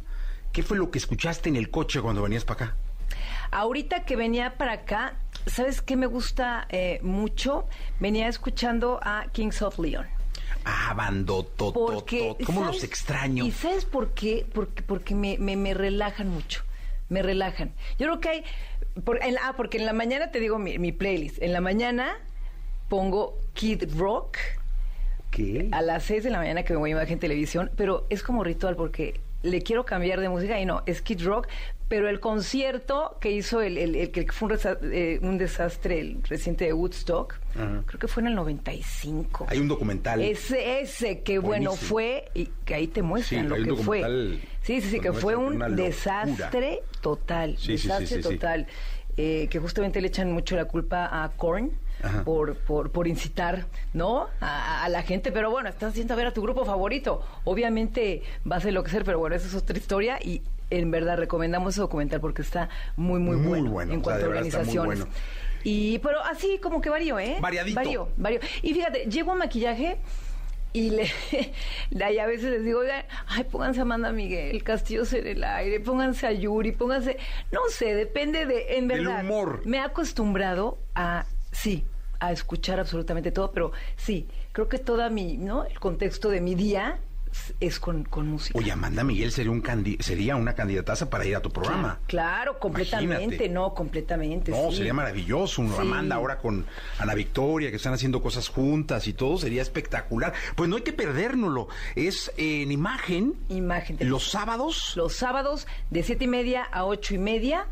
¿qué 0.52 0.62
fue 0.62 0.76
lo 0.76 0.90
que 0.90 0.98
escuchaste 0.98 1.48
en 1.48 1.56
el 1.56 1.70
coche 1.70 2.02
cuando 2.02 2.20
venías 2.22 2.44
para 2.44 2.64
acá? 2.66 2.76
Ahorita 3.50 4.04
que 4.04 4.14
venía 4.14 4.56
para 4.58 4.72
acá, 4.72 5.14
¿sabes 5.46 5.82
qué 5.82 5.96
me 5.96 6.06
gusta 6.06 6.66
eh, 6.70 7.00
mucho? 7.02 7.66
Venía 7.98 8.28
escuchando 8.28 9.00
a 9.02 9.26
Kings 9.32 9.62
of 9.62 9.78
Leon. 9.78 10.06
Ah, 10.64 10.92
bando, 10.94 11.44
to, 11.44 11.72
Porque, 11.72 12.34
to. 12.38 12.44
¿Cómo 12.44 12.64
los 12.64 12.84
extraño? 12.84 13.44
¿Y 13.46 13.50
sabes 13.50 13.84
por 13.84 14.10
qué? 14.10 14.46
Porque, 14.52 14.82
porque 14.82 15.14
me, 15.14 15.38
me, 15.38 15.56
me 15.56 15.72
relajan 15.74 16.28
mucho. 16.28 16.62
Me 17.08 17.22
relajan. 17.22 17.72
Yo 17.98 18.06
creo 18.06 18.20
que 18.20 18.28
hay. 18.28 18.44
por- 19.04 19.22
en 19.24 19.34
la- 19.34 19.40
ah, 19.48 19.54
porque 19.56 19.78
en 19.78 19.86
la 19.86 19.92
mañana 19.92 20.30
te 20.30 20.38
digo 20.40 20.58
mi, 20.58 20.78
mi 20.78 20.92
playlist. 20.92 21.40
En 21.42 21.52
la 21.52 21.60
mañana 21.60 22.16
pongo 22.88 23.38
Kid 23.54 23.84
Rock. 23.96 24.36
¿Qué? 25.30 25.68
A 25.72 25.80
las 25.80 26.02
6 26.04 26.24
de 26.24 26.30
la 26.30 26.38
mañana 26.38 26.64
que 26.64 26.72
me 26.72 26.78
voy 26.80 26.90
a 26.90 26.92
imagen 26.94 27.18
televisión, 27.20 27.70
pero 27.76 28.06
es 28.10 28.22
como 28.22 28.42
ritual 28.44 28.74
porque 28.76 29.20
le 29.42 29.62
quiero 29.62 29.84
cambiar 29.84 30.20
de 30.20 30.28
música 30.28 30.60
y 30.60 30.66
no, 30.66 30.82
es 30.86 31.00
Kid 31.02 31.22
Rock, 31.24 31.48
pero 31.88 32.08
el 32.08 32.20
concierto 32.20 33.16
que 33.20 33.30
hizo 33.32 33.60
el, 33.62 33.76
el- 33.78 33.96
el 33.96 34.10
que 34.12 34.30
fue 34.30 34.46
un, 34.48 34.54
resa- 34.54 34.78
eh, 34.82 35.18
un 35.22 35.38
desastre 35.38 35.98
el 36.00 36.22
reciente 36.22 36.66
de 36.66 36.72
Woodstock, 36.72 37.34
Ajá. 37.56 37.82
creo 37.86 37.98
que 37.98 38.06
fue 38.06 38.22
en 38.22 38.28
el 38.28 38.34
95. 38.36 39.46
Hay 39.48 39.58
un 39.58 39.66
documental. 39.68 40.22
Ese, 40.22 40.80
ese, 40.80 41.20
que 41.22 41.38
bueno 41.40 41.72
fue, 41.72 42.26
y 42.34 42.46
que 42.64 42.74
ahí 42.74 42.86
te 42.86 43.02
muestran 43.02 43.48
Sí, 43.48 43.64
lo 43.64 43.76
que 43.76 43.82
fue. 43.82 44.38
Sí, 44.62 44.80
sí, 44.80 44.90
sí, 44.90 45.00
que 45.00 45.12
fue 45.12 45.34
un 45.36 45.58
locura. 45.58 45.68
desastre 45.70 46.82
total. 47.00 47.56
Sí, 47.56 47.76
sí, 47.76 47.78
sí, 47.78 47.88
desastre 47.88 48.22
sí. 48.22 48.28
total. 48.28 48.66
Eh, 49.22 49.48
que 49.48 49.58
justamente 49.58 50.00
le 50.00 50.08
echan 50.08 50.32
mucho 50.32 50.56
la 50.56 50.64
culpa 50.64 51.22
a 51.22 51.28
Korn. 51.28 51.72
Por, 52.24 52.56
por, 52.56 52.90
por 52.90 53.06
incitar, 53.06 53.66
¿no? 53.92 54.28
A, 54.40 54.84
a 54.84 54.88
la 54.88 55.02
gente, 55.02 55.32
pero 55.32 55.50
bueno, 55.50 55.68
estás 55.68 55.90
haciendo 55.90 56.14
a 56.14 56.16
ver 56.16 56.28
a 56.28 56.32
tu 56.32 56.40
grupo 56.40 56.64
favorito. 56.64 57.22
Obviamente 57.44 58.22
va 58.50 58.56
a 58.56 58.60
ser 58.60 58.72
lo 58.72 58.82
que 58.82 58.90
ser, 58.90 59.04
pero 59.04 59.18
bueno, 59.18 59.36
esa 59.36 59.46
es 59.48 59.54
otra 59.54 59.76
historia 59.76 60.18
y 60.18 60.40
en 60.70 60.90
verdad 60.90 61.18
recomendamos 61.18 61.74
ese 61.74 61.82
documental 61.82 62.18
porque 62.18 62.40
está 62.40 62.70
muy, 62.96 63.20
muy, 63.20 63.36
Muy 63.36 63.46
bueno, 63.46 63.70
bueno, 63.70 63.92
en 63.92 64.00
cuanto 64.00 64.24
a 64.24 64.28
organizaciones. 64.30 65.04
Y, 65.62 65.98
pero 65.98 66.24
así 66.24 66.58
como 66.62 66.80
que 66.80 66.88
varío, 66.88 67.18
¿eh? 67.18 67.36
Variadito. 67.38 67.76
Varío, 67.76 68.08
varío. 68.16 68.40
Y 68.62 68.72
fíjate, 68.72 69.04
llego 69.04 69.32
a 69.32 69.34
maquillaje 69.34 69.98
y 70.72 70.90
le, 70.90 71.10
y 71.90 72.18
a 72.18 72.26
veces 72.26 72.50
les 72.50 72.64
digo, 72.64 72.80
oigan, 72.80 73.04
ay, 73.26 73.44
pónganse 73.44 73.80
a 73.80 73.82
Amanda 73.82 74.12
Miguel, 74.12 74.62
Castillos 74.62 75.12
en 75.12 75.26
el 75.26 75.44
aire, 75.44 75.80
pónganse 75.80 76.26
a 76.26 76.32
Yuri, 76.32 76.72
pónganse, 76.72 77.18
no 77.50 77.60
sé, 77.70 77.94
depende 77.94 78.46
de, 78.46 78.76
en 78.78 78.88
verdad. 78.88 79.24
humor. 79.24 79.62
Me 79.64 79.78
he 79.78 79.80
acostumbrado 79.80 80.78
a, 80.94 81.26
sí, 81.52 81.84
a 82.20 82.32
escuchar 82.32 82.78
absolutamente 82.78 83.32
todo, 83.32 83.50
pero 83.52 83.72
sí, 83.96 84.28
creo 84.52 84.68
que 84.68 84.78
toda 84.78 85.10
mi, 85.10 85.36
¿no? 85.36 85.64
El 85.64 85.80
contexto 85.80 86.28
de 86.30 86.40
mi 86.40 86.54
día 86.54 87.00
es- 87.60 87.80
con, 87.80 88.04
con 88.04 88.28
música. 88.28 88.58
Oye, 88.58 88.72
Amanda 88.72 89.04
Miguel 89.04 89.32
sería, 89.32 89.50
un 89.52 89.62
candi- 89.62 90.00
sería 90.00 90.36
una 90.36 90.54
candidataza 90.54 91.08
para 91.10 91.24
ir 91.24 91.36
a 91.36 91.40
tu 91.40 91.50
programa. 91.50 91.98
Claro, 92.06 92.58
completamente, 92.58 93.14
Imagínate. 93.24 93.48
no, 93.48 93.74
completamente. 93.74 94.50
No, 94.50 94.70
sí. 94.70 94.78
sería 94.78 94.94
maravilloso. 94.94 95.62
Sí. 95.66 95.74
Amanda 95.78 96.16
ahora 96.16 96.38
con 96.38 96.66
Ana 96.98 97.14
Victoria, 97.14 97.70
que 97.70 97.76
están 97.76 97.92
haciendo 97.94 98.20
cosas 98.22 98.48
juntas 98.48 99.06
y 99.06 99.12
todo, 99.12 99.38
sería 99.38 99.62
espectacular. 99.62 100.32
Pues 100.56 100.68
no 100.68 100.76
hay 100.76 100.82
que 100.82 100.92
perdérnoslo. 100.92 101.68
Es 101.96 102.32
eh, 102.36 102.62
en 102.62 102.72
imagen. 102.72 103.34
Imagen. 103.48 103.96
Los 104.00 104.30
sábados. 104.30 104.94
Los 104.96 105.14
sábados 105.14 105.66
de 105.90 106.02
siete 106.02 106.24
y 106.24 106.28
media 106.28 106.62
a 106.64 106.84
ocho 106.84 107.14
y 107.14 107.18
media. 107.18 107.66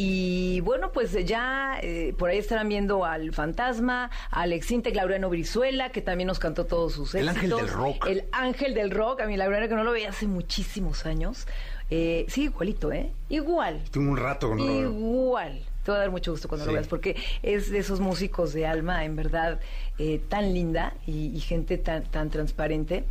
Y 0.00 0.60
bueno, 0.60 0.92
pues 0.92 1.12
ya 1.26 1.76
eh, 1.82 2.14
por 2.16 2.30
ahí 2.30 2.38
estarán 2.38 2.68
viendo 2.68 3.04
al 3.04 3.32
Fantasma, 3.32 4.12
a 4.30 4.42
Alex 4.42 4.70
Intec, 4.70 4.94
Laureano 4.94 5.28
Brizuela, 5.28 5.90
que 5.90 6.00
también 6.02 6.28
nos 6.28 6.38
cantó 6.38 6.66
todos 6.66 6.92
sus 6.92 7.16
El 7.16 7.28
éxitos. 7.28 7.60
ángel 7.60 7.66
del 7.66 7.68
rock. 7.76 8.06
El 8.06 8.24
ángel 8.30 8.74
del 8.74 8.90
rock. 8.92 9.20
A 9.22 9.26
mí 9.26 9.36
Laureano 9.36 9.66
que 9.68 9.74
no 9.74 9.82
lo 9.82 9.90
veía 9.90 10.10
hace 10.10 10.28
muchísimos 10.28 11.04
años. 11.04 11.48
Eh, 11.90 12.26
sí, 12.28 12.44
igualito, 12.44 12.92
¿eh? 12.92 13.10
Igual. 13.28 13.82
Tengo 13.90 14.12
un 14.12 14.16
rato 14.16 14.50
con 14.50 14.60
Igual. 14.60 15.62
Te 15.84 15.90
va 15.90 15.96
a 15.96 16.00
dar 16.02 16.10
mucho 16.12 16.30
gusto 16.30 16.46
cuando 16.46 16.64
Sí. 16.64 16.68
lo 16.70 16.74
veas, 16.74 16.86
porque 16.86 17.16
es 17.42 17.68
de 17.70 17.78
esos 17.78 17.98
músicos 17.98 18.52
de 18.52 18.66
alma, 18.66 19.04
en 19.04 19.16
verdad, 19.16 19.58
eh, 19.98 20.20
tan 20.28 20.54
linda 20.54 20.94
y, 21.08 21.34
y 21.36 21.40
gente 21.40 21.76
tan, 21.76 22.04
tan 22.04 22.30
transparente. 22.30 23.04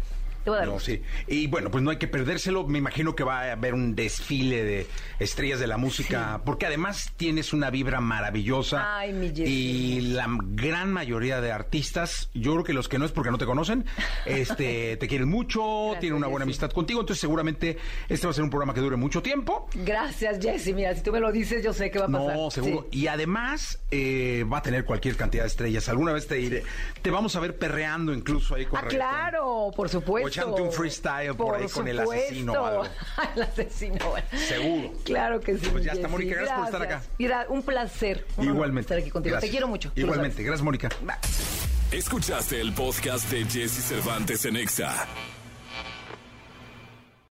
Te 0.47 0.51
va 0.51 0.57
a 0.57 0.59
dar 0.61 0.69
No, 0.69 0.79
sí. 0.79 1.01
Y 1.27 1.47
bueno, 1.47 1.69
pues 1.69 1.83
no 1.83 1.89
hay 1.91 1.97
que 1.97 2.07
perdérselo. 2.07 2.65
Me 2.65 2.77
imagino 2.77 3.15
que 3.15 3.23
va 3.25 3.41
a 3.41 3.51
haber 3.51 3.73
un 3.73 3.95
desfile 3.95 4.63
de 4.63 4.87
estrellas 5.19 5.59
de 5.59 5.67
la 5.67 5.75
música, 5.77 6.41
porque 6.45 6.65
además 6.65 7.11
tienes 7.17 7.51
una 7.51 7.69
vibra 7.69 7.99
maravillosa. 7.99 8.97
Ay, 8.99 9.11
mi. 9.11 9.27
Y 9.35 9.99
la 10.13 10.25
gran 10.29 10.93
mayoría 10.93 11.41
de 11.41 11.51
artistas, 11.51 12.29
yo 12.33 12.53
creo 12.53 12.63
que 12.63 12.73
los 12.73 12.87
que 12.87 12.97
no 12.97 13.03
es 13.05 13.11
porque 13.11 13.29
no 13.29 13.37
te 13.37 13.45
conocen, 13.45 13.83
este, 14.25 14.95
te 14.97 15.07
quieren 15.09 15.27
mucho, 15.27 15.95
tienen 15.99 16.17
una 16.17 16.27
buena 16.27 16.43
amistad 16.43 16.71
contigo, 16.71 17.01
entonces 17.01 17.19
seguramente 17.19 17.77
este 18.07 18.25
va 18.25 18.31
a 18.31 18.33
ser 18.33 18.43
un 18.45 18.49
programa 18.49 18.73
que 18.73 18.79
dure 18.79 18.95
mucho 18.95 19.21
tiempo. 19.21 19.67
Gracias, 19.73 20.39
Jessy. 20.41 20.73
Mira, 20.73 20.95
si 20.95 21.01
tú 21.03 21.11
me 21.11 21.19
lo 21.19 21.31
dices, 21.31 21.63
yo 21.63 21.73
sé 21.73 21.91
qué 21.91 21.99
va 21.99 22.05
a 22.05 22.09
pasar. 22.09 22.35
No, 22.37 22.51
seguro. 22.51 22.87
Sí. 22.91 22.99
Y 22.99 23.07
además 23.07 23.79
eh, 23.91 24.45
va 24.51 24.59
a 24.59 24.61
tener 24.61 24.85
cualquier 24.85 25.15
cantidad 25.17 25.43
de 25.43 25.47
estrellas. 25.47 25.89
Alguna 25.89 26.13
vez 26.13 26.27
te 26.27 26.35
diré, 26.35 26.63
te 27.01 27.11
vamos 27.11 27.35
a 27.35 27.39
ver 27.41 27.57
perreando 27.57 28.13
incluso 28.13 28.55
ahí 28.55 28.65
con 28.65 28.77
Ah, 28.79 28.81
reggaetón. 28.83 29.07
claro, 29.09 29.71
por 29.75 29.89
supuesto. 29.89 30.36
Un 30.45 30.71
freestyle 30.71 31.35
por 31.35 31.55
ahí 31.55 31.67
con 31.67 31.87
el 31.87 31.99
asesino 31.99 32.65
algo. 32.65 32.83
el 33.35 33.43
asesino. 33.43 34.13
Seguro. 34.47 34.93
Claro 35.03 35.39
que 35.39 35.57
sí. 35.57 35.67
Pues 35.71 35.83
ya 35.83 35.93
está. 35.93 36.07
Mónica, 36.07 36.35
gracias 36.35 36.57
por 36.57 36.65
estar 36.65 36.81
acá. 36.81 37.01
Mira, 37.17 37.45
un 37.49 37.63
placer. 37.63 38.25
un 38.37 38.45
Igualmente. 38.45 38.81
Estar 38.81 38.97
aquí 38.99 39.09
contigo. 39.09 39.33
Gracias. 39.33 39.49
Te 39.49 39.51
quiero 39.51 39.67
mucho. 39.67 39.91
Igualmente. 39.95 40.43
Gracias, 40.43 40.63
Mónica. 40.63 40.89
Escuchaste 41.91 42.59
el 42.59 42.73
podcast 42.73 43.29
de 43.31 43.45
Jesse 43.45 43.83
Cervantes 43.83 44.45
en 44.45 44.57
Exa. 44.57 45.07